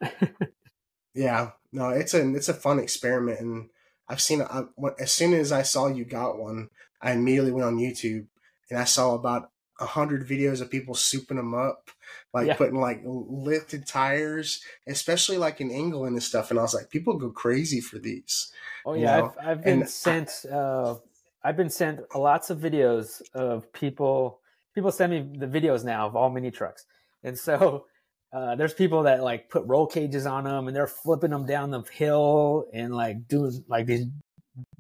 yeah, 1.14 1.50
no, 1.72 1.90
it's 1.90 2.14
a 2.14 2.34
it's 2.34 2.48
a 2.48 2.54
fun 2.54 2.78
experiment, 2.78 3.40
and 3.40 3.68
I've 4.08 4.20
seen 4.20 4.42
I, 4.42 4.64
as 4.98 5.12
soon 5.12 5.34
as 5.34 5.52
I 5.52 5.62
saw 5.62 5.86
you 5.86 6.04
got 6.04 6.38
one, 6.38 6.68
I 7.00 7.12
immediately 7.12 7.52
went 7.52 7.66
on 7.66 7.78
YouTube 7.78 8.26
and 8.70 8.78
I 8.78 8.84
saw 8.84 9.14
about 9.14 9.50
a 9.80 9.86
hundred 9.86 10.26
videos 10.26 10.60
of 10.60 10.70
people 10.70 10.94
souping 10.94 11.36
them 11.36 11.54
up, 11.54 11.90
like 12.32 12.46
Yeah. 12.46 12.54
putting 12.56 12.80
like 12.80 13.00
lifted 13.04 13.86
tires, 13.86 14.60
especially 14.86 15.38
like 15.38 15.60
in 15.60 15.70
England 15.70 16.14
and 16.14 16.22
stuff. 16.22 16.50
And 16.50 16.58
I 16.58 16.62
was 16.62 16.74
like, 16.74 16.90
people 16.90 17.14
go 17.18 17.30
crazy 17.30 17.80
for 17.80 17.98
these. 17.98 18.52
oh 18.84 18.94
You 18.94 19.02
yeah, 19.02 19.18
know, 19.18 19.34
I've 19.40 19.48
I've 19.48 19.64
been 19.64 19.80
and- 19.82 19.90
sent 19.90 20.44
uh, 20.50 20.96
I've 21.44 21.56
been 21.56 21.70
sent 21.70 22.00
lots 22.14 22.50
of 22.50 22.58
videos 22.58 23.22
of 23.34 23.72
people. 23.72 24.40
People 24.74 24.90
send 24.92 25.12
me 25.12 25.38
the 25.38 25.46
videos 25.46 25.84
now 25.84 26.06
of 26.06 26.16
all 26.16 26.30
mini 26.30 26.50
trucks, 26.50 26.84
and 27.24 27.38
so. 27.38 27.86
Uh, 28.32 28.54
there's 28.56 28.74
people 28.74 29.04
that 29.04 29.22
like 29.22 29.48
put 29.48 29.64
roll 29.66 29.86
cages 29.86 30.26
on 30.26 30.44
them 30.44 30.66
and 30.66 30.76
they're 30.76 30.88
flipping 30.88 31.30
them 31.30 31.46
down 31.46 31.70
the 31.70 31.80
hill 31.92 32.66
and 32.74 32.94
like 32.94 33.26
doing 33.28 33.64
like 33.68 33.86
these 33.86 34.04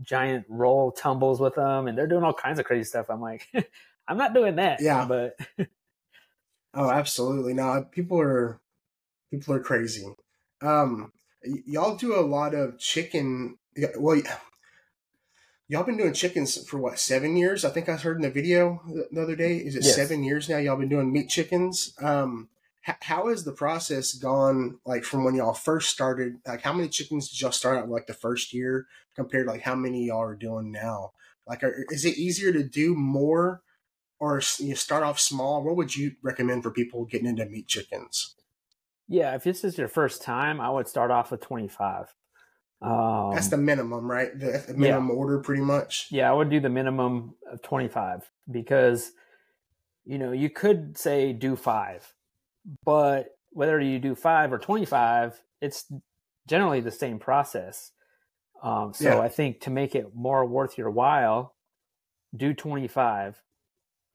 giant 0.02 0.44
roll 0.48 0.90
tumbles 0.90 1.40
with 1.40 1.54
them 1.54 1.86
and 1.86 1.96
they're 1.96 2.08
doing 2.08 2.24
all 2.24 2.34
kinds 2.34 2.58
of 2.58 2.66
crazy 2.66 2.84
stuff. 2.84 3.06
I'm 3.08 3.20
like, 3.20 3.46
I'm 4.08 4.18
not 4.18 4.34
doing 4.34 4.56
that. 4.56 4.82
Yeah. 4.82 5.06
But 5.06 5.38
Oh, 6.76 6.90
absolutely. 6.90 7.54
No, 7.54 7.86
people 7.90 8.20
are 8.20 8.60
people 9.30 9.54
are 9.54 9.60
crazy. 9.60 10.06
Um, 10.62 11.12
y- 11.44 11.62
y'all 11.66 11.96
do 11.96 12.14
a 12.14 12.20
lot 12.22 12.54
of 12.54 12.78
chicken. 12.78 13.56
y- 13.76 13.88
Well, 13.98 14.16
y- 14.22 14.38
y'all 15.68 15.84
been 15.84 15.96
doing 15.96 16.12
chickens 16.12 16.66
for 16.68 16.78
what 16.78 16.98
seven 16.98 17.36
years? 17.36 17.64
I 17.64 17.70
think 17.70 17.88
I 17.88 17.96
heard 17.96 18.16
in 18.16 18.22
the 18.22 18.30
video 18.30 18.82
the- 18.88 19.08
the 19.10 19.22
other 19.22 19.36
day. 19.36 19.56
Is 19.56 19.74
it 19.74 19.84
Yes. 19.84 19.94
seven 19.96 20.22
years 20.22 20.48
now? 20.48 20.58
Y'all 20.58 20.76
been 20.76 20.88
doing 20.88 21.12
meat 21.12 21.28
chickens. 21.30 21.94
Um, 21.98 22.48
h- 22.86 22.96
how 23.02 23.28
has 23.28 23.44
the 23.44 23.52
process 23.52 24.12
gone? 24.12 24.78
Like 24.84 25.04
from 25.04 25.24
when 25.24 25.34
y'all 25.34 25.54
first 25.54 25.90
started, 25.90 26.40
like 26.46 26.60
how 26.62 26.72
many 26.74 26.88
chickens 26.88 27.30
did 27.30 27.40
y'all 27.40 27.52
start 27.52 27.78
out 27.78 27.88
like 27.88 28.06
the 28.06 28.14
first 28.14 28.52
year 28.52 28.86
compared 29.14 29.46
to 29.46 29.52
like 29.52 29.62
how 29.62 29.74
many 29.74 30.04
y'all 30.06 30.20
are 30.22 30.34
doing 30.36 30.70
now? 30.70 31.12
Like, 31.46 31.62
are, 31.64 31.86
is 31.90 32.04
it 32.04 32.18
easier 32.18 32.52
to 32.52 32.62
do 32.64 32.94
more, 32.94 33.62
or 34.18 34.40
you 34.58 34.74
start 34.74 35.02
off 35.02 35.18
small? 35.20 35.62
What 35.62 35.76
would 35.76 35.94
you 35.96 36.12
recommend 36.22 36.62
for 36.62 36.70
people 36.70 37.04
getting 37.04 37.26
into 37.28 37.46
meat 37.46 37.68
chickens? 37.68 38.34
yeah, 39.08 39.34
if 39.36 39.44
this 39.44 39.62
is 39.62 39.78
your 39.78 39.86
first 39.88 40.20
time, 40.22 40.60
I 40.60 40.68
would 40.68 40.88
start 40.88 41.12
off 41.12 41.30
with 41.30 41.40
25. 41.40 42.12
Um, 42.82 43.30
That's 43.32 43.48
the 43.48 43.56
minimum, 43.56 44.10
right? 44.10 44.36
The, 44.38 44.74
minimum 44.76 45.10
order, 45.12 45.38
pretty 45.38 45.62
much. 45.62 46.08
yeah, 46.10 46.28
I 46.28 46.34
would 46.34 46.50
do 46.50 46.58
the 46.60 46.68
minimum 46.68 47.34
of 47.50 47.62
25 47.62 48.28
because, 48.50 49.12
you 50.04 50.18
know, 50.18 50.32
you 50.32 50.50
could 50.50 50.98
say 50.98 51.32
do 51.32 51.54
five, 51.54 52.12
but 52.84 53.28
whether 53.50 53.80
you 53.80 53.98
do 54.00 54.14
five 54.16 54.52
or 54.52 54.58
25, 54.58 55.40
it's 55.62 55.90
generally 56.48 56.80
the 56.80 56.90
same 56.90 57.18
process. 57.20 57.92
Um, 58.62 58.92
so 58.92 59.04
Yeah. 59.04 59.20
I 59.20 59.28
think 59.28 59.60
to 59.60 59.70
make 59.70 59.94
it 59.94 60.14
more 60.16 60.44
worth 60.44 60.76
your 60.76 60.90
while, 60.90 61.54
do 62.36 62.52
25 62.52 63.40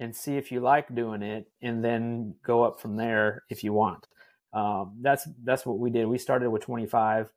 and 0.01 0.15
see 0.15 0.35
if 0.35 0.51
you 0.51 0.59
like 0.59 0.93
doing 0.93 1.21
it 1.21 1.49
and 1.61 1.85
then 1.85 2.33
go 2.43 2.63
up 2.63 2.81
from 2.81 2.97
there 2.97 3.43
if 3.49 3.63
you 3.63 3.71
want. 3.71 4.07
Um, 4.51 4.97
that's, 5.01 5.27
that's 5.43 5.63
what 5.65 5.79
we 5.79 5.91
did. 5.91 6.07
We 6.07 6.17
started 6.17 6.49
with 6.49 6.63
25 6.63 7.31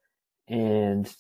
and, 0.48 1.14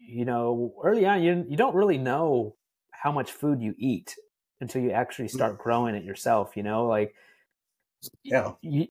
you 0.00 0.24
know, 0.24 0.74
early 0.82 1.04
on, 1.06 1.22
you, 1.22 1.44
you 1.46 1.58
don't 1.58 1.76
really 1.76 1.98
know 1.98 2.56
how 2.90 3.12
much 3.12 3.32
food 3.32 3.60
you 3.62 3.74
eat 3.78 4.16
until 4.62 4.82
you 4.82 4.92
actually 4.92 5.28
start 5.28 5.58
growing 5.58 5.94
it 5.94 6.04
yourself, 6.04 6.56
you 6.56 6.62
know, 6.62 6.86
like, 6.86 7.14
Yeah. 8.24 8.54
you, 8.62 8.86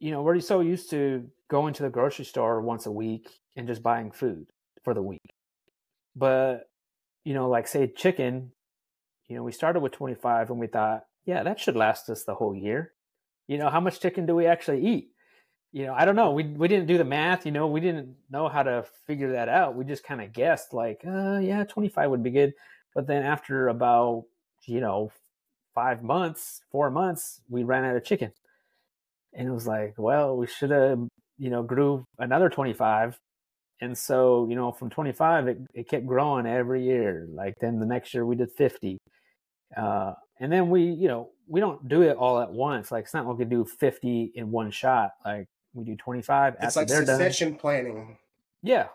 you 0.00 0.10
know, 0.10 0.22
we're 0.22 0.40
so 0.40 0.60
used 0.60 0.90
to 0.90 1.30
going 1.48 1.74
to 1.74 1.84
the 1.84 1.90
grocery 1.90 2.24
store 2.24 2.60
once 2.60 2.86
a 2.86 2.92
week 2.92 3.28
and 3.56 3.68
just 3.68 3.82
buying 3.84 4.10
food 4.10 4.48
for 4.82 4.94
the 4.94 5.02
week. 5.02 5.22
But, 6.16 6.68
you 7.24 7.34
know, 7.34 7.48
like 7.48 7.68
say 7.68 7.86
chicken, 7.86 8.52
you 9.28 9.36
know, 9.36 9.44
we 9.44 9.52
started 9.52 9.80
with 9.80 9.92
25 9.92 10.50
and 10.50 10.58
we 10.58 10.66
thought, 10.66 11.04
yeah, 11.26 11.42
that 11.42 11.60
should 11.60 11.76
last 11.76 12.08
us 12.10 12.24
the 12.24 12.34
whole 12.34 12.54
year. 12.54 12.92
you 13.48 13.58
know, 13.58 13.70
how 13.70 13.80
much 13.80 14.00
chicken 14.00 14.26
do 14.26 14.34
we 14.36 14.46
actually 14.46 14.86
eat? 14.86 15.10
You 15.72 15.86
know, 15.86 15.94
I 15.94 16.04
don't 16.04 16.16
know. 16.16 16.32
We 16.32 16.44
we 16.44 16.68
didn't 16.68 16.86
do 16.88 16.98
the 16.98 17.04
math. 17.04 17.46
You 17.46 17.52
know, 17.52 17.66
we 17.68 17.80
didn't 17.80 18.16
know 18.30 18.48
how 18.48 18.62
to 18.64 18.84
figure 19.06 19.32
that 19.32 19.48
out. 19.48 19.76
We 19.76 19.84
just 19.84 20.04
kind 20.04 20.20
of 20.22 20.32
guessed, 20.32 20.72
like, 20.74 21.02
uh, 21.06 21.38
yeah, 21.38 21.64
twenty 21.64 21.88
five 21.88 22.10
would 22.10 22.22
be 22.24 22.30
good. 22.30 22.54
But 22.94 23.06
then 23.06 23.24
after 23.24 23.68
about 23.68 24.24
you 24.66 24.80
know 24.80 25.12
five 25.74 26.02
months, 26.02 26.62
four 26.72 26.90
months, 26.90 27.40
we 27.48 27.64
ran 27.64 27.84
out 27.84 27.96
of 27.96 28.04
chicken, 28.04 28.32
and 29.34 29.48
it 29.48 29.52
was 29.52 29.66
like, 29.66 29.94
well, 29.98 30.36
we 30.36 30.46
should 30.46 30.70
have 30.70 31.00
you 31.38 31.50
know 31.50 31.62
grew 31.62 32.04
another 32.18 32.48
twenty 32.50 32.72
five 32.74 33.18
and 33.80 33.96
so 33.96 34.46
you 34.48 34.56
know 34.56 34.72
from 34.72 34.90
25 34.90 35.48
it, 35.48 35.58
it 35.74 35.88
kept 35.88 36.06
growing 36.06 36.46
every 36.46 36.84
year 36.84 37.26
like 37.32 37.54
then 37.60 37.78
the 37.80 37.86
next 37.86 38.14
year 38.14 38.26
we 38.26 38.36
did 38.36 38.50
50 38.52 38.98
uh, 39.76 40.14
and 40.38 40.52
then 40.52 40.70
we 40.70 40.82
you 40.84 41.08
know 41.08 41.30
we 41.46 41.60
don't 41.60 41.88
do 41.88 42.02
it 42.02 42.16
all 42.16 42.40
at 42.40 42.50
once 42.50 42.90
like 42.90 43.04
it's 43.04 43.14
not 43.14 43.26
like 43.26 43.38
we 43.38 43.44
do 43.44 43.64
50 43.64 44.32
in 44.34 44.50
one 44.50 44.70
shot 44.70 45.12
like 45.24 45.48
we 45.72 45.84
do 45.84 45.96
25 45.96 46.56
it's 46.62 46.76
like 46.76 46.88
succession 46.88 47.50
done. 47.50 47.58
planning 47.58 48.18
yeah 48.62 48.86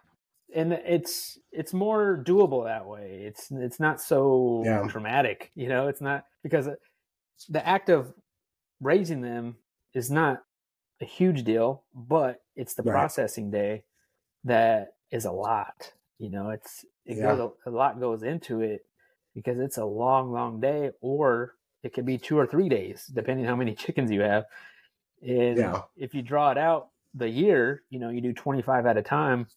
and 0.53 0.73
it's 0.73 1.37
it's 1.51 1.73
more 1.73 2.21
doable 2.25 2.65
that 2.65 2.85
way 2.85 3.23
it's 3.25 3.49
it's 3.51 3.79
not 3.79 4.01
so 4.01 4.61
yeah. 4.65 4.85
traumatic 4.87 5.51
you 5.55 5.67
know 5.67 5.87
it's 5.87 6.01
not 6.01 6.25
because 6.43 6.69
the 7.49 7.67
act 7.67 7.89
of 7.89 8.13
raising 8.81 9.21
them 9.21 9.55
is 9.93 10.11
not 10.11 10.43
a 11.01 11.05
huge 11.05 11.43
deal 11.43 11.83
but 11.93 12.41
it's 12.55 12.73
the 12.73 12.83
right. 12.83 12.91
processing 12.93 13.51
day 13.51 13.83
that 14.45 14.93
is 15.11 15.25
a 15.25 15.31
lot. 15.31 15.91
You 16.19 16.29
know, 16.29 16.51
it's 16.51 16.85
it 17.05 17.17
yeah. 17.17 17.35
goes 17.35 17.51
a, 17.65 17.69
a 17.69 17.71
lot 17.71 17.99
goes 17.99 18.23
into 18.23 18.61
it 18.61 18.85
because 19.35 19.59
it's 19.59 19.77
a 19.77 19.85
long, 19.85 20.31
long 20.31 20.59
day, 20.59 20.91
or 21.01 21.53
it 21.83 21.93
could 21.93 22.05
be 22.05 22.17
two 22.17 22.39
or 22.39 22.47
three 22.47 22.69
days, 22.69 23.05
depending 23.13 23.45
how 23.45 23.55
many 23.55 23.75
chickens 23.75 24.09
you 24.09 24.21
have. 24.21 24.45
And 25.21 25.57
yeah. 25.57 25.81
if 25.95 26.15
you 26.15 26.21
draw 26.21 26.51
it 26.51 26.57
out 26.57 26.89
the 27.13 27.29
year, 27.29 27.83
you 27.89 27.99
know, 27.99 28.09
you 28.09 28.21
do 28.21 28.33
25 28.33 28.85
at 28.85 28.97
a 28.97 29.03
time 29.03 29.47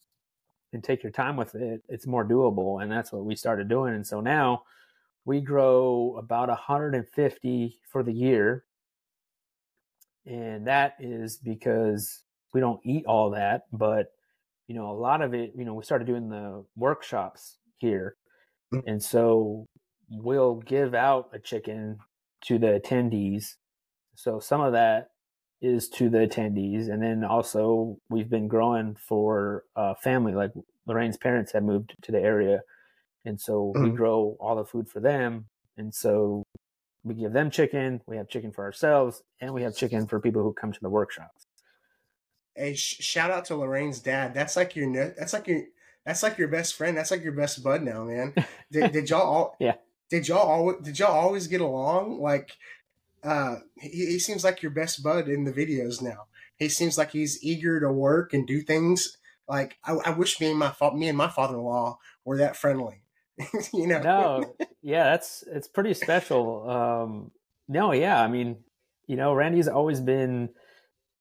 and 0.72 0.84
take 0.84 1.02
your 1.02 1.12
time 1.12 1.36
with 1.36 1.54
it, 1.54 1.82
it's 1.88 2.06
more 2.06 2.24
doable. 2.24 2.82
And 2.82 2.92
that's 2.92 3.12
what 3.12 3.24
we 3.24 3.34
started 3.34 3.68
doing. 3.68 3.94
And 3.94 4.06
so 4.06 4.20
now 4.20 4.64
we 5.24 5.40
grow 5.40 6.16
about 6.18 6.48
150 6.48 7.78
for 7.90 8.02
the 8.02 8.12
year. 8.12 8.64
And 10.26 10.66
that 10.66 10.96
is 11.00 11.38
because 11.38 12.22
we 12.52 12.60
don't 12.60 12.80
eat 12.84 13.06
all 13.06 13.30
that, 13.30 13.64
but 13.72 14.12
you 14.66 14.74
know, 14.74 14.90
a 14.90 14.92
lot 14.92 15.22
of 15.22 15.32
it, 15.32 15.52
you 15.56 15.64
know, 15.64 15.74
we 15.74 15.82
started 15.82 16.06
doing 16.06 16.28
the 16.28 16.64
workshops 16.76 17.56
here. 17.78 18.16
Mm. 18.72 18.82
And 18.86 19.02
so 19.02 19.66
we'll 20.10 20.56
give 20.56 20.94
out 20.94 21.30
a 21.32 21.38
chicken 21.38 21.98
to 22.42 22.58
the 22.58 22.80
attendees. 22.80 23.56
So 24.14 24.40
some 24.40 24.60
of 24.60 24.72
that 24.72 25.10
is 25.60 25.88
to 25.90 26.08
the 26.08 26.18
attendees. 26.18 26.88
And 26.88 27.02
then 27.02 27.24
also 27.24 27.98
we've 28.08 28.30
been 28.30 28.48
growing 28.48 28.96
for 28.96 29.64
uh, 29.76 29.94
family, 29.94 30.34
like 30.34 30.52
Lorraine's 30.86 31.16
parents 31.16 31.52
have 31.52 31.62
moved 31.62 31.94
to 32.02 32.12
the 32.12 32.20
area. 32.20 32.60
And 33.24 33.40
so 33.40 33.72
mm-hmm. 33.74 33.84
we 33.84 33.90
grow 33.90 34.36
all 34.40 34.56
the 34.56 34.64
food 34.64 34.88
for 34.88 35.00
them. 35.00 35.46
And 35.76 35.94
so 35.94 36.44
we 37.04 37.14
give 37.14 37.32
them 37.32 37.50
chicken, 37.50 38.00
we 38.06 38.16
have 38.16 38.28
chicken 38.28 38.52
for 38.52 38.64
ourselves, 38.64 39.22
and 39.40 39.54
we 39.54 39.62
have 39.62 39.76
chicken 39.76 40.06
for 40.06 40.20
people 40.20 40.42
who 40.42 40.52
come 40.52 40.72
to 40.72 40.80
the 40.80 40.90
workshops 40.90 41.48
hey, 42.58 42.74
sh- 42.74 43.00
shout 43.00 43.30
out 43.30 43.44
to 43.46 43.56
Lorraine's 43.56 44.00
dad. 44.00 44.34
That's 44.34 44.56
like 44.56 44.76
your 44.76 45.14
that's 45.16 45.32
like 45.32 45.46
your 45.46 45.62
that's 46.04 46.22
like 46.22 46.38
your 46.38 46.48
best 46.48 46.74
friend. 46.74 46.96
That's 46.96 47.10
like 47.10 47.22
your 47.22 47.32
best 47.32 47.62
bud 47.62 47.82
now, 47.82 48.04
man. 48.04 48.34
Did, 48.72 48.92
did 48.92 49.10
y'all 49.10 49.22
all? 49.22 49.56
yeah. 49.58 49.74
Did 50.10 50.28
y'all 50.28 50.38
all? 50.38 50.80
Did 50.80 50.98
y'all 50.98 51.12
always 51.14 51.46
get 51.46 51.60
along? 51.60 52.20
Like, 52.20 52.56
uh, 53.22 53.56
he, 53.76 54.06
he 54.06 54.18
seems 54.18 54.44
like 54.44 54.62
your 54.62 54.70
best 54.70 55.02
bud 55.02 55.28
in 55.28 55.44
the 55.44 55.52
videos 55.52 56.00
now. 56.00 56.26
He 56.56 56.68
seems 56.68 56.98
like 56.98 57.12
he's 57.12 57.42
eager 57.42 57.80
to 57.80 57.92
work 57.92 58.32
and 58.32 58.46
do 58.46 58.60
things. 58.60 59.18
Like, 59.48 59.78
I, 59.84 59.92
I 60.04 60.10
wish 60.10 60.40
me 60.40 60.50
and 60.50 60.58
my 60.58 60.70
fa- 60.70 60.94
me 60.94 61.08
and 61.08 61.16
my 61.16 61.28
father 61.28 61.54
in 61.54 61.62
law 61.62 61.98
were 62.24 62.38
that 62.38 62.56
friendly. 62.56 63.02
you 63.72 63.86
know? 63.86 64.00
No, 64.00 64.54
yeah, 64.82 65.04
that's 65.04 65.44
it's 65.46 65.68
pretty 65.68 65.94
special. 65.94 66.68
Um, 66.68 67.30
no, 67.68 67.92
yeah, 67.92 68.20
I 68.20 68.28
mean, 68.28 68.56
you 69.06 69.16
know, 69.16 69.32
Randy's 69.32 69.68
always 69.68 70.00
been 70.00 70.50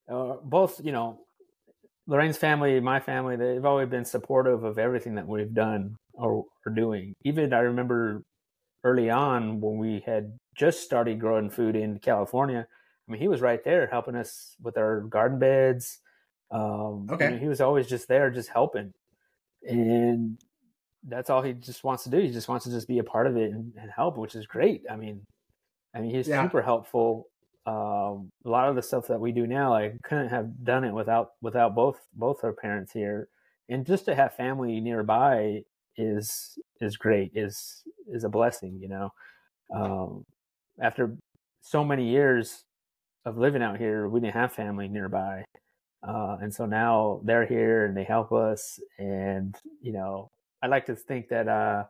uh, 0.09 0.35
both, 0.43 0.81
you 0.83 0.91
know, 0.91 1.21
Lorraine's 2.07 2.37
family, 2.37 2.79
my 2.79 2.99
family, 2.99 3.35
they've 3.35 3.65
always 3.65 3.89
been 3.89 4.05
supportive 4.05 4.63
of 4.63 4.79
everything 4.79 5.15
that 5.15 5.27
we've 5.27 5.53
done 5.53 5.97
or 6.13 6.45
are 6.65 6.71
doing. 6.71 7.13
Even 7.23 7.53
I 7.53 7.59
remember 7.59 8.23
early 8.83 9.09
on 9.09 9.59
when 9.59 9.77
we 9.77 10.01
had 10.05 10.37
just 10.55 10.83
started 10.83 11.19
growing 11.19 11.49
food 11.49 11.75
in 11.75 11.99
California. 11.99 12.65
I 13.07 13.11
mean, 13.11 13.21
he 13.21 13.27
was 13.27 13.41
right 13.41 13.63
there 13.63 13.87
helping 13.87 14.15
us 14.15 14.55
with 14.61 14.77
our 14.77 15.01
garden 15.01 15.37
beds. 15.37 15.99
Um, 16.49 17.07
okay. 17.11 17.25
You 17.25 17.31
know, 17.31 17.37
he 17.37 17.47
was 17.47 17.61
always 17.61 17.87
just 17.87 18.07
there, 18.07 18.29
just 18.31 18.49
helping. 18.49 18.93
And 19.63 20.39
that's 21.03 21.29
all 21.29 21.41
he 21.41 21.53
just 21.53 21.83
wants 21.83 22.03
to 22.05 22.09
do. 22.09 22.19
He 22.19 22.31
just 22.31 22.47
wants 22.47 22.65
to 22.65 22.71
just 22.71 22.87
be 22.87 22.99
a 22.99 23.03
part 23.03 23.27
of 23.27 23.35
it 23.35 23.51
and, 23.51 23.73
and 23.79 23.91
help, 23.93 24.17
which 24.17 24.35
is 24.35 24.45
great. 24.45 24.83
I 24.89 24.95
mean, 24.95 25.25
I 25.93 25.99
mean, 25.99 26.11
he's 26.11 26.27
yeah. 26.27 26.41
super 26.43 26.61
helpful 26.61 27.27
um, 27.67 28.31
a 28.45 28.49
lot 28.49 28.69
of 28.69 28.75
the 28.75 28.81
stuff 28.81 29.07
that 29.07 29.19
we 29.19 29.33
do 29.33 29.45
now, 29.45 29.73
I 29.73 29.93
couldn't 30.01 30.29
have 30.29 30.63
done 30.63 30.85
it 30.85 30.93
without 30.93 31.31
without 31.41 31.75
both 31.75 31.99
both 32.13 32.43
our 32.43 32.53
parents 32.53 32.93
here, 32.93 33.27
and 33.67 33.85
just 33.85 34.05
to 34.05 34.15
have 34.15 34.35
family 34.35 34.79
nearby 34.79 35.63
is 35.97 36.57
is 36.79 36.95
great 36.95 37.31
is 37.35 37.83
is 38.07 38.23
a 38.23 38.29
blessing, 38.29 38.79
you 38.81 38.87
know. 38.87 39.09
Um, 39.75 40.23
after 40.81 41.17
so 41.61 41.83
many 41.83 42.09
years 42.09 42.63
of 43.25 43.37
living 43.37 43.61
out 43.61 43.77
here, 43.77 44.07
we 44.07 44.21
didn't 44.21 44.35
have 44.35 44.53
family 44.53 44.87
nearby, 44.87 45.43
uh, 46.07 46.37
and 46.41 46.53
so 46.53 46.65
now 46.65 47.19
they're 47.25 47.45
here 47.45 47.85
and 47.85 47.97
they 47.97 48.05
help 48.05 48.31
us, 48.31 48.79
and 48.97 49.53
you 49.81 49.91
know, 49.91 50.29
I 50.63 50.67
like 50.67 50.85
to 50.85 50.95
think 50.95 51.27
that 51.29 51.49
uh, 51.49 51.83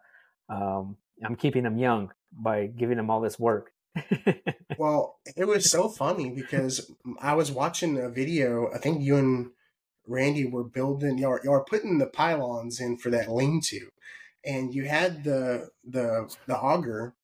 um, 0.50 0.98
I'm 1.24 1.36
keeping 1.36 1.64
them 1.64 1.78
young 1.78 2.12
by 2.32 2.66
giving 2.66 2.98
them 2.98 3.12
all 3.12 3.22
this 3.22 3.38
work 3.38 3.72
well, 4.78 5.20
it 5.36 5.46
was 5.46 5.70
so 5.70 5.90
funny 5.90 6.30
because 6.30 6.92
I 7.20 7.34
was 7.34 7.52
watching 7.52 7.98
a 7.98 8.10
video. 8.10 8.70
I 8.74 8.78
think 8.78 9.02
you 9.02 9.18
and 9.18 9.52
Randy 10.08 10.46
were 10.46 10.64
building, 10.64 11.18
y'all, 11.18 11.40
y'all 11.44 11.64
putting 11.64 11.98
the 11.98 12.08
pylons 12.08 12.80
in 12.80 12.98
for 12.98 13.10
that 13.10 13.32
lean-to, 13.32 13.90
and 14.46 14.74
you 14.74 14.86
had 14.86 15.24
the 15.24 15.70
the 15.84 16.34
the 16.48 16.58
auger, 16.58 17.16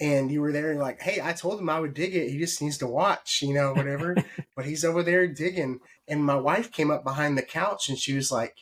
and 0.00 0.30
you 0.30 0.40
were 0.40 0.52
there 0.52 0.74
like, 0.74 1.00
hey, 1.00 1.20
I 1.22 1.32
told 1.32 1.60
him 1.60 1.68
I 1.70 1.80
would 1.80 1.94
dig 1.94 2.14
it. 2.14 2.30
He 2.30 2.38
just 2.38 2.60
needs 2.60 2.78
to 2.78 2.86
watch, 2.86 3.40
you 3.42 3.54
know, 3.54 3.72
whatever. 3.72 4.16
but 4.56 4.66
he's 4.66 4.84
over 4.84 5.02
there 5.02 5.26
digging, 5.28 5.80
and 6.08 6.24
my 6.24 6.36
wife 6.36 6.72
came 6.72 6.90
up 6.90 7.04
behind 7.04 7.38
the 7.38 7.42
couch 7.42 7.88
and 7.88 7.98
she 7.98 8.14
was 8.14 8.32
like, 8.32 8.56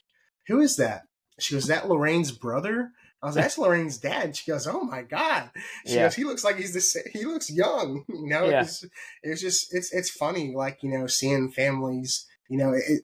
"Who 0.49 0.61
is 0.61 0.77
that?" 0.77 1.03
She 1.39 1.55
was 1.55 1.67
that 1.67 1.89
Lorraine's 1.89 2.33
brother. 2.33 2.91
I 3.23 3.27
was 3.27 3.35
that's 3.35 3.59
Lorraine's 3.59 3.99
dad. 3.99 4.37
She 4.37 4.51
goes, 4.51 4.67
"Oh 4.67 4.83
my 4.83 5.03
god!" 5.03 5.51
She 5.85 5.95
yeah. 5.95 6.05
goes, 6.05 6.15
"He 6.15 6.25
looks 6.25 6.45
like 6.45 6.57
he's 6.57 6.73
the 6.73 7.11
he 7.13 7.25
looks 7.25 7.51
young." 7.51 8.05
You 8.19 8.27
know, 8.27 8.49
yeah. 8.49 8.63
it's, 8.63 8.85
it's 9.23 9.41
just 9.41 9.75
it's 9.75 9.93
it's 9.93 10.11
funny, 10.11 10.55
like 10.55 10.83
you 10.83 10.91
know, 10.91 11.07
seeing 11.07 11.51
families. 11.51 12.27
You 12.49 12.59
know, 12.59 12.73
it, 12.73 13.03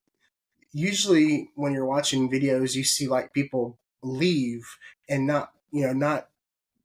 usually 0.73 1.51
when 1.57 1.73
you're 1.73 1.85
watching 1.85 2.31
videos, 2.31 2.75
you 2.75 2.85
see 2.85 3.09
like 3.09 3.33
people 3.33 3.79
leave 4.03 4.77
and 5.09 5.27
not 5.27 5.51
you 5.73 5.87
know 5.87 5.93
not 5.93 6.29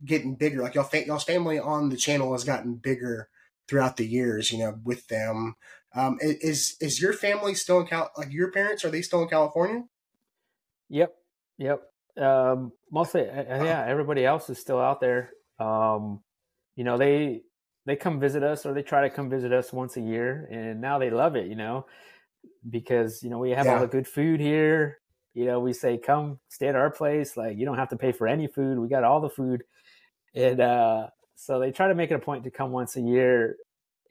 getting 0.03 0.35
bigger. 0.35 0.61
Like 0.61 0.73
y'all, 0.73 0.83
fa- 0.83 1.05
y'all's 1.05 1.23
family 1.23 1.59
on 1.59 1.89
the 1.89 1.97
channel 1.97 2.31
has 2.31 2.43
gotten 2.43 2.75
bigger 2.75 3.29
throughout 3.67 3.97
the 3.97 4.07
years. 4.07 4.51
You 4.51 4.59
know, 4.59 4.79
with 4.83 5.07
them. 5.07 5.55
Um, 5.95 6.17
is 6.21 6.77
is 6.79 7.01
your 7.01 7.13
family 7.13 7.53
still 7.55 7.79
in 7.79 7.87
Cal? 7.87 8.11
Like 8.17 8.31
your 8.31 8.51
parents 8.51 8.85
are 8.85 8.91
they 8.91 9.01
still 9.01 9.21
in 9.21 9.29
California? 9.29 9.85
Yep, 10.89 11.15
yep 11.57 11.83
um, 12.19 12.71
mostly, 12.91 13.23
yeah, 13.23 13.85
everybody 13.87 14.25
else 14.25 14.49
is 14.49 14.59
still 14.59 14.79
out 14.79 14.99
there. 14.99 15.31
Um, 15.59 16.21
you 16.75 16.83
know, 16.83 16.97
they 16.97 17.41
they 17.85 17.95
come 17.95 18.19
visit 18.19 18.43
us 18.43 18.65
or 18.65 18.73
they 18.73 18.83
try 18.83 19.01
to 19.01 19.09
come 19.09 19.29
visit 19.29 19.51
us 19.51 19.73
once 19.73 19.97
a 19.97 20.01
year, 20.01 20.47
and 20.51 20.81
now 20.81 20.99
they 20.99 21.09
love 21.09 21.35
it. 21.35 21.47
You 21.47 21.55
know, 21.55 21.85
because 22.69 23.23
you 23.23 23.29
know 23.29 23.39
we 23.39 23.51
have 23.51 23.65
yeah. 23.65 23.75
all 23.75 23.79
the 23.81 23.87
good 23.87 24.07
food 24.07 24.39
here. 24.39 24.99
You 25.33 25.45
know, 25.45 25.59
we 25.59 25.73
say 25.73 25.97
come 25.97 26.39
stay 26.49 26.67
at 26.67 26.75
our 26.75 26.91
place. 26.91 27.37
Like 27.37 27.57
you 27.57 27.65
don't 27.65 27.77
have 27.77 27.89
to 27.89 27.97
pay 27.97 28.11
for 28.11 28.27
any 28.27 28.47
food. 28.47 28.79
We 28.79 28.87
got 28.87 29.03
all 29.03 29.21
the 29.21 29.29
food, 29.29 29.63
and 30.35 30.59
uh, 30.59 31.07
so 31.35 31.59
they 31.59 31.71
try 31.71 31.87
to 31.87 31.95
make 31.95 32.11
it 32.11 32.15
a 32.15 32.19
point 32.19 32.43
to 32.43 32.51
come 32.51 32.71
once 32.71 32.95
a 32.95 33.01
year 33.01 33.55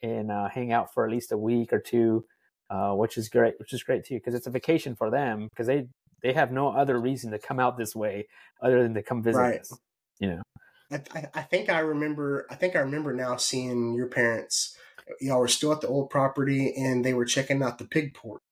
and 0.02 0.30
uh, 0.30 0.48
hang 0.48 0.72
out 0.72 0.92
for 0.94 1.04
at 1.04 1.10
least 1.10 1.32
a 1.32 1.38
week 1.38 1.72
or 1.72 1.80
two. 1.80 2.24
Uh, 2.70 2.92
which 2.92 3.16
is 3.16 3.30
great, 3.30 3.54
which 3.58 3.72
is 3.72 3.82
great 3.82 4.04
too, 4.04 4.16
because 4.16 4.34
it's 4.34 4.46
a 4.46 4.50
vacation 4.50 4.94
for 4.94 5.10
them 5.10 5.48
because 5.48 5.66
they 5.66 5.86
they 6.22 6.32
have 6.32 6.52
no 6.52 6.68
other 6.68 6.98
reason 6.98 7.30
to 7.32 7.38
come 7.38 7.60
out 7.60 7.76
this 7.76 7.94
way 7.94 8.28
other 8.62 8.82
than 8.82 8.94
to 8.94 9.02
come 9.02 9.22
visit 9.22 9.38
right. 9.38 9.60
us. 9.60 9.72
You 10.18 10.28
know. 10.30 10.42
I, 10.90 11.28
I 11.34 11.42
think 11.42 11.68
I 11.68 11.80
remember. 11.80 12.46
I 12.50 12.54
think 12.54 12.74
I 12.74 12.80
remember 12.80 13.12
now 13.12 13.36
seeing 13.36 13.94
your 13.94 14.06
parents. 14.06 14.76
Y'all 15.20 15.40
were 15.40 15.48
still 15.48 15.72
at 15.72 15.80
the 15.80 15.88
old 15.88 16.10
property, 16.10 16.74
and 16.76 17.04
they 17.04 17.14
were 17.14 17.24
checking 17.24 17.62
out 17.62 17.78
the 17.78 17.84
pig 17.84 18.14
port. 18.14 18.42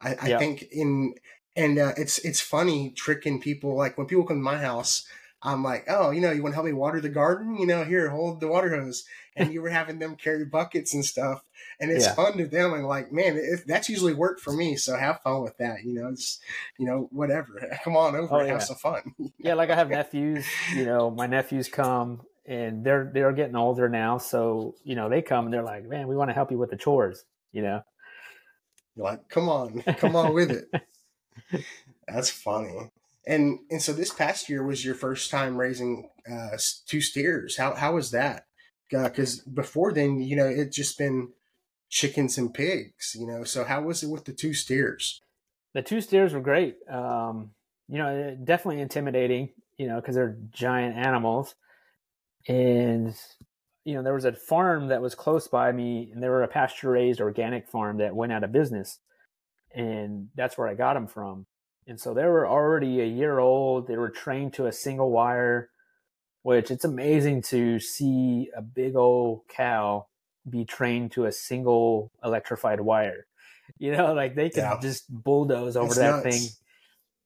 I, 0.00 0.16
I 0.20 0.28
yep. 0.28 0.38
think 0.38 0.62
in 0.70 1.14
and 1.58 1.78
uh, 1.78 1.92
it's 1.96 2.18
it's 2.20 2.40
funny 2.40 2.90
tricking 2.90 3.40
people. 3.40 3.76
Like 3.76 3.98
when 3.98 4.06
people 4.06 4.24
come 4.24 4.38
to 4.38 4.42
my 4.42 4.58
house, 4.58 5.06
I'm 5.42 5.62
like, 5.62 5.84
oh, 5.88 6.10
you 6.10 6.20
know, 6.20 6.32
you 6.32 6.42
want 6.42 6.52
to 6.52 6.56
help 6.56 6.66
me 6.66 6.72
water 6.72 7.00
the 7.00 7.08
garden? 7.08 7.56
You 7.56 7.66
know, 7.66 7.84
here, 7.84 8.08
hold 8.10 8.40
the 8.40 8.48
water 8.48 8.74
hose. 8.74 9.04
And 9.36 9.52
you 9.52 9.62
were 9.62 9.70
having 9.70 9.98
them 10.00 10.16
carry 10.16 10.44
buckets 10.44 10.94
and 10.94 11.04
stuff. 11.04 11.44
And 11.80 11.90
it's 11.92 12.06
Yeah. 12.06 12.14
fun 12.14 12.36
to 12.38 12.46
them. 12.46 12.72
And 12.74 12.86
like, 12.86 13.12
man, 13.12 13.36
it, 13.36 13.60
that's 13.66 13.88
usually 13.88 14.14
work 14.14 14.40
for 14.40 14.52
me. 14.52 14.76
So 14.76 14.96
have 14.96 15.20
fun 15.22 15.42
with 15.42 15.56
that. 15.58 15.84
You 15.84 15.94
know, 15.94 16.08
it's, 16.08 16.40
you 16.76 16.86
know, 16.86 17.08
whatever. 17.12 17.62
Come 17.84 17.96
on 17.96 18.16
over 18.16 18.34
Oh, 18.34 18.40
and 18.40 18.48
yeah. 18.48 18.52
have 18.54 18.62
some 18.64 18.76
fun. 18.76 19.14
yeah, 19.38 19.54
like 19.54 19.70
I 19.70 19.76
have 19.76 19.90
nephews. 19.90 20.46
You 20.72 20.84
know, 20.84 21.10
my 21.10 21.26
nephews 21.26 21.68
come 21.68 22.22
and 22.46 22.82
they're 22.84 23.10
they're 23.12 23.32
getting 23.32 23.56
older 23.56 23.88
now, 23.88 24.18
so 24.18 24.74
you 24.82 24.94
know 24.96 25.08
they 25.08 25.22
come 25.22 25.44
and 25.44 25.54
they're 25.54 25.62
like, 25.62 25.84
"Man, 25.84 26.08
we 26.08 26.16
want 26.16 26.30
to 26.30 26.34
help 26.34 26.50
you 26.50 26.58
with 26.58 26.70
the 26.70 26.76
chores." 26.76 27.24
You 27.52 27.62
know, 27.62 27.82
You're 28.96 29.04
like, 29.06 29.28
come 29.28 29.48
on, 29.48 29.82
come 29.96 30.16
on 30.16 30.32
with 30.34 30.50
it. 30.50 30.68
That's 32.06 32.30
funny. 32.30 32.90
And 33.28 33.60
and 33.70 33.80
so 33.80 33.92
this 33.92 34.12
past 34.12 34.48
year 34.48 34.64
was 34.64 34.84
your 34.84 34.96
first 34.96 35.30
time 35.30 35.56
raising 35.56 36.08
uh, 36.28 36.56
two 36.86 37.00
steers. 37.00 37.56
How 37.56 37.74
how 37.74 37.94
was 37.94 38.10
that? 38.10 38.46
Because 38.90 39.40
before 39.40 39.92
then, 39.92 40.20
you 40.20 40.34
know, 40.34 40.46
it 40.46 40.72
just 40.72 40.98
been 40.98 41.28
chickens 41.90 42.38
and 42.38 42.52
pigs. 42.52 43.14
You 43.14 43.26
know, 43.26 43.44
so 43.44 43.64
how 43.64 43.82
was 43.82 44.02
it 44.02 44.08
with 44.08 44.24
the 44.24 44.32
two 44.32 44.54
steers? 44.54 45.20
the 45.74 45.82
two 45.82 46.00
steers 46.00 46.34
were 46.34 46.40
great. 46.40 46.76
Um, 46.90 47.50
you 47.88 47.98
know, 47.98 48.36
definitely 48.42 48.82
intimidating. 48.82 49.50
You 49.76 49.86
know, 49.86 50.00
because 50.00 50.16
they're 50.16 50.36
giant 50.50 50.96
animals, 50.96 51.54
and 52.48 53.14
you 53.84 53.94
know 53.94 54.02
there 54.02 54.14
was 54.14 54.24
a 54.24 54.32
farm 54.32 54.88
that 54.88 55.00
was 55.00 55.14
close 55.14 55.46
by 55.46 55.70
me, 55.70 56.10
and 56.12 56.20
they 56.20 56.28
were 56.28 56.42
a 56.42 56.48
pasture 56.48 56.90
raised 56.90 57.20
organic 57.20 57.68
farm 57.68 57.98
that 57.98 58.16
went 58.16 58.32
out 58.32 58.42
of 58.42 58.50
business, 58.50 58.98
and 59.72 60.28
that's 60.34 60.58
where 60.58 60.66
I 60.66 60.74
got 60.74 60.94
them 60.94 61.06
from. 61.06 61.46
And 61.88 61.98
so 61.98 62.12
they 62.12 62.24
were 62.26 62.46
already 62.46 63.00
a 63.00 63.06
year 63.06 63.38
old. 63.38 63.88
They 63.88 63.96
were 63.96 64.10
trained 64.10 64.52
to 64.54 64.66
a 64.66 64.72
single 64.72 65.10
wire, 65.10 65.70
which 66.42 66.70
it's 66.70 66.84
amazing 66.84 67.42
to 67.42 67.80
see 67.80 68.50
a 68.54 68.60
big 68.60 68.94
old 68.94 69.40
cow 69.48 70.06
be 70.48 70.64
trained 70.66 71.12
to 71.12 71.24
a 71.24 71.32
single 71.32 72.12
electrified 72.22 72.80
wire. 72.80 73.26
You 73.78 73.92
know, 73.92 74.12
like 74.12 74.34
they 74.34 74.50
can 74.50 74.64
Yeah. 74.64 74.78
just 74.80 75.04
bulldoze 75.08 75.76
over 75.76 75.86
It's 75.86 75.96
that 75.96 76.24
nuts. 76.24 76.36
thing, 76.36 76.48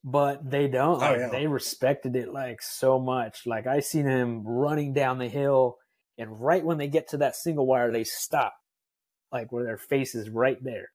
but 0.04 0.48
they 0.48 0.68
don't. 0.68 0.96
Oh, 0.96 1.10
Like, 1.10 1.18
yeah. 1.18 1.28
They 1.30 1.46
respected 1.46 2.14
it 2.16 2.32
like 2.32 2.62
so 2.62 2.98
much. 3.00 3.46
Like 3.46 3.66
I 3.66 3.80
seen 3.80 4.06
them 4.06 4.46
running 4.46 4.92
down 4.92 5.18
the 5.18 5.28
hill, 5.28 5.78
and 6.18 6.40
right 6.40 6.64
when 6.64 6.78
they 6.78 6.88
get 6.88 7.08
to 7.10 7.16
that 7.18 7.36
single 7.36 7.66
wire, 7.66 7.90
they 7.92 8.04
stop, 8.04 8.54
like 9.32 9.50
where 9.52 9.64
their 9.64 9.78
face 9.78 10.14
is 10.14 10.30
right 10.30 10.58
there, 10.62 10.90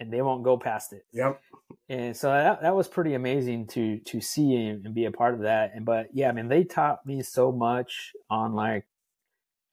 and 0.00 0.12
they 0.12 0.22
won't 0.22 0.42
go 0.42 0.56
past 0.58 0.92
it 0.92 1.04
Yep. 1.12 1.40
and 1.88 2.16
so 2.16 2.30
that, 2.30 2.62
that 2.62 2.74
was 2.74 2.88
pretty 2.88 3.14
amazing 3.14 3.66
to 3.68 3.98
to 4.00 4.20
see 4.20 4.54
and, 4.56 4.94
be 4.94 5.04
a 5.04 5.12
part 5.12 5.34
of 5.34 5.40
that 5.40 5.72
and 5.74 5.84
but 5.84 6.08
yeah 6.12 6.28
i 6.28 6.32
mean 6.32 6.48
they 6.48 6.64
taught 6.64 7.04
me 7.06 7.22
so 7.22 7.52
much 7.52 8.12
on 8.28 8.54
like 8.54 8.86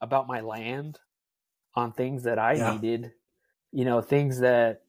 about 0.00 0.28
my 0.28 0.40
land 0.40 0.98
on 1.74 1.92
things 1.92 2.22
that 2.24 2.38
i 2.38 2.54
Yeah. 2.54 2.72
needed 2.74 3.12
you 3.72 3.84
know 3.84 4.00
things 4.00 4.40
that 4.40 4.82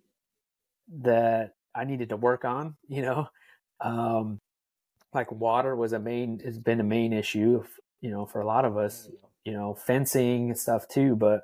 that 1.01 1.55
i 1.75 1.83
needed 1.85 2.09
to 2.09 2.17
work 2.17 2.45
on 2.45 2.75
you 2.87 3.01
know 3.01 3.27
um 3.81 4.39
like 5.13 5.31
water 5.31 5.75
was 5.75 5.93
a 5.93 5.99
main 5.99 6.39
has 6.39 6.57
been 6.59 6.79
a 6.79 6.83
main 6.83 7.13
issue 7.13 7.63
you 8.01 8.09
know 8.11 8.25
for 8.25 8.41
a 8.41 8.45
lot 8.45 8.65
of 8.65 8.77
us 8.77 9.09
you 9.45 9.53
know 9.53 9.73
fencing 9.75 10.49
and 10.49 10.57
stuff 10.57 10.87
too 10.87 11.15
but 11.15 11.41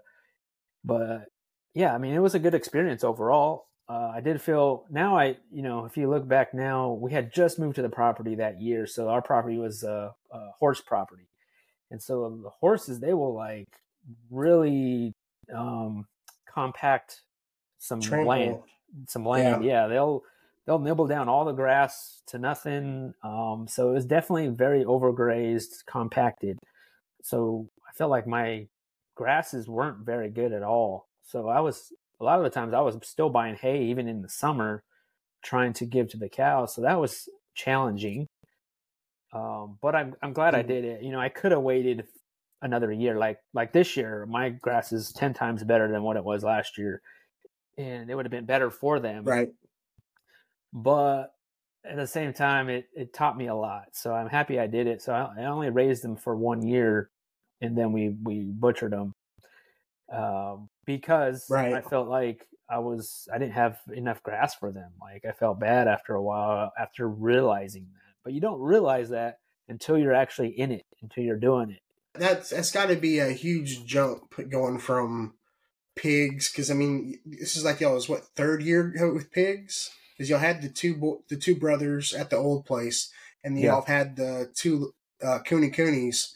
but 0.84 1.26
yeah 1.74 1.93
i 1.93 1.98
mean 1.98 2.14
it 2.14 2.20
was 2.20 2.36
a 2.36 2.39
good 2.39 2.54
experience 2.54 3.04
overall 3.04 3.68
uh, 3.90 4.12
i 4.16 4.22
did 4.22 4.42
feel 4.42 4.86
now 4.90 5.18
i 5.18 5.38
you 5.52 5.62
know 5.62 5.86
if 5.86 5.98
you 5.98 6.10
look 6.10 6.28
back 6.28 6.54
now 6.54 6.92
we 6.94 7.12
had 7.12 7.34
just 7.34 7.60
moved 7.60 7.76
to 7.76 7.82
the 7.82 7.90
property 7.90 8.36
that 8.36 8.62
year 8.62 8.88
so 8.88 9.10
our 9.10 9.22
property 9.22 9.58
was 9.58 9.84
a, 9.84 10.14
a 10.32 10.52
horse 10.60 10.82
property. 10.82 11.28
And 11.92 12.02
so 12.02 12.40
the 12.44 12.50
horses 12.50 13.00
they 13.00 13.14
will 13.14 13.34
like 13.34 13.68
really 14.30 15.14
um 15.54 16.08
compact 16.52 17.22
some 17.80 18.02
Trample. 18.02 18.28
land 18.28 18.58
some 19.08 19.26
land. 19.26 19.64
Yeah. 19.64 19.88
they'll 19.88 20.24
they'll 20.66 20.80
nibble 20.80 21.08
down 21.08 21.30
all 21.30 21.46
the 21.46 21.52
grass 21.52 22.22
to 22.28 22.40
nothing. 22.40 23.14
Um 23.24 23.68
so 23.70 23.92
it 23.92 23.94
was 23.94 24.06
definitely 24.06 24.48
very 24.50 24.84
overgrazed 24.84 25.86
compacted. 25.86 26.58
So 27.24 27.70
i 27.88 27.92
felt 27.94 28.12
like 28.12 28.28
my 28.28 28.68
grasses 29.16 29.68
weren't 29.68 30.06
very 30.06 30.30
good 30.30 30.54
at 30.54 30.64
all. 30.64 31.08
So 31.24 31.48
i 31.48 31.60
was 31.60 31.94
a 32.20 32.24
lot 32.24 32.38
of 32.39 32.43
the 32.43 32.49
times 32.49 32.74
i 32.74 32.80
was 32.82 32.97
still 33.03 33.30
buying 33.30 33.55
hay 33.55 33.84
even 33.86 34.07
in 34.07 34.22
the 34.22 34.30
summer 34.30 34.84
trying 35.43 35.74
to 35.74 35.86
give 35.86 36.09
to 36.09 36.18
the 36.18 36.30
cows 36.30 36.74
so 36.74 36.82
that 36.82 36.99
was 36.99 37.28
challenging. 37.55 38.28
Um 39.34 39.78
but 39.82 39.95
i'm 39.95 40.16
i'm 40.22 40.34
glad 40.34 40.55
i 40.55 40.63
Mm. 40.63 40.68
did 40.68 40.86
it. 40.86 41.03
You 41.03 41.11
know 41.11 41.20
i 41.20 41.30
could 41.30 41.51
have 41.51 41.61
waited 41.61 42.03
another 42.61 42.91
year 42.91 43.18
like 43.18 43.38
like 43.53 43.72
this 43.74 43.95
year 43.97 44.26
my 44.28 44.49
grass 44.49 44.91
is 44.91 45.11
10 45.13 45.34
times 45.34 45.63
better 45.63 45.91
than 45.91 46.03
what 46.03 46.18
it 46.18 46.24
was 46.24 46.43
last 46.43 46.78
year 46.78 47.01
and 47.78 48.09
it 48.09 48.16
would 48.16 48.26
have 48.26 48.32
been 48.32 48.45
better 48.45 48.72
for 48.72 48.99
them. 48.99 49.24
Right. 49.26 49.49
but 50.74 51.34
at 51.84 51.97
the 51.97 52.07
same 52.07 52.34
time 52.34 52.70
it, 52.70 52.86
it 52.95 53.13
taught 53.13 53.38
me 53.38 53.47
a 53.47 53.55
lot 53.55 53.86
so 53.93 54.13
i'm 54.13 54.30
happy 54.30 54.59
i 54.59 54.68
did 54.68 54.88
it. 54.88 55.01
So 55.01 55.13
i, 55.13 55.41
I 55.41 55.45
only 55.45 55.70
raised 55.70 56.03
them 56.03 56.16
for 56.16 56.36
one 56.36 56.61
year 56.66 57.09
and 57.61 57.78
then 57.78 57.91
we 57.91 58.09
we 58.24 58.41
butchered 58.51 58.91
them 58.93 59.13
um, 60.12 60.70
because 60.86 61.45
Right. 61.49 61.74
i 61.74 61.82
felt 61.82 62.08
like 62.08 62.47
i 62.70 62.80
was 62.80 63.28
i 63.34 63.38
didn't 63.38 63.53
have 63.53 63.80
enough 63.93 64.22
grass 64.24 64.56
for 64.56 64.72
them 64.72 64.91
like 65.01 65.26
i 65.26 65.32
felt 65.32 65.60
bad 65.60 65.88
after 65.88 66.14
a 66.16 66.22
while 66.22 66.72
after 66.80 67.08
realizing 67.08 67.88
that 67.93 68.14
but 68.24 68.34
you 68.34 68.41
don't 68.41 68.60
realize 68.62 69.10
that 69.10 69.39
until 69.68 69.97
you're 69.97 70.14
actually 70.14 70.49
in 70.49 70.72
it 70.72 70.86
until 71.01 71.24
you're 71.24 71.38
doing 71.39 71.72
it 71.72 71.80
That's 72.14 72.49
that's 72.51 72.72
got 72.72 72.88
to 72.89 72.95
be 72.95 73.20
a 73.20 73.32
huge 73.32 73.86
jump 73.86 74.34
going 74.49 74.80
from 74.80 75.34
pigs 75.95 76.51
because 76.51 76.70
I 76.70 76.74
mean 76.74 77.20
this 77.26 77.56
is 77.56 77.64
like 77.64 77.80
y'all 77.80 77.93
was 77.95 78.10
what 78.10 78.26
third 78.36 78.62
year 78.62 78.93
with 79.14 79.32
pigs 79.32 79.91
because 80.18 80.30
y'all 80.30 80.39
had 80.39 80.62
the 80.62 80.70
two 80.70 80.95
bo- 80.97 81.24
the 81.30 81.38
two 81.38 81.56
brothers 81.56 82.14
at 82.14 82.30
the 82.30 82.36
old 82.38 82.66
place 82.66 83.10
and 83.43 83.58
Yeah. 83.60 83.72
y'all 83.74 83.82
had 83.86 84.16
the 84.18 84.51
two 84.53 84.93
uh, 85.24 85.39
Kune 85.39 85.72
Kunes 85.72 86.34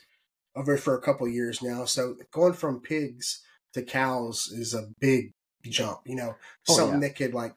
over 0.55 0.78
for 0.78 0.95
a 0.95 1.01
couple 1.01 1.28
years 1.28 1.61
now. 1.61 1.86
So 1.86 2.15
going 2.32 2.53
from 2.53 2.80
pigs 2.82 3.41
to 3.74 3.82
cows 3.84 4.47
is 4.47 4.74
a 4.74 4.89
big 4.99 5.34
jump. 5.63 5.99
You 6.05 6.15
know, 6.15 6.36
Oh, 6.67 6.74
something 6.76 7.01
yeah. 7.01 7.07
that 7.09 7.15
could 7.15 7.34
like 7.34 7.55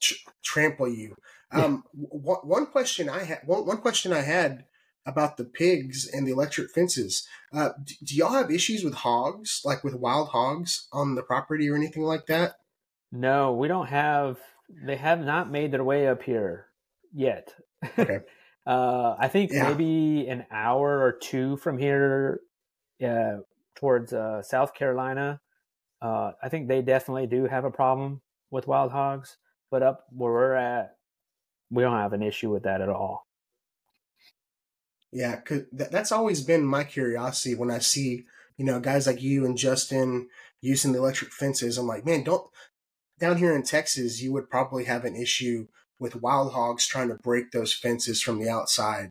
tr- 0.00 0.14
trample 0.44 0.88
you. 0.88 1.16
Yeah. 1.54 1.64
Um, 1.64 1.84
w- 1.94 2.40
one 2.42 2.66
question 2.66 3.08
I 3.08 3.24
had 3.24 3.40
one, 3.46 3.66
one 3.66 3.78
question 3.78 4.12
I 4.12 4.22
had 4.22 4.64
about 5.06 5.36
the 5.36 5.44
pigs 5.44 6.08
and 6.12 6.26
the 6.26 6.32
electric 6.32 6.70
fences. 6.72 7.26
Uh, 7.52 7.70
do, 7.84 7.94
do 8.02 8.14
y'all 8.16 8.32
have 8.32 8.50
issues 8.50 8.82
with 8.82 8.94
hogs, 8.94 9.60
like 9.64 9.84
with 9.84 9.94
wild 9.94 10.30
hogs 10.30 10.88
on 10.92 11.14
the 11.14 11.22
property 11.22 11.68
or 11.70 11.76
anything 11.76 12.02
like 12.02 12.26
that? 12.26 12.56
no 13.12 13.52
we 13.52 13.68
don't 13.68 13.86
have 13.86 14.36
they 14.84 14.96
have 14.96 15.20
not 15.24 15.48
made 15.48 15.70
their 15.70 15.84
way 15.84 16.08
up 16.08 16.24
here 16.24 16.66
yet 17.14 17.54
Okay. 17.96 18.18
uh 18.66 19.14
i 19.16 19.28
think 19.28 19.52
Yeah. 19.52 19.68
maybe 19.68 20.26
an 20.28 20.44
hour 20.50 21.00
or 21.00 21.12
two 21.12 21.56
from 21.58 21.78
here 21.78 22.40
uh 23.00 23.36
towards 23.76 24.12
uh 24.12 24.42
south 24.42 24.74
carolina 24.74 25.40
uh 26.02 26.32
i 26.42 26.48
think 26.48 26.68
they 26.68 26.82
definitely 26.82 27.26
do 27.26 27.46
have 27.46 27.64
a 27.64 27.70
problem 27.70 28.20
with 28.50 28.66
wild 28.66 28.92
hogs 28.92 29.36
but 29.70 29.82
up 29.82 30.04
where 30.10 30.32
we're 30.32 30.54
at 30.54 30.96
we 31.70 31.82
don't 31.82 31.96
have 31.98 32.12
an 32.12 32.22
issue 32.22 32.50
with 32.50 32.62
that 32.64 32.80
at 32.80 32.88
all 32.88 33.26
Yeah, 35.12 35.36
'cause 35.40 35.62
that, 35.72 35.90
that's 35.92 36.12
always 36.12 36.42
been 36.42 36.64
my 36.64 36.84
curiosity 36.84 37.54
when 37.54 37.70
I 37.70 37.78
see, 37.78 38.26
you 38.56 38.64
know, 38.64 38.80
guys 38.80 39.06
like 39.06 39.22
you 39.22 39.44
and 39.46 39.56
Justin 39.56 40.28
using 40.60 40.92
the 40.92 40.98
electric 40.98 41.32
fences. 41.32 41.78
I'm 41.78 41.86
like, 41.86 42.04
man, 42.04 42.24
don't 42.24 42.50
down 43.18 43.38
here 43.38 43.54
in 43.54 43.62
Texas, 43.62 44.20
you 44.20 44.32
would 44.32 44.50
probably 44.50 44.84
have 44.84 45.04
an 45.04 45.16
issue 45.16 45.68
with 45.98 46.16
wild 46.16 46.52
hogs 46.52 46.86
trying 46.86 47.08
to 47.08 47.14
break 47.16 47.50
those 47.52 47.72
fences 47.72 48.20
from 48.22 48.38
the 48.38 48.48
outside. 48.50 49.10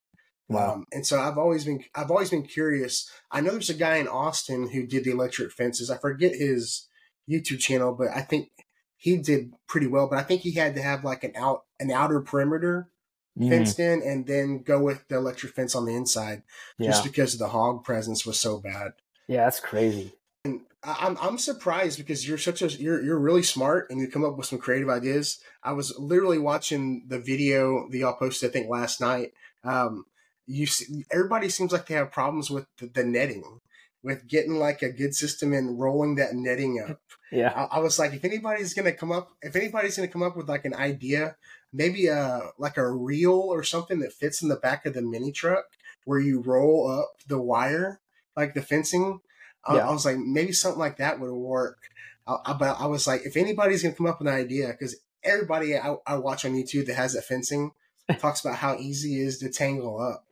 Um, 0.54 0.86
and 0.92 1.06
so 1.06 1.20
I've 1.20 1.38
always 1.38 1.66
been 1.66 1.84
I've 1.96 2.12
always 2.12 2.30
been 2.30 2.44
curious. 2.44 3.10
I 3.32 3.42
know 3.42 3.52
there's 3.52 3.70
a 3.70 3.74
guy 3.74 3.98
in 3.98 4.08
Austin 4.08 4.70
who 4.70 4.86
did 4.86 5.04
the 5.04 5.12
electric 5.12 5.52
fences. 5.52 5.90
I 5.90 5.98
forget 5.98 6.36
his 6.36 6.88
YouTube 7.30 7.60
channel, 7.60 7.94
but 7.94 8.10
I 8.16 8.22
think 8.22 8.50
he 8.96 9.18
did 9.18 9.54
pretty 9.68 9.88
well. 9.88 10.08
But 10.08 10.20
I 10.20 10.24
think 10.24 10.42
he 10.42 10.52
had 10.52 10.76
to 10.76 10.82
have 10.82 11.04
like 11.04 11.24
an 11.24 11.34
out 11.36 11.64
an 11.80 11.92
outer 11.92 12.22
perimeter 12.22 12.90
Mm, 13.38 13.50
fenced 13.50 13.80
in 13.82 14.02
and 14.02 14.26
then 14.28 14.64
go 14.64 14.82
with 14.82 15.06
the 15.10 15.18
electric 15.18 15.52
fence 15.52 15.76
on 15.76 15.84
the 15.86 15.94
inside 15.94 16.44
yeah 16.80 16.92
just 16.92 17.04
because 17.04 17.38
the 17.38 17.50
hog 17.50 17.84
presence 17.84 18.26
was 18.26 18.40
so 18.40 18.62
bad. 18.62 18.94
yeah 19.28 19.44
that's 19.44 19.60
crazy 19.60 20.14
And 20.46 20.62
I'm 20.84 21.18
I'm 21.20 21.38
surprised 21.38 21.98
because 21.98 22.26
you're 22.26 22.38
such 22.38 22.62
a 22.62 22.68
you're 22.68 23.04
you're 23.04 23.20
really 23.20 23.44
smart 23.44 23.90
and 23.90 24.00
you 24.00 24.08
come 24.08 24.24
up 24.24 24.38
with 24.38 24.46
some 24.46 24.60
creative 24.60 24.88
ideas. 24.88 25.40
I 25.64 25.74
was 25.74 25.98
literally 26.00 26.38
watching 26.38 27.06
the 27.08 27.20
video 27.20 27.90
that 27.90 27.98
y'all 27.98 28.14
posted 28.14 28.50
I 28.52 28.54
think 28.54 28.70
last 28.70 29.02
night. 29.02 29.34
Um, 29.66 30.06
you 30.48 30.66
see, 30.66 31.06
everybody 31.12 31.50
seems 31.50 31.72
like 31.72 31.88
they 31.88 31.96
have 31.96 32.12
problems 32.12 32.50
with 32.50 32.66
the, 32.78 32.88
the 32.88 33.04
netting, 33.04 33.60
with 34.04 34.28
getting 34.28 34.56
like 34.56 34.82
a 34.82 34.92
good 34.92 35.16
system 35.16 35.54
and 35.54 35.80
rolling 35.80 36.16
that 36.16 36.34
netting 36.34 36.84
up. 36.88 37.00
yeah 37.32 37.52
I, 37.52 37.78
I 37.78 37.80
was 37.80 37.98
like, 37.98 38.14
if 38.14 38.24
anybody's 38.24 38.74
gonna 38.74 38.94
come 38.94 39.12
up, 39.12 39.30
if 39.42 39.56
anybody's 39.56 39.98
gonna 39.98 40.08
come 40.08 40.24
up 40.24 40.38
with 40.38 40.48
like 40.48 40.66
an 40.66 40.76
idea, 40.76 41.36
maybe 41.74 42.08
a 42.08 42.52
like 42.58 42.78
a 42.78 42.90
reel 42.90 43.34
or 43.34 43.64
something 43.64 44.00
that 44.00 44.14
fits 44.14 44.42
in 44.42 44.50
the 44.50 44.56
back 44.56 44.86
of 44.86 44.94
the 44.94 45.02
mini 45.02 45.32
truck 45.32 45.66
where 46.06 46.20
you 46.20 46.42
roll 46.42 46.90
up 46.90 47.14
the 47.28 47.42
wire, 47.42 48.00
like 48.38 48.54
the 48.54 48.62
fencing. 48.62 49.20
I, 49.66 49.78
Yeah. 49.78 49.90
I 49.90 49.92
was 49.92 50.06
like, 50.06 50.18
maybe 50.18 50.54
something 50.54 50.80
like 50.80 50.98
that 50.98 51.20
would 51.20 51.34
work. 51.34 51.80
I, 52.28 52.38
I, 52.46 52.54
but 52.54 52.80
I 52.80 52.86
was 52.86 53.08
like, 53.08 53.26
if 53.26 53.36
anybody's 53.36 53.82
gonna 53.82 53.96
come 53.96 54.06
up 54.08 54.20
with 54.20 54.28
an 54.28 54.36
idea, 54.36 54.68
because 54.68 54.96
everybody 55.24 55.76
I, 55.76 55.96
I 56.06 56.18
watch 56.18 56.46
on 56.46 56.54
YouTube 56.54 56.86
that 56.86 56.96
has 56.96 57.14
that 57.14 57.26
fencing 57.26 57.72
talks 58.20 58.46
about 58.46 58.58
how 58.58 58.76
easy 58.78 59.22
it 59.22 59.26
is 59.26 59.40
to 59.40 59.50
tangle 59.50 60.00
up. 60.00 60.25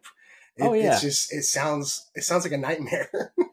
It, 0.58 0.64
Oh, 0.64 0.74
yeah. 0.74 0.93
It's 0.93 1.01
just 1.01 1.34
it 1.34 1.43
sounds 1.43 2.10
it 2.16 2.24
sounds 2.24 2.43
like 2.43 2.54
a 2.54 2.58
nightmare. 2.58 3.34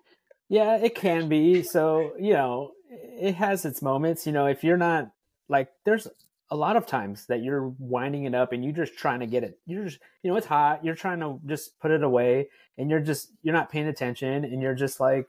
Yeah, 0.52 0.78
it 0.78 0.96
can 0.96 1.28
be. 1.28 1.62
So, 1.62 2.12
you 2.18 2.32
know, 2.32 2.72
it 2.90 3.36
has 3.36 3.64
its 3.64 3.80
moments. 3.82 4.26
You 4.26 4.32
know, 4.32 4.46
if 4.46 4.64
you're 4.64 4.76
not 4.76 5.12
like, 5.48 5.68
there's 5.84 6.08
a 6.50 6.56
lot 6.56 6.74
of 6.74 6.86
times 6.88 7.26
that 7.26 7.40
you're 7.44 7.68
winding 7.78 8.24
it 8.24 8.34
up 8.34 8.52
and 8.52 8.64
you're 8.64 8.72
just 8.72 8.98
trying 8.98 9.20
to 9.20 9.28
get 9.28 9.44
it. 9.44 9.60
You're 9.64 9.84
just, 9.84 10.00
you 10.24 10.30
know, 10.32 10.36
it's 10.36 10.48
hot. 10.48 10.84
You're 10.84 10.96
trying 10.96 11.20
to 11.20 11.38
just 11.46 11.78
put 11.78 11.92
it 11.92 12.02
away 12.02 12.48
and 12.76 12.90
you're 12.90 12.98
just, 12.98 13.30
you're 13.44 13.54
not 13.54 13.70
paying 13.70 13.86
attention 13.86 14.44
and 14.44 14.60
you're 14.60 14.74
just 14.74 14.98
like 14.98 15.28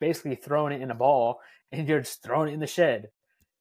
basically 0.00 0.34
throwing 0.34 0.74
it 0.74 0.82
in 0.82 0.90
a 0.90 0.94
ball 0.94 1.40
and 1.70 1.88
you're 1.88 2.00
just 2.00 2.22
throwing 2.22 2.50
it 2.50 2.52
in 2.52 2.60
the 2.60 2.66
shed. 2.66 3.08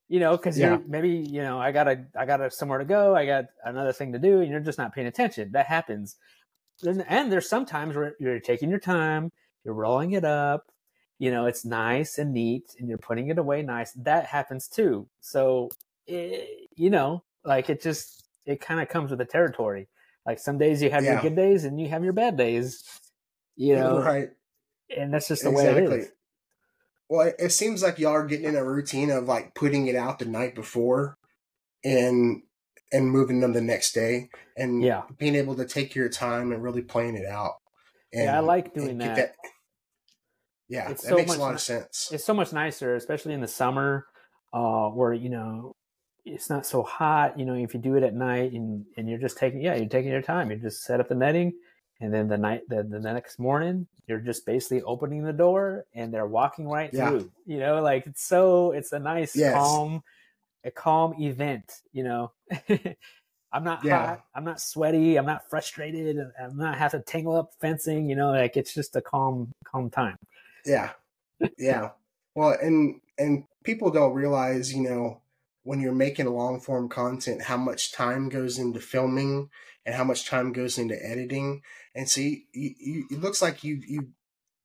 You 0.10 0.20
know, 0.20 0.36
because 0.36 0.60
Yeah. 0.60 0.80
maybe, 0.86 1.12
you 1.12 1.42
know, 1.42 1.58
I 1.58 1.72
gotta, 1.72 2.04
I 2.20 2.26
gotta 2.26 2.52
somewhere 2.52 2.80
to 2.80 2.84
go. 2.86 3.16
I 3.16 3.26
got 3.26 3.46
another 3.64 3.94
thing 3.94 4.12
to 4.12 4.20
do, 4.20 4.42
and 4.42 4.52
you're 4.52 4.60
just 4.60 4.78
not 4.78 4.94
paying 4.94 5.08
attention. 5.08 5.54
That 5.54 5.68
happens. 5.68 6.18
And, 6.84 7.06
and 7.08 7.32
there's 7.32 7.50
sometimes 7.50 7.96
where 7.96 8.16
you're 8.20 8.40
taking 8.40 8.70
your 8.70 8.80
time, 8.80 9.32
you're 9.64 9.74
rolling 9.74 10.12
it 10.12 10.26
up, 10.26 10.72
you 11.20 11.30
know 11.30 11.46
it's 11.46 11.64
nice 11.64 12.18
and 12.18 12.34
neat 12.34 12.76
and 12.80 12.90
you're 12.90 12.98
putting 12.98 13.30
it 13.30 13.38
away 13.38 13.62
nice. 13.62 13.92
That 13.94 14.26
happens 14.26 14.68
too. 14.68 15.08
So 15.20 15.70
it, 16.08 16.70
you 16.76 16.90
know 16.90 17.24
like 17.46 17.70
it 17.70 17.82
just 17.82 18.26
it 18.46 18.60
kind 18.60 18.82
of 18.82 18.90
comes 18.90 19.12
with 19.12 19.20
the 19.20 19.26
territory. 19.26 19.88
Like 20.26 20.40
some 20.40 20.58
days 20.58 20.82
you 20.82 20.90
have 20.90 21.04
your 21.04 21.22
good 21.22 21.36
days 21.36 21.64
and 21.64 21.80
you 21.80 21.90
have 21.90 22.04
your 22.04 22.14
bad 22.14 22.38
days 22.38 22.84
you 23.56 23.76
know? 23.76 24.02
Right. 24.02 24.30
and 24.96 25.14
that's 25.14 25.28
just 25.28 25.44
the 25.44 25.52
way 25.52 25.66
it 25.66 25.84
is. 25.84 26.12
Well, 27.10 27.28
it, 27.28 27.36
it 27.38 27.50
seems 27.52 27.84
like 27.84 28.00
y'all 28.00 28.14
are 28.14 28.26
getting 28.26 28.48
in 28.48 28.56
a 28.56 28.64
routine 28.64 29.12
of 29.12 29.26
like 29.26 29.54
putting 29.54 29.88
it 29.88 29.96
out 29.96 30.20
the 30.20 30.26
night 30.26 30.56
before 30.56 31.18
and 31.84 32.42
and 32.92 33.10
moving 33.10 33.40
them 33.40 33.54
the 33.54 33.62
next 33.62 33.94
day 33.94 34.30
and 34.58 34.84
Yeah. 34.84 35.04
being 35.18 35.36
able 35.36 35.56
to 35.56 35.66
take 35.66 35.96
your 35.96 36.10
time 36.10 36.52
and 36.52 36.62
really 36.62 36.82
playing 36.82 37.16
it 37.16 37.26
out. 37.26 37.56
And, 38.14 38.26
Yeah, 38.26 38.38
I 38.38 38.40
like 38.42 38.74
doing 38.74 38.98
get 38.98 39.16
that. 39.16 39.36
Yeah, 40.68 40.90
It's 40.90 41.04
that 41.04 41.10
so 41.10 41.16
makes 41.18 41.28
much 41.30 41.38
a 41.38 41.42
lot 41.42 41.50
ni- 41.50 41.56
of 41.56 41.62
sense. 41.62 42.10
it's 42.14 42.24
so 42.24 42.34
much 42.34 42.54
nicer 42.54 42.96
especially 42.96 43.34
in 43.34 43.42
the 43.42 43.48
summer 43.48 44.06
uh 44.54 44.90
where 44.90 45.14
you 45.14 45.30
know 45.30 45.76
it's 46.26 46.50
not 46.50 46.66
so 46.66 46.84
hot 46.84 47.38
you 47.40 47.46
know 47.46 47.56
if 47.56 47.74
you 47.74 47.80
do 47.80 47.96
it 47.96 48.04
at 48.04 48.14
night 48.14 48.52
and 48.54 48.86
and 48.98 49.10
you're 49.10 49.18
just 49.20 49.38
taking 49.38 49.62
yeah 49.62 49.76
you're 49.76 49.88
taking 49.90 50.12
your 50.12 50.22
time 50.22 50.52
you 50.52 50.58
just 50.58 50.84
set 50.84 51.00
up 51.00 51.08
the 51.10 51.16
netting 51.16 51.54
and 52.02 52.14
then 52.14 52.28
the 52.28 52.38
night 52.38 52.62
the, 52.70 52.84
the 52.84 53.00
next 53.00 53.40
morning 53.40 53.88
you're 54.08 54.20
just 54.20 54.46
basically 54.46 54.82
opening 54.84 55.24
the 55.24 55.34
door 55.34 55.86
and 55.96 56.14
they're 56.14 56.26
walking 56.28 56.68
right 56.68 56.90
Yeah. 56.94 57.10
through 57.10 57.32
you 57.46 57.60
know 57.60 57.82
like 57.82 58.06
it's 58.08 58.24
so 58.24 58.72
it's 58.72 58.92
a 58.92 59.00
nice 59.00 59.36
Yes. 59.36 59.54
calm 59.54 60.04
a 60.64 60.72
calm 60.72 61.14
event 61.20 61.82
you 61.92 62.04
know 62.04 62.32
i'm 63.54 63.64
not 63.64 63.84
Yeah. 63.84 64.06
hot 64.06 64.22
i'm 64.36 64.44
not 64.44 64.62
sweaty 64.62 65.18
i'm 65.18 65.26
not 65.26 65.50
frustrated 65.50 66.18
i'm 66.42 66.58
not 66.58 66.78
have 66.78 66.92
to 66.92 67.00
tangle 67.00 67.36
up 67.36 67.52
fencing 67.60 68.10
you 68.10 68.16
know 68.16 68.32
like 68.32 68.58
it's 68.58 68.74
just 68.74 68.96
a 68.96 69.02
calm 69.02 69.52
calm 69.66 69.90
time 69.90 70.18
Yeah. 70.66 70.92
Yeah. 71.58 71.90
well, 72.36 72.56
and 72.62 73.02
and 73.18 73.46
people 73.64 73.92
don't 73.92 74.14
realize, 74.14 74.74
you 74.74 74.82
know, 74.84 75.22
when 75.64 75.80
you're 75.80 75.94
making 75.94 76.26
long 76.28 76.60
form 76.60 76.90
content, 76.90 77.44
how 77.44 77.58
much 77.58 77.92
time 77.92 78.30
goes 78.30 78.58
into 78.58 78.80
filming 78.80 79.50
and 79.86 79.96
how 79.96 80.04
much 80.04 80.26
time 80.28 80.52
goes 80.54 80.78
into 80.78 80.96
editing. 81.06 81.62
And 81.96 82.10
so 82.10 82.22
you, 82.22 82.38
you, 82.54 82.76
you 82.80 83.06
it 83.12 83.20
looks 83.22 83.42
like 83.42 83.64
you 83.64 83.82
you 83.88 84.10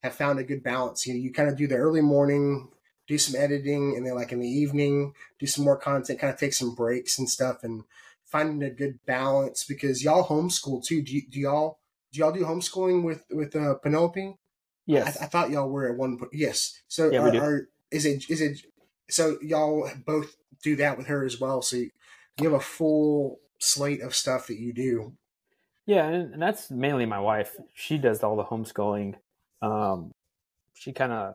have 0.03 0.15
found 0.15 0.39
a 0.39 0.45
good 0.45 0.63
balance. 0.63 1.07
You 1.07 1.15
you 1.15 1.33
kind 1.33 1.49
of 1.49 1.57
do 1.57 1.67
the 1.67 1.77
early 1.77 2.03
morning, 2.03 2.69
do 3.07 3.19
some 3.19 3.41
editing, 3.41 3.95
and 3.97 4.07
then 4.07 4.15
like 4.15 4.33
in 4.33 4.41
the 4.41 4.49
evening, 4.49 5.15
do 5.39 5.47
some 5.47 5.65
more 5.65 5.77
content, 5.77 6.19
kind 6.19 6.33
of 6.33 6.39
take 6.39 6.55
some 6.55 6.75
breaks 6.75 7.19
and 7.19 7.29
stuff, 7.29 7.63
and 7.63 7.85
finding 8.25 8.63
a 8.63 8.71
good 8.73 8.99
balance 9.07 9.65
because 9.65 10.03
y'all 10.03 10.27
homeschool 10.27 10.85
too. 10.85 11.03
Do, 11.03 11.21
do 11.31 11.41
y'all 11.41 11.79
do 12.13 12.21
y'all 12.21 12.33
do 12.33 12.45
homeschooling 12.45 13.05
with 13.05 13.25
with 13.31 13.55
uh, 13.57 13.75
Penelope? 13.77 14.37
yes 14.87 15.17
I, 15.21 15.25
I 15.25 15.27
thought 15.29 15.51
y'all 15.51 15.69
were 15.69 15.91
at 15.91 15.97
one 15.99 16.19
point. 16.19 16.33
Yes. 16.35 16.81
So 16.89 17.11
Yeah, 17.11 17.23
we 17.23 17.29
are, 17.29 17.33
do. 17.33 17.41
are 17.41 17.69
is 17.91 18.05
it 18.07 18.29
is 18.29 18.41
it 18.41 18.67
so 19.09 19.39
y'all 19.43 19.89
both 20.05 20.37
do 20.63 20.77
that 20.77 20.99
with 20.99 21.07
her 21.07 21.25
as 21.25 21.41
well? 21.41 21.63
So 21.63 21.77
you, 21.77 21.91
you 22.41 22.45
have 22.51 22.61
a 22.61 22.63
full 22.65 23.39
slate 23.59 24.01
of 24.03 24.15
stuff 24.15 24.49
that 24.49 24.59
you 24.59 24.73
do. 24.73 25.15
Yeah, 25.87 26.07
and, 26.09 26.33
and 26.35 26.43
that's 26.43 26.71
mainly 26.71 27.07
my 27.07 27.21
wife. 27.21 27.57
She 27.75 27.97
does 27.99 28.23
all 28.23 28.37
the 28.37 28.45
homeschooling. 28.45 29.15
Um, 29.63 30.11
she 30.75 30.93
kind 30.93 31.13
of 31.13 31.35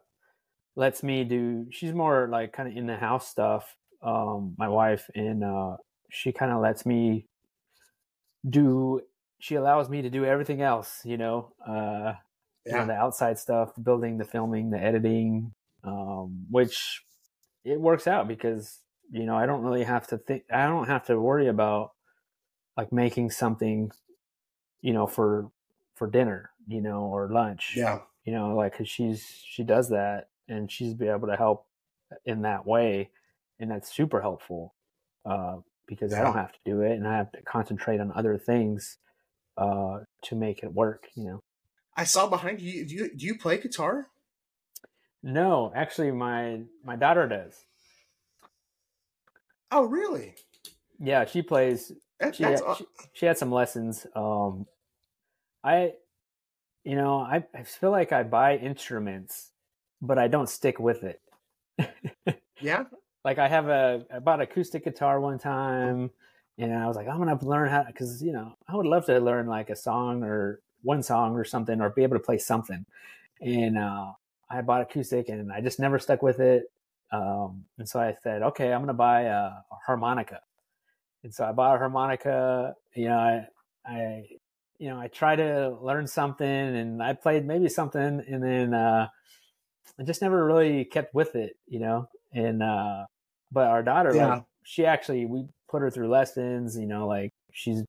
lets 0.76 1.03
me 1.03 1.24
do. 1.24 1.67
She's 1.72 1.93
more 1.93 2.28
like 2.30 2.53
kind 2.53 2.69
of 2.69 2.76
in 2.78 2.88
the 2.88 2.97
house 2.97 3.28
stuff. 3.28 3.76
Um, 4.01 4.55
my 4.57 4.67
wife 4.67 5.09
and 5.15 5.43
uh, 5.43 5.78
she 6.09 6.32
kind 6.32 6.51
of 6.51 6.61
lets 6.61 6.86
me 6.86 7.28
do. 8.47 9.01
She 9.39 9.55
allows 9.55 9.89
me 9.89 10.01
to 10.03 10.09
do 10.09 10.26
everything 10.26 10.61
else. 10.61 11.01
You 11.05 11.17
know, 11.17 11.53
uh, 11.65 12.13
you 12.65 12.74
know, 12.74 12.86
the 12.88 12.93
outside 12.93 13.39
stuff, 13.39 13.76
the 13.76 13.82
building, 13.82 14.17
the 14.17 14.26
filming, 14.26 14.69
the 14.69 14.80
editing, 14.80 15.53
um, 15.84 16.45
which 16.49 17.03
it 17.63 17.80
works 17.80 18.07
out 18.07 18.28
because 18.28 18.80
you 19.11 19.26
know 19.26 19.36
I 19.36 19.45
don't 19.45 19.63
really 19.63 19.84
have 19.84 20.07
to 20.07 20.17
think. 20.17 20.43
I 20.51 20.67
don't 20.67 20.88
have 20.88 21.05
to 21.07 21.19
worry 21.19 21.47
about 21.47 21.91
like 22.78 22.91
making 22.91 23.32
something, 23.32 23.91
you 24.82 24.93
know, 24.93 25.07
for 25.07 25.51
for 25.95 26.07
dinner, 26.09 26.51
you 26.67 26.82
know, 26.82 27.03
or 27.03 27.30
lunch, 27.30 27.74
Yeah. 27.76 27.99
you 28.26 28.34
know, 28.34 28.55
like 28.55 28.74
because 28.74 28.89
she's 28.89 29.24
she 29.45 29.63
does 29.63 29.89
that 29.89 30.30
and 30.48 30.72
she's 30.72 30.94
be 30.94 31.08
able 31.08 31.28
to 31.28 31.36
help 31.36 31.66
in 32.26 32.42
that 32.44 32.66
way, 32.66 33.10
and 33.60 33.72
that's 33.72 33.94
super 33.94 34.22
helpful 34.22 34.74
uh, 35.26 35.58
because 35.88 36.14
I 36.14 36.22
don't 36.22 36.34
have 36.34 36.52
to 36.54 36.60
do 36.66 36.82
it 36.82 36.94
and 36.94 37.08
I 37.08 37.18
have 37.18 37.32
to 37.34 37.42
concentrate 37.44 38.00
on 38.00 38.12
other 38.16 38.38
things 38.38 38.98
uh, 39.58 40.00
to 40.24 40.36
make 40.36 40.64
it 40.64 40.74
work, 40.74 41.08
you 41.16 41.26
know. 41.26 41.44
I 41.96 42.06
saw 42.06 42.28
behind 42.28 42.62
you. 42.62 42.86
Do 42.86 42.96
you 42.96 43.16
do 43.16 43.26
you 43.26 43.38
play 43.38 43.58
guitar? 43.58 44.08
No, 45.24 45.72
actually, 45.76 46.12
my 46.12 46.62
my 46.84 46.96
daughter 46.96 47.28
does. 47.28 47.66
Oh, 49.70 49.86
really? 49.86 50.36
Yeah, 51.00 51.26
she 51.26 51.42
plays. 51.42 51.92
That, 52.20 52.36
She, 52.36 52.44
that's 52.44 52.62
had, 52.62 52.78
she 52.78 52.86
she 53.14 53.26
had 53.26 53.38
some 53.38 53.52
lessons. 53.52 54.06
Um, 54.16 54.66
I, 55.64 55.94
you 56.84 56.96
know, 56.96 57.20
I 57.20 57.44
I 57.54 57.64
feel 57.64 57.92
like 57.92 58.12
I 58.12 58.24
buy 58.24 58.58
instruments, 58.58 59.51
but 60.02 60.18
I 60.18 60.28
don't 60.28 60.49
stick 60.49 60.80
with 60.80 61.04
it. 61.04 61.22
yeah. 62.62 62.84
like 63.24 63.38
I 63.38 63.47
have 63.47 63.68
a 63.68 64.06
I 64.14 64.20
bought 64.20 64.41
acoustic 64.41 64.84
guitar 64.84 65.20
one 65.20 65.39
time, 65.39 66.12
and 66.58 66.74
I 66.74 66.88
was 66.88 66.95
like, 66.95 67.08
I'm 67.08 67.18
gonna 67.18 67.43
learn 67.43 67.70
how 67.70 67.84
because 67.84 68.22
you 68.22 68.32
know 68.32 68.54
I 68.68 68.76
would 68.76 68.86
love 68.86 69.06
to 69.06 69.20
learn 69.20 69.47
like 69.47 69.70
a 69.70 69.76
song 69.76 70.24
or 70.24 70.62
one 70.84 71.04
song 71.04 71.36
or 71.36 71.43
something 71.43 71.80
or 71.80 71.89
be 71.89 72.04
able 72.04 72.18
to 72.18 72.24
play 72.24 72.38
something. 72.38 72.86
And 73.41 73.78
uh, 73.78 74.12
I 74.49 74.62
bought 74.62 74.82
acoustic, 74.82 75.30
and 75.30 75.52
I 75.52 75.62
just 75.62 75.80
never 75.80 75.99
stuck 75.99 76.22
with 76.22 76.39
it. 76.39 76.72
Um, 77.12 77.66
and 77.78 77.88
so 77.88 77.99
I 77.99 78.16
said, 78.24 78.41
okay, 78.41 78.72
I'm 78.72 78.82
gonna 78.82 78.93
buy 78.93 79.24
a, 79.24 79.38
a 79.38 79.64
harmonica. 79.86 80.41
And 81.24 81.34
so 81.34 81.45
I 81.45 81.52
bought 81.52 81.76
a 81.76 81.80
harmonica. 81.80 82.76
You 82.95 83.10
know, 83.10 83.18
I, 83.18 83.47
I, 83.86 84.26
you 84.80 84.89
know, 84.89 84.99
I 84.99 85.08
tried 85.08 85.38
to 85.38 85.78
learn 85.82 86.08
something, 86.08 86.47
and 86.47 87.02
I 87.02 87.14
played 87.14 87.45
maybe 87.45 87.70
something, 87.70 88.24
and 88.28 88.43
then 88.43 88.74
uh, 88.74 89.08
I 89.99 90.03
just 90.03 90.21
never 90.21 90.45
really 90.45 90.86
kept 90.86 91.13
with 91.13 91.36
it. 91.36 91.57
You 91.67 91.79
know, 91.79 92.09
and 92.34 92.63
uh, 92.63 93.05
but 93.51 93.67
our 93.67 93.84
daughter, 93.84 94.13
Yeah. 94.15 94.36
like, 94.36 94.43
she 94.63 94.86
actually 94.86 95.25
we 95.25 95.45
put 95.69 95.82
her 95.82 95.89
through 95.89 96.09
lessons. 96.09 96.77
You 96.77 96.88
know, 96.88 97.07
like 97.07 97.32
she's 97.51 97.84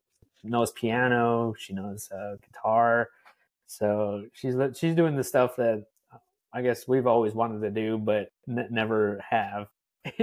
knows 0.45 0.73
piano, 0.73 1.55
she 1.59 1.73
knows 1.73 2.11
uh, 2.11 2.37
guitar, 2.43 3.09
so 3.67 4.25
she's 4.33 4.55
she's 4.77 4.95
doing 4.95 5.17
the 5.17 5.25
stuff 5.25 5.57
that 5.57 5.85
I 6.53 6.63
guess 6.63 6.87
we've 6.89 7.07
always 7.07 7.33
wanted 7.35 7.61
to 7.63 7.71
do, 7.71 7.97
but 7.99 8.29
n- 8.49 8.69
never 8.71 9.21
have. 9.29 9.69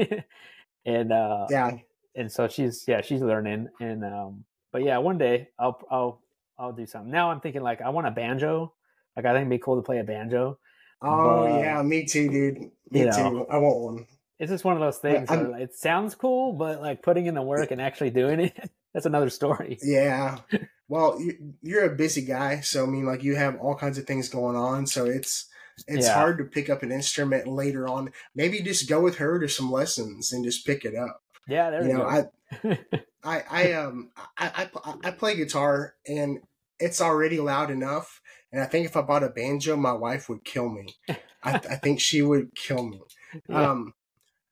and 0.86 1.12
uh, 1.12 1.48
Yeah. 1.50 1.78
and 2.16 2.32
so 2.32 2.48
she's 2.48 2.86
yeah 2.88 3.02
she's 3.02 3.22
learning 3.22 3.70
and 3.80 4.04
um 4.04 4.44
but 4.72 4.84
yeah 4.84 4.98
one 4.98 5.18
day 5.18 5.50
i'll 5.60 5.80
i'll 5.92 6.22
i'll 6.58 6.72
do 6.74 6.86
something 6.86 7.12
now 7.12 7.30
i'm 7.32 7.40
thinking 7.40 7.62
like 7.62 7.82
i 7.82 7.90
want 7.90 8.08
a 8.08 8.12
banjo 8.12 8.74
like 9.16 9.26
i 9.26 9.30
think 9.30 9.42
it'd 9.42 9.50
be 9.50 9.58
cool 9.60 9.76
to 9.76 9.82
play 9.82 10.00
a 10.00 10.04
banjo 10.04 10.58
Oh, 11.02 11.48
But- 11.48 11.60
yeah. 11.62 11.82
Me 11.82 12.06
too, 12.06 12.30
dude. 12.30 12.58
Me 12.92 13.00
You 13.02 13.06
know. 13.08 13.12
too. 13.30 13.46
I 13.50 13.58
want 13.58 13.80
one. 13.80 14.08
it's 14.40 14.52
just 14.52 14.64
one 14.66 14.76
of 14.76 14.80
those 14.82 14.98
things 14.98 15.30
I'm- 15.30 15.52
where 15.52 15.60
it 15.62 15.76
sounds 15.76 16.16
cool 16.16 16.54
but 16.54 16.82
like 16.82 17.02
putting 17.04 17.26
in 17.26 17.36
the 17.36 17.42
work 17.42 17.72
and 17.72 17.82
actually 17.82 18.10
doing 18.10 18.40
it 18.40 18.70
that's 18.94 19.06
another 19.06 19.30
story 19.30 19.78
Yeah. 19.84 20.38
Well, 20.92 21.22
you, 21.22 21.54
you're 21.62 21.86
a 21.86 21.96
busy 21.96 22.24
guy, 22.26 22.62
so 22.62 22.84
I 22.84 22.88
mean, 22.90 23.06
like 23.06 23.22
you 23.22 23.36
have 23.36 23.60
all 23.60 23.76
kinds 23.76 24.00
of 24.00 24.06
things 24.08 24.28
going 24.28 24.56
on, 24.56 24.88
so 24.88 25.06
it's 25.06 25.46
it's 25.88 26.08
Yeah. 26.08 26.16
hard 26.16 26.40
to 26.40 26.46
pick 26.46 26.68
up 26.68 26.82
an 26.82 26.92
instrument 26.92 27.46
later 27.46 27.88
on. 27.88 28.12
Maybe 28.34 28.60
just 28.64 28.90
go 28.90 29.00
with 29.00 29.18
her 29.18 29.38
to 29.40 29.48
some 29.48 29.72
lessons 29.72 30.34
and 30.34 30.44
just 30.44 30.66
pick 30.66 30.86
it 30.86 30.96
up. 30.96 31.22
yeah 31.48 31.70
there 31.70 31.84
you 31.84 31.90
you 31.90 31.94
know, 31.94 32.10
go 32.10 32.72
I 32.72 32.80
I 33.24 33.44
I 33.52 33.74
um 33.74 34.10
I, 34.36 34.68
I 34.84 34.94
I 35.04 35.12
play 35.12 35.36
guitar 35.36 35.94
and 36.08 36.40
it's 36.80 37.02
already 37.02 37.40
loud 37.40 37.70
enough. 37.70 38.20
And 38.52 38.62
I 38.62 38.66
think 38.66 38.86
if 38.86 38.98
I 38.98 39.02
bought 39.02 39.24
a 39.24 39.30
banjo, 39.30 39.76
my 39.76 39.94
wife 39.94 40.28
would 40.30 40.44
kill 40.44 40.70
me. 40.70 40.96
I, 41.44 41.56
I 41.56 41.76
think 41.76 42.00
she 42.00 42.22
would 42.22 42.56
kill 42.56 42.84
me. 42.88 43.02
Yeah. 43.48 43.70
Um, 43.72 43.94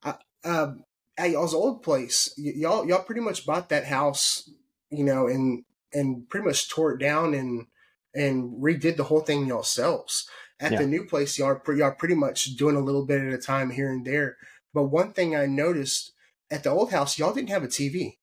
I, 0.03 0.13
uh, 0.43 0.73
at 1.17 1.31
y'all's 1.31 1.55
old 1.55 1.81
place, 1.81 2.31
y- 2.37 2.53
y'all 2.57 2.87
y'all 2.87 3.01
pretty 3.03 3.21
much 3.21 3.43
bought 3.43 3.69
that 3.69 3.85
house, 3.85 4.47
you 4.91 5.03
know, 5.03 5.25
and 5.27 5.63
and 5.91 6.29
pretty 6.29 6.45
much 6.45 6.69
tore 6.69 6.91
it 6.93 6.99
down 6.99 7.33
and 7.33 7.65
and 8.13 8.61
redid 8.61 8.97
the 8.97 9.05
whole 9.05 9.21
thing 9.21 9.47
yourselves. 9.47 10.29
At 10.59 10.73
Yeah. 10.73 10.81
the 10.81 10.87
new 10.87 11.05
place, 11.05 11.39
y'all 11.39 11.47
are, 11.47 11.55
pre- 11.55 11.79
y'all 11.79 11.91
pretty 11.91 12.13
much 12.13 12.55
doing 12.55 12.75
a 12.75 12.79
little 12.81 13.03
bit 13.05 13.21
at 13.21 13.33
a 13.33 13.39
time 13.39 13.71
here 13.71 13.89
and 13.91 14.05
there. 14.05 14.37
But 14.75 14.83
one 14.85 15.11
thing 15.13 15.35
I 15.35 15.47
noticed 15.47 16.11
at 16.51 16.61
the 16.63 16.69
old 16.69 16.91
house, 16.91 17.17
y'all 17.17 17.33
didn't 17.33 17.49
have 17.49 17.63
a 17.63 17.67
TV. 17.67 18.17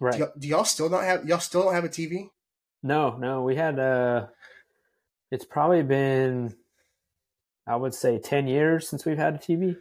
right. 0.00 0.12
Do, 0.14 0.18
y'all, 0.18 0.32
do 0.36 0.48
y'all 0.48 0.64
still 0.64 0.88
not 0.90 1.04
have 1.04 1.24
y'all 1.26 1.38
still 1.38 1.62
don't 1.62 1.74
have 1.74 1.84
a 1.84 1.88
TV? 1.88 2.30
No, 2.86 3.16
no, 3.16 3.42
we 3.42 3.56
had 3.56 3.78
uh 3.78 4.26
it's 5.32 5.44
probably 5.44 5.82
been 5.82 6.54
I 7.66 7.74
would 7.74 7.94
say 7.94 8.18
10 8.20 8.46
years 8.46 8.88
since 8.88 9.04
we've 9.04 9.18
had 9.18 9.34
a 9.34 9.38
TV. 9.38 9.76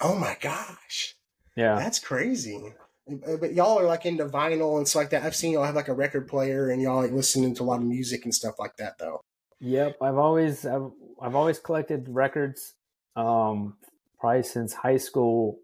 Oh 0.00 0.16
my 0.16 0.36
gosh, 0.40 1.14
Yeah. 1.56 1.76
that's 1.76 2.00
crazy. 2.00 2.74
But 3.06 3.52
y'all 3.52 3.78
are 3.78 3.84
like 3.84 4.06
into 4.06 4.26
vinyl 4.26 4.78
and 4.78 4.88
stuff 4.88 5.02
like 5.02 5.10
that. 5.10 5.22
I've 5.22 5.36
seen 5.36 5.52
y'all 5.52 5.64
have 5.64 5.76
like 5.76 5.88
a 5.88 5.94
record 5.94 6.26
player 6.26 6.70
and 6.70 6.82
y'all 6.82 7.02
like 7.02 7.12
listening 7.12 7.54
to 7.56 7.62
a 7.62 7.64
lot 7.64 7.76
of 7.80 7.84
music 7.86 8.24
and 8.24 8.34
stuff 8.34 8.58
like 8.58 8.76
that 8.78 8.98
though. 8.98 9.20
Yep, 9.60 9.98
I've 10.02 10.18
always 10.18 10.66
I've, 10.66 10.90
I've 11.22 11.36
always 11.36 11.60
collected 11.60 12.08
records 12.08 12.74
um 13.14 13.76
probably 14.18 14.42
since 14.42 14.72
high 14.72 14.96
school 14.96 15.60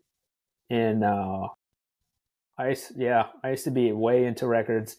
and 0.69 1.03
uh 1.03 1.49
I 2.57 2.69
used, 2.69 2.93
yeah, 2.97 3.29
I 3.43 3.51
used 3.51 3.65
to 3.65 3.71
be 3.71 3.91
way 3.91 4.27
into 4.27 4.47
records 4.47 4.97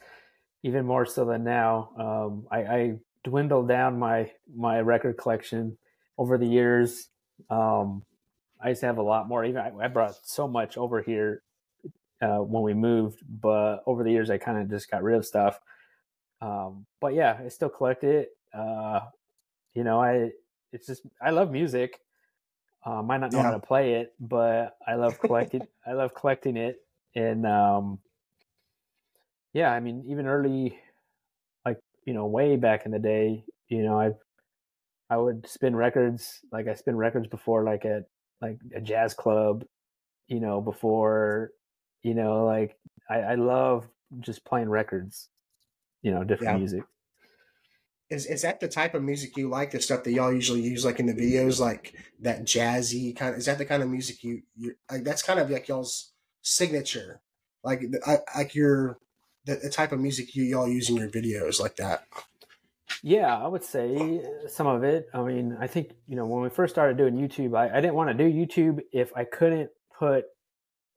even 0.63 0.85
more 0.85 1.05
so 1.05 1.25
than 1.25 1.43
now. 1.43 1.91
Um 1.97 2.47
I, 2.51 2.59
I 2.63 2.99
dwindled 3.23 3.67
down 3.67 3.99
my 3.99 4.31
my 4.55 4.81
record 4.81 5.17
collection 5.17 5.77
over 6.17 6.37
the 6.37 6.47
years. 6.47 7.09
Um 7.49 8.03
I 8.63 8.69
used 8.69 8.81
to 8.81 8.87
have 8.87 8.97
a 8.97 9.03
lot 9.03 9.27
more. 9.27 9.43
Even 9.43 9.61
I, 9.61 9.71
I 9.85 9.87
brought 9.87 10.15
so 10.23 10.47
much 10.47 10.77
over 10.77 11.01
here 11.01 11.43
uh, 12.21 12.37
when 12.37 12.63
we 12.63 12.73
moved, 12.73 13.21
but 13.27 13.83
over 13.85 14.03
the 14.03 14.11
years 14.11 14.29
I 14.29 14.37
kind 14.37 14.59
of 14.59 14.69
just 14.69 14.89
got 14.89 15.03
rid 15.03 15.17
of 15.17 15.25
stuff. 15.25 15.59
Um, 16.41 16.85
but 16.99 17.13
yeah, 17.13 17.39
I 17.43 17.47
still 17.49 17.69
collect 17.69 18.03
it. 18.03 18.29
Uh, 18.53 19.01
you 19.73 19.83
know, 19.83 20.01
I 20.01 20.31
it's 20.71 20.87
just 20.87 21.03
I 21.21 21.31
love 21.31 21.51
music. 21.51 21.99
Uh, 22.85 22.99
I 22.99 23.01
might 23.01 23.19
not 23.19 23.31
know 23.31 23.41
how 23.41 23.51
to 23.51 23.59
play 23.59 23.95
it, 23.95 24.13
but 24.19 24.77
I 24.87 24.95
love 24.95 25.19
collecting. 25.19 25.67
I 25.85 25.93
love 25.93 26.13
collecting 26.13 26.57
it, 26.57 26.77
and 27.15 27.45
um, 27.45 27.99
yeah, 29.53 29.71
I 29.71 29.79
mean, 29.79 30.05
even 30.07 30.27
early, 30.27 30.79
like 31.65 31.79
you 32.05 32.13
know, 32.13 32.27
way 32.27 32.57
back 32.57 32.85
in 32.85 32.91
the 32.91 32.99
day, 32.99 33.45
you 33.69 33.83
know, 33.83 33.99
I 33.99 34.11
I 35.09 35.17
would 35.17 35.47
spin 35.47 35.75
records 35.75 36.41
like 36.51 36.67
I 36.67 36.75
spin 36.75 36.95
records 36.97 37.27
before, 37.27 37.63
like 37.63 37.85
at 37.85 38.05
like 38.41 38.59
a 38.75 38.81
jazz 38.81 39.13
club, 39.13 39.65
you 40.27 40.39
know, 40.39 40.61
before, 40.61 41.51
you 42.03 42.15
know, 42.15 42.45
like 42.45 42.77
I, 43.09 43.19
I 43.21 43.35
love 43.35 43.89
just 44.21 44.45
playing 44.45 44.69
records, 44.69 45.29
you 46.03 46.11
know, 46.11 46.23
different 46.23 46.53
Yeah. 46.53 46.57
music. 46.57 46.85
Is 48.09 48.25
is 48.25 48.41
that 48.41 48.59
the 48.59 48.67
type 48.67 48.93
of 48.93 49.03
music 49.03 49.37
you 49.37 49.47
like? 49.49 49.71
The 49.71 49.79
stuff 49.79 50.03
that 50.03 50.11
y'all 50.11 50.33
usually 50.33 50.61
use, 50.61 50.83
like 50.83 50.99
in 50.99 51.05
the 51.05 51.13
videos, 51.13 51.61
like 51.61 51.95
that 52.19 52.41
jazzy 52.41 53.15
kind. 53.15 53.35
Is 53.35 53.45
that 53.45 53.57
the 53.57 53.65
kind 53.65 53.81
of 53.81 53.89
music 53.89 54.21
you 54.21 54.43
you 54.57 54.75
like? 54.91 55.05
That's 55.05 55.23
kind 55.23 55.39
of 55.39 55.49
like 55.49 55.69
y'all's 55.69 56.11
signature, 56.41 57.21
like 57.63 57.83
I, 58.05 58.17
like 58.35 58.53
your 58.53 58.99
the, 59.45 59.55
the 59.55 59.69
type 59.69 59.91
of 59.91 59.99
music 59.99 60.35
you 60.35 60.43
y'all 60.43 60.67
use 60.67 60.89
in 60.89 60.97
your 60.97 61.09
videos, 61.09 61.59
like 61.59 61.75
that. 61.77 62.05
Yeah, 63.03 63.35
I 63.35 63.47
would 63.47 63.63
say 63.63 64.21
some 64.47 64.67
of 64.67 64.83
it. 64.83 65.07
I 65.13 65.21
mean, 65.23 65.57
I 65.59 65.67
think, 65.67 65.91
you 66.07 66.15
know, 66.15 66.25
when 66.25 66.43
we 66.43 66.49
first 66.49 66.73
started 66.73 66.97
doing 66.97 67.15
YouTube, 67.15 67.57
I, 67.57 67.77
I 67.77 67.81
didn't 67.81 67.95
want 67.95 68.15
to 68.15 68.29
do 68.29 68.31
YouTube 68.31 68.81
if 68.91 69.11
I 69.15 69.23
couldn't 69.23 69.69
put 69.97 70.25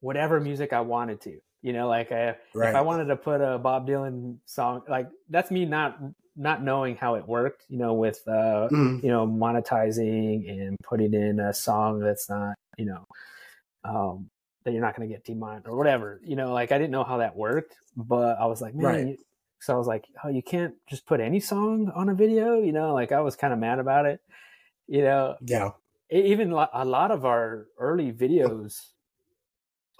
whatever 0.00 0.40
music 0.40 0.72
I 0.72 0.80
wanted 0.80 1.20
to. 1.22 1.38
You 1.62 1.72
know, 1.72 1.88
like 1.88 2.12
I, 2.12 2.36
if 2.70 2.74
I 2.76 2.82
wanted 2.82 3.06
to 3.06 3.16
put 3.16 3.40
a 3.40 3.58
Bob 3.58 3.88
Dylan 3.88 4.36
song, 4.44 4.82
like 4.86 5.08
that's 5.30 5.50
me 5.50 5.64
not 5.64 5.98
not 6.36 6.62
knowing 6.62 6.96
how 6.96 7.14
it 7.14 7.26
worked, 7.26 7.64
you 7.68 7.78
know, 7.78 7.94
with 7.94 8.20
uh 8.26 8.68
Mhm. 8.70 9.02
you 9.02 9.08
know, 9.08 9.26
monetizing 9.26 10.50
and 10.50 10.76
putting 10.82 11.14
in 11.14 11.40
a 11.40 11.54
song 11.54 12.00
that's 12.00 12.28
not, 12.28 12.54
you 12.76 12.84
know, 12.84 13.06
um, 13.84 14.28
that 14.64 14.72
you're 14.72 14.80
not 14.82 14.96
going 14.96 15.08
to 15.08 15.14
get 15.14 15.24
demonetized 15.24 15.66
or 15.68 15.76
whatever. 15.76 16.20
You 16.24 16.36
know, 16.36 16.52
like 16.52 16.72
I 16.72 16.78
didn't 16.78 16.90
know 16.90 17.04
how 17.04 17.18
that 17.18 17.36
worked, 17.36 17.74
but 17.96 18.38
I 18.38 18.46
was 18.46 18.60
like, 18.60 18.74
man, 18.74 18.84
Right. 19.06 19.18
so 19.60 19.74
I 19.74 19.76
was 19.76 19.86
like, 19.86 20.06
oh, 20.24 20.28
you 20.28 20.42
can't 20.42 20.74
just 20.88 21.06
put 21.06 21.20
any 21.20 21.40
song 21.40 21.90
on 21.94 22.08
a 22.08 22.14
video. 22.14 22.60
You 22.60 22.72
know, 22.72 22.94
like 22.94 23.12
I 23.12 23.20
was 23.20 23.36
kind 23.36 23.52
of 23.52 23.58
mad 23.58 23.78
about 23.78 24.06
it. 24.06 24.20
You 24.86 25.02
know, 25.02 25.36
Yeah. 25.42 25.70
even 26.10 26.52
a 26.52 26.84
lot 26.84 27.10
of 27.10 27.24
our 27.24 27.66
early 27.78 28.12
videos 28.12 28.90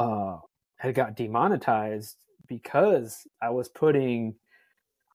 uh 0.01 0.39
had 0.77 0.95
got 0.95 1.15
demonetized 1.17 2.17
because 2.49 3.27
I 3.41 3.51
was 3.51 3.69
putting 3.69 4.35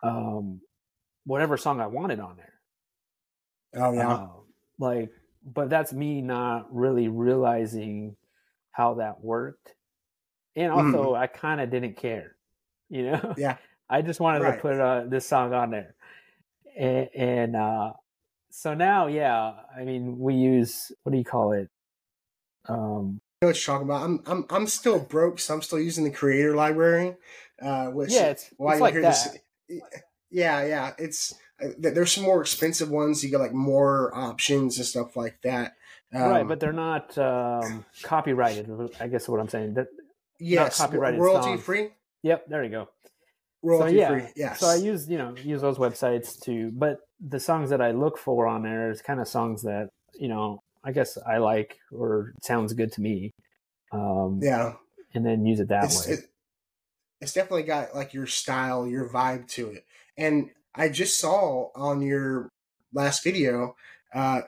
um 0.01 0.61
whatever 1.25 1.57
song 1.57 1.81
I 1.81 1.87
wanted 1.87 2.19
on 2.19 2.37
there. 2.37 2.53
Oh 3.75 3.93
yeah. 3.93 4.13
Um, 4.13 4.29
like, 4.79 5.09
but 5.45 5.69
that's 5.69 5.91
me 5.93 6.21
not 6.21 6.73
really 6.73 7.07
realizing 7.07 8.15
how 8.71 8.95
that 8.95 9.21
worked. 9.23 9.73
And 10.55 10.71
also, 10.71 11.15
I 11.15 11.27
kind 11.27 11.61
of 11.61 11.69
didn't 11.69 11.95
care, 11.97 12.35
you 12.89 13.03
know? 13.11 13.33
Yeah. 13.37 13.57
I 13.89 14.01
just 14.01 14.19
wanted 14.19 14.41
Right. 14.41 14.55
to 14.55 14.61
put 14.61 14.79
uh, 14.79 15.03
this 15.07 15.25
song 15.25 15.53
on 15.53 15.71
there. 15.71 15.95
And, 16.77 17.09
and 17.15 17.55
uh, 17.55 17.93
so 18.51 18.73
now, 18.73 19.07
yeah, 19.07 19.53
I 19.75 19.83
mean, 19.83 20.19
we 20.19 20.35
use, 20.35 20.91
what 21.03 21.11
do 21.11 21.17
you 21.17 21.23
call 21.25 21.53
it? 21.53 21.69
Um, 22.67 23.19
I 23.41 23.45
know 23.45 23.49
what 23.49 23.67
you're 23.67 23.73
talking 23.73 23.87
about. 23.87 24.03
I'm 24.03 24.21
I'm 24.27 24.45
I'm 24.49 24.67
still 24.67 24.99
broke, 24.99 25.39
so 25.39 25.53
I'm 25.53 25.61
still 25.61 25.79
using 25.79 26.03
the 26.03 26.11
creator 26.11 26.55
library. 26.55 27.15
Uh, 27.61 27.87
which 27.87 28.11
yeah, 28.11 28.27
it's, 28.31 28.49
while 28.57 28.73
it's 28.73 28.79
you're 28.79 28.81
like 28.81 28.93
here 28.93 29.01
that. 29.01 29.39
this, 29.69 29.81
yeah, 30.29 30.65
yeah, 30.65 30.91
it's 30.97 31.33
uh, 31.63 31.69
there's 31.77 32.11
some 32.11 32.25
more 32.25 32.41
expensive 32.41 32.89
ones. 32.91 33.23
You 33.23 33.31
get 33.31 33.39
like 33.39 33.53
more 33.53 34.11
options 34.13 34.77
and 34.77 34.85
stuff 34.85 35.15
like 35.15 35.39
that. 35.43 35.75
Um, 36.13 36.23
right, 36.23 36.47
but 36.47 36.59
they're 36.59 36.73
not 36.73 37.15
um, 37.17 37.85
copyrighted. 38.01 38.69
I 38.99 39.07
guess 39.07 39.23
is 39.23 39.29
what 39.29 39.39
I'm 39.39 39.49
saying. 39.49 39.75
They're, 39.75 39.89
yes, 40.39 40.77
copyrighted 40.77 41.19
royalty 41.19 41.49
songs. 41.49 41.61
free, 41.61 41.89
yep, 42.23 42.47
there 42.47 42.63
you 42.63 42.71
go. 42.71 42.89
royalty 43.61 43.91
so 43.91 43.95
yeah, 43.95 44.09
free. 44.09 44.23
Yes. 44.35 44.59
So 44.59 44.67
I 44.67 44.75
use 44.75 45.07
you 45.07 45.17
know 45.17 45.35
use 45.43 45.61
those 45.61 45.77
websites 45.77 46.39
to, 46.45 46.71
but 46.73 46.99
the 47.19 47.39
songs 47.39 47.69
that 47.69 47.81
I 47.81 47.91
look 47.91 48.17
for 48.17 48.47
on 48.47 48.63
there 48.63 48.89
is 48.89 49.01
kind 49.01 49.19
of 49.19 49.27
songs 49.27 49.61
that 49.63 49.89
you 50.15 50.27
know 50.27 50.63
I 50.83 50.91
guess 50.91 51.17
I 51.27 51.37
like 51.37 51.77
or 51.91 52.33
sounds 52.41 52.73
good 52.73 52.91
to 52.93 53.01
me. 53.01 53.31
Um, 53.91 54.39
yeah, 54.41 54.73
and 55.13 55.25
then 55.25 55.45
use 55.45 55.59
it 55.59 55.67
that 55.69 55.85
it's 55.85 56.07
way. 56.07 56.13
it, 56.13 56.19
it's 57.21 57.33
definitely 57.33 57.63
got 57.63 57.95
like 57.95 58.13
your 58.13 58.25
style, 58.25 58.87
your 58.87 59.09
vibe 59.09 59.47
to 59.49 59.69
it. 59.69 59.85
And 60.17 60.49
I 60.73 60.89
just 60.89 61.19
saw 61.19 61.69
on 61.75 62.01
your 62.01 62.49
last 62.93 63.23
video, 63.23 63.75
uh, 64.13 64.41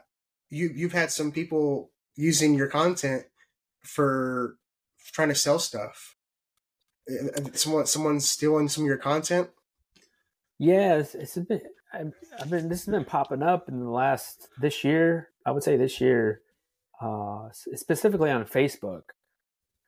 you 0.52 0.70
you've 0.74 0.92
had 0.92 1.10
some 1.10 1.32
people 1.32 1.90
using 2.14 2.54
your 2.54 2.68
content 2.68 3.24
for 3.82 4.56
trying 5.12 5.30
to 5.30 5.34
sell 5.34 5.58
stuff. 5.58 6.14
Uh, 7.10 7.40
Someone 7.54 7.86
someone's 7.86 8.28
stealing 8.28 8.68
some 8.68 8.84
of 8.84 8.86
your 8.88 8.98
content. 8.98 9.48
Yeah, 10.58 10.96
it's, 10.98 11.14
it's 11.14 11.36
a 11.36 11.40
bit. 11.40 11.64
I've, 11.92 12.12
I've 12.38 12.50
been 12.50 12.68
this 12.68 12.84
has 12.84 12.92
been 12.92 13.04
popping 13.04 13.42
up 13.42 13.68
in 13.68 13.80
the 13.80 13.90
last 13.90 14.48
this 14.60 14.84
year. 14.84 15.30
I 15.44 15.50
would 15.50 15.62
say 15.64 15.76
this 15.76 16.00
year, 16.00 16.42
uh, 17.00 17.48
specifically 17.74 18.30
on 18.30 18.44
Facebook. 18.44 19.02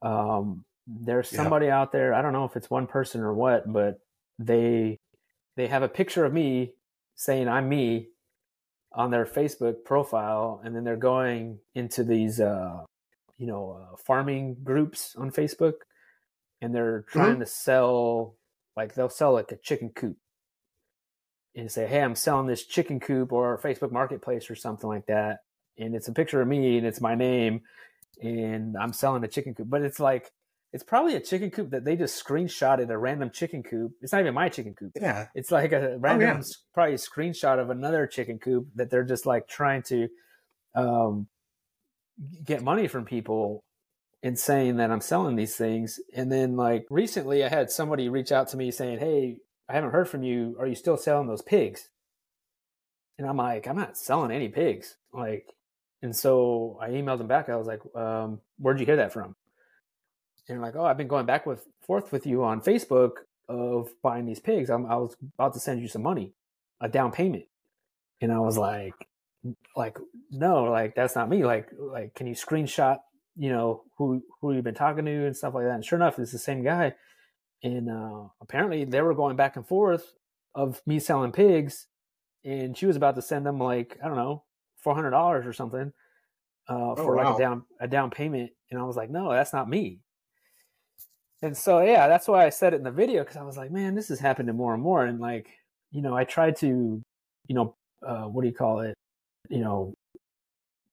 Um, 0.02 0.64
there's 0.86 1.30
Yeah. 1.30 1.42
somebody 1.42 1.68
out 1.70 1.92
there. 1.92 2.12
I 2.14 2.22
don't 2.22 2.32
know 2.32 2.44
if 2.44 2.56
it's 2.56 2.68
one 2.70 2.86
person 2.86 3.20
or 3.20 3.32
what, 3.34 3.70
but 3.72 4.00
they 4.38 4.98
they 5.56 5.66
have 5.68 5.82
a 5.82 5.88
picture 5.88 6.24
of 6.24 6.32
me 6.32 6.72
saying 7.14 7.48
I'm 7.48 7.68
me 7.68 8.08
on 8.94 9.10
their 9.10 9.26
Facebook 9.26 9.84
profile, 9.84 10.60
and 10.64 10.74
then 10.74 10.84
they're 10.84 10.96
going 10.96 11.58
into 11.74 12.04
these, 12.04 12.40
uh, 12.40 12.84
you 13.38 13.46
know, 13.46 13.80
uh, 13.80 13.96
farming 13.96 14.56
groups 14.62 15.14
on 15.16 15.30
Facebook, 15.30 15.74
and 16.60 16.74
they're 16.74 17.04
trying 17.08 17.40
to 17.40 17.46
sell 17.46 18.36
like 18.76 18.94
they'll 18.94 19.08
sell 19.08 19.32
like 19.32 19.52
a 19.52 19.56
chicken 19.56 19.90
coop 19.90 20.16
and 21.56 21.70
say, 21.70 21.86
"Hey, 21.86 22.02
I'm 22.02 22.14
selling 22.14 22.46
this 22.46 22.64
chicken 22.64 23.00
coop 23.00 23.32
or 23.32 23.58
Facebook 23.58 23.92
Marketplace 23.92 24.50
or 24.50 24.54
something 24.54 24.88
like 24.88 25.06
that," 25.06 25.40
and 25.78 25.94
it's 25.94 26.08
a 26.08 26.12
picture 26.12 26.40
of 26.40 26.48
me 26.48 26.78
and 26.78 26.86
it's 26.86 27.00
my 27.00 27.14
name, 27.14 27.62
and 28.22 28.76
I'm 28.76 28.92
selling 28.92 29.24
a 29.24 29.28
chicken 29.28 29.54
coop, 29.54 29.68
but 29.68 29.82
it's 29.82 30.00
like 30.00 30.32
it's 30.74 30.84
probably 30.84 31.14
a 31.14 31.20
chicken 31.20 31.50
coop 31.50 31.70
that 31.70 31.84
they 31.84 31.96
just 31.96 32.22
screenshotted 32.22 32.90
a 32.90 32.98
random 32.98 33.30
chicken 33.30 33.62
coop. 33.62 33.92
It's 34.02 34.12
not 34.12 34.20
even 34.20 34.34
my 34.34 34.48
chicken 34.50 34.74
coop. 34.74 34.92
Yeah, 35.00 35.28
It's 35.34 35.50
like 35.50 35.72
a 35.72 35.96
random, 35.98 36.28
yeah. 36.28 36.38
s- 36.38 36.58
probably 36.74 36.94
screenshot 36.96 37.58
of 37.60 37.70
another 37.70 38.06
chicken 38.06 38.38
coop 38.38 38.66
that 38.74 38.90
they're 38.90 39.04
just 39.04 39.24
like 39.24 39.48
trying 39.48 39.82
to 39.84 40.08
um, 40.74 41.28
get 42.44 42.62
money 42.62 42.88
from 42.88 43.04
people 43.04 43.64
and 44.22 44.38
saying 44.38 44.76
that 44.78 44.90
I'm 44.90 45.00
selling 45.00 45.36
these 45.36 45.56
things. 45.56 46.00
And 46.14 46.30
then 46.32 46.56
like 46.56 46.86
recently, 46.90 47.44
I 47.44 47.48
had 47.48 47.70
somebody 47.70 48.08
reach 48.08 48.32
out 48.32 48.48
to 48.48 48.56
me 48.56 48.70
saying, 48.70 48.98
"Hey, 48.98 49.38
I 49.68 49.74
haven't 49.74 49.92
heard 49.92 50.08
from 50.08 50.22
you. 50.22 50.56
Are 50.58 50.66
you 50.66 50.74
still 50.74 50.96
selling 50.96 51.28
those 51.28 51.42
pigs? 51.42 51.88
And 53.18 53.28
I'm 53.28 53.36
like, 53.36 53.68
I'm 53.68 53.76
not 53.76 53.96
selling 53.96 54.32
any 54.32 54.48
pigs. 54.48 54.96
Like, 55.12 55.46
and 56.02 56.16
so 56.16 56.78
I 56.82 56.88
emailed 56.88 57.18
them 57.18 57.28
back. 57.28 57.48
I 57.48 57.54
was 57.56 57.66
like, 57.68 57.80
um, 57.94 58.40
where'd 58.58 58.80
you 58.80 58.86
hear 58.86 58.96
that 58.96 59.12
from? 59.12 59.36
And 60.48 60.60
like, 60.60 60.76
oh, 60.76 60.84
I've 60.84 60.98
been 60.98 61.08
going 61.08 61.26
back 61.26 61.46
with 61.46 61.66
forth 61.80 62.12
with 62.12 62.26
you 62.26 62.44
on 62.44 62.60
Facebook 62.60 63.12
of 63.48 63.90
buying 64.02 64.26
these 64.26 64.40
pigs. 64.40 64.70
I'm, 64.70 64.86
I 64.86 64.96
was 64.96 65.16
about 65.38 65.54
to 65.54 65.60
send 65.60 65.80
you 65.80 65.88
some 65.88 66.02
money, 66.02 66.34
a 66.80 66.88
down 66.88 67.12
payment. 67.12 67.44
And 68.20 68.32
I 68.32 68.38
was 68.38 68.56
like, 68.56 68.94
like, 69.76 69.98
no, 70.30 70.64
like 70.64 70.94
that's 70.94 71.14
not 71.14 71.28
me. 71.28 71.44
Like, 71.44 71.68
like, 71.78 72.14
can 72.14 72.26
you 72.26 72.34
screenshot, 72.34 72.98
you 73.36 73.50
know, 73.50 73.82
who 73.98 74.22
who 74.40 74.52
you've 74.52 74.64
been 74.64 74.74
talking 74.74 75.04
to 75.04 75.26
and 75.26 75.36
stuff 75.36 75.54
like 75.54 75.64
that? 75.64 75.74
And 75.74 75.84
sure 75.84 75.98
enough, 75.98 76.18
it's 76.18 76.32
the 76.32 76.38
same 76.38 76.62
guy. 76.62 76.94
And 77.62 77.90
uh, 77.90 78.28
apparently, 78.40 78.84
they 78.84 79.00
were 79.00 79.14
going 79.14 79.36
back 79.36 79.56
and 79.56 79.66
forth 79.66 80.14
of 80.54 80.80
me 80.86 80.98
selling 80.98 81.32
pigs, 81.32 81.86
and 82.44 82.76
she 82.76 82.86
was 82.86 82.96
about 82.96 83.16
to 83.16 83.22
send 83.22 83.46
them 83.46 83.58
like 83.58 83.98
I 84.02 84.06
don't 84.06 84.16
know, 84.16 84.44
four 84.78 84.94
hundred 84.94 85.10
dollars 85.10 85.46
or 85.46 85.52
something 85.52 85.92
uh, 86.68 86.92
oh, 86.92 86.96
for 86.96 87.16
wow. 87.16 87.24
like 87.24 87.34
a 87.34 87.38
down 87.38 87.64
a 87.80 87.88
down 87.88 88.10
payment. 88.10 88.50
And 88.70 88.80
I 88.80 88.84
was 88.84 88.96
like, 88.96 89.10
no, 89.10 89.32
that's 89.32 89.52
not 89.52 89.68
me. 89.68 90.00
And 91.42 91.56
so 91.56 91.80
yeah, 91.80 92.08
that's 92.08 92.28
why 92.28 92.46
I 92.46 92.50
said 92.50 92.72
it 92.72 92.76
in 92.76 92.84
the 92.84 92.90
video 92.90 93.22
because 93.22 93.36
I 93.36 93.42
was 93.42 93.56
like, 93.56 93.70
man, 93.70 93.94
this 93.94 94.10
is 94.10 94.20
happening 94.20 94.56
more 94.56 94.74
and 94.74 94.82
more. 94.82 95.04
And 95.04 95.20
like, 95.20 95.48
you 95.90 96.02
know, 96.02 96.16
I 96.16 96.24
tried 96.24 96.56
to, 96.56 97.02
you 97.46 97.54
know, 97.54 97.74
uh, 98.06 98.24
what 98.24 98.42
do 98.42 98.48
you 98.48 98.54
call 98.54 98.80
it? 98.80 98.94
You 99.48 99.60
know, 99.60 99.94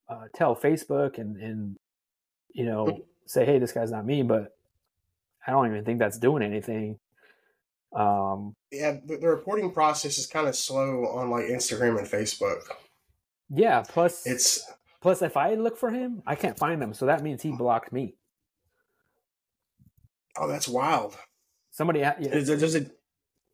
uh, 0.09 0.27
tell 0.33 0.55
Facebook 0.55 1.17
and 1.17 1.37
and 1.37 1.77
you 2.53 2.65
know 2.65 3.05
say, 3.25 3.45
hey, 3.45 3.59
this 3.59 3.71
guy's 3.71 3.91
not 3.91 4.05
me, 4.05 4.23
but 4.23 4.55
I 5.45 5.51
don't 5.51 5.67
even 5.67 5.85
think 5.85 5.99
that's 5.99 6.19
doing 6.19 6.43
anything. 6.43 6.99
Um, 7.93 8.53
yeah, 8.71 8.97
the, 9.05 9.17
the 9.17 9.27
reporting 9.27 9.71
process 9.71 10.17
is 10.17 10.27
kind 10.27 10.47
of 10.47 10.55
slow 10.55 11.05
on 11.07 11.29
like 11.29 11.45
Instagram 11.45 11.97
and 11.97 12.07
Facebook. 12.07 12.61
Yeah, 13.49 13.83
plus 13.87 14.25
it's 14.25 14.65
plus 15.01 15.21
if 15.21 15.35
I 15.35 15.55
look 15.55 15.77
for 15.77 15.91
him, 15.91 16.21
I 16.25 16.35
can't 16.35 16.57
find 16.57 16.81
him, 16.81 16.93
so 16.93 17.05
that 17.05 17.21
means 17.21 17.41
he 17.41 17.51
blocked 17.51 17.91
me. 17.91 18.15
Oh, 20.37 20.47
that's 20.47 20.67
wild. 20.67 21.17
Somebody 21.71 21.99
yeah. 21.99 22.17
does, 22.19 22.49
it, 22.49 22.59
does 22.59 22.75
it 22.75 22.91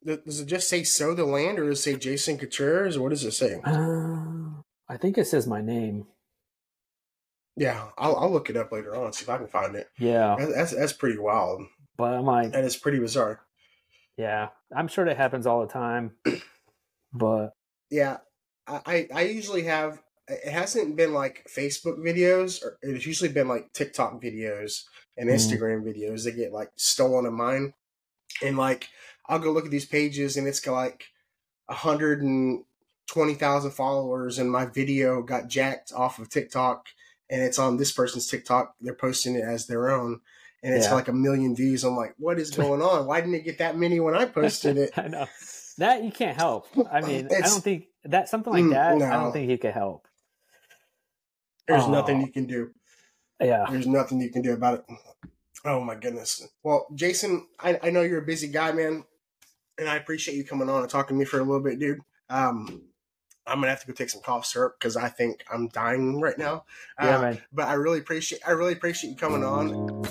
does 0.06 0.40
it 0.40 0.46
just 0.46 0.70
say 0.70 0.84
"sow 0.84 1.14
the 1.14 1.26
land" 1.26 1.60
or 1.60 1.70
does 1.70 1.80
it 1.80 1.82
say 1.84 1.96
Jason 1.96 2.38
Contreras 2.38 2.98
or 2.98 3.04
what 3.04 3.10
does 3.10 3.24
it 3.24 3.32
say? 3.32 3.60
Uh, 3.64 4.62
I 4.90 4.98
think 4.98 5.18
it 5.18 5.28
says 5.28 5.48
my 5.48 5.62
name. 5.62 6.08
Yeah, 7.56 7.88
I'll, 7.98 8.16
I'll 8.16 8.32
look 8.32 8.50
it 8.50 8.58
up 8.58 8.72
later 8.72 8.96
on 8.96 9.14
see 9.14 9.24
if 9.24 9.30
I 9.30 9.38
can 9.38 9.48
find 9.48 9.76
it. 9.76 9.90
Yeah, 9.98 10.36
that's 10.38 10.76
that's 10.76 10.94
pretty 10.94 11.18
wild. 11.18 11.64
But 11.98 12.14
I'm 12.14 12.26
like, 12.26 12.54
and 12.54 12.66
it's 12.66 12.78
pretty 12.78 13.00
bizarre. 13.00 13.42
Yeah, 14.18 14.50
I'm 14.76 14.88
sure 14.88 15.06
that 15.06 15.18
happens 15.18 15.48
all 15.48 15.62
the 15.62 15.72
time. 15.72 16.12
But 17.14 17.54
yeah, 17.90 18.18
I 18.68 19.08
I 19.14 19.22
usually 19.22 19.64
have. 19.64 20.02
It 20.28 20.52
hasn't 20.52 20.98
been 20.98 21.14
like 21.14 21.48
Facebook 21.50 22.00
videos, 22.00 22.62
or 22.62 22.78
it's 22.82 23.06
usually 23.06 23.32
been 23.32 23.48
like 23.48 23.72
TikTok 23.72 24.22
videos 24.22 24.84
and 25.18 25.30
mm-hmm. 25.30 25.36
Instagram 25.36 25.84
mm. 25.84 25.96
videos 25.96 26.24
that 26.24 26.36
get 26.36 26.54
like 26.54 26.72
stolen 26.76 27.26
of 27.26 27.34
mine. 27.34 27.74
And 28.44 28.58
like, 28.58 28.90
I'll 29.28 29.40
go 29.40 29.52
look 29.52 29.66
at 29.66 29.72
these 29.72 29.86
pages, 29.86 30.38
and 30.38 30.48
it's 30.48 30.60
got 30.60 30.74
like 30.74 31.06
a 31.68 31.74
hundred 31.74 32.22
and 32.22 32.64
twenty 33.08 33.34
thousand 33.34 33.72
followers, 33.72 34.38
and 34.38 34.52
my 34.52 34.66
video 34.66 35.22
got 35.22 35.48
jacked 35.48 35.92
off 35.96 36.20
of 36.20 36.30
TikTok, 36.30 36.88
and 37.30 37.42
it's 37.42 37.60
on 37.60 37.78
this 37.78 37.92
person's 37.92 38.28
TikTok. 38.28 38.76
They're 38.80 38.94
posting 38.94 39.36
it 39.36 39.44
as 39.44 39.68
their 39.68 39.90
own, 39.90 40.22
and 40.62 40.74
it's 40.74 40.88
yeah. 40.88 40.94
like 40.94 41.08
a 41.08 41.14
million 41.14 41.56
views. 41.56 41.84
I'm 41.84 41.96
like, 41.96 42.14
what 42.18 42.40
is 42.40 42.52
going 42.52 42.82
on? 42.82 43.08
Why 43.08 43.22
didn't 43.22 43.36
it 43.36 43.46
get 43.46 43.58
that 43.58 43.78
many 43.78 44.00
when 44.00 44.16
I 44.16 44.26
posted 44.26 44.78
it? 44.78 44.92
I 44.98 45.08
know 45.08 45.28
that 45.78 46.04
you 46.04 46.12
can't 46.12 46.38
help. 46.38 46.68
I 46.92 47.02
mean, 47.02 47.30
I 47.36 47.42
don't 47.42 47.64
think 47.64 47.88
that 48.06 48.30
something 48.30 48.54
like 48.54 48.64
mm, 48.64 48.72
that. 48.72 48.98
No. 48.98 49.06
I 49.06 49.14
don't 49.14 49.32
think 49.32 49.50
he 49.50 49.58
can 49.58 49.72
help. 49.72 50.08
There's 51.68 51.84
uh, 51.84 51.90
nothing 51.90 52.22
you 52.22 52.32
can 52.32 52.46
do. 52.46 52.72
Yeah, 53.42 53.66
there's 53.70 53.88
nothing 53.88 54.22
you 54.22 54.30
can 54.30 54.42
do 54.42 54.54
about 54.54 54.80
it. 54.80 54.86
Oh 55.66 55.82
my 55.82 55.96
goodness. 55.96 56.48
Well, 56.64 56.88
Jason, 56.96 57.48
I, 57.60 57.80
I 57.84 57.90
know 57.90 58.02
you're 58.02 58.22
a 58.22 58.26
busy 58.26 58.48
guy, 58.48 58.72
man, 58.72 59.04
and 59.78 59.90
I 59.90 59.96
appreciate 59.96 60.36
you 60.36 60.44
coming 60.44 60.70
on 60.70 60.82
and 60.82 60.90
talking 60.90 61.16
to 61.16 61.20
me 61.20 61.26
for 61.26 61.40
a 61.40 61.44
little 61.44 61.62
bit, 61.62 61.80
dude. 61.80 62.00
Um, 62.30 62.84
I'm 63.46 63.60
gonna 63.60 63.70
have 63.70 63.82
to 63.82 63.88
go 63.88 63.94
take 63.94 64.10
some 64.10 64.22
cough 64.22 64.46
syrup 64.46 64.76
because 64.80 64.98
I 64.98 65.10
think 65.10 65.44
I'm 65.52 65.70
dying 65.70 66.20
right 66.20 66.38
now. 66.38 66.66
Yeah, 67.02 67.18
uh, 67.18 67.22
man. 67.22 67.42
But 67.54 67.68
I 67.68 67.74
really 67.74 68.00
appreciate 68.00 68.42
I 68.46 68.52
really 68.52 68.74
appreciate 68.74 69.12
you 69.12 69.16
coming 69.16 69.44
on. 69.44 70.04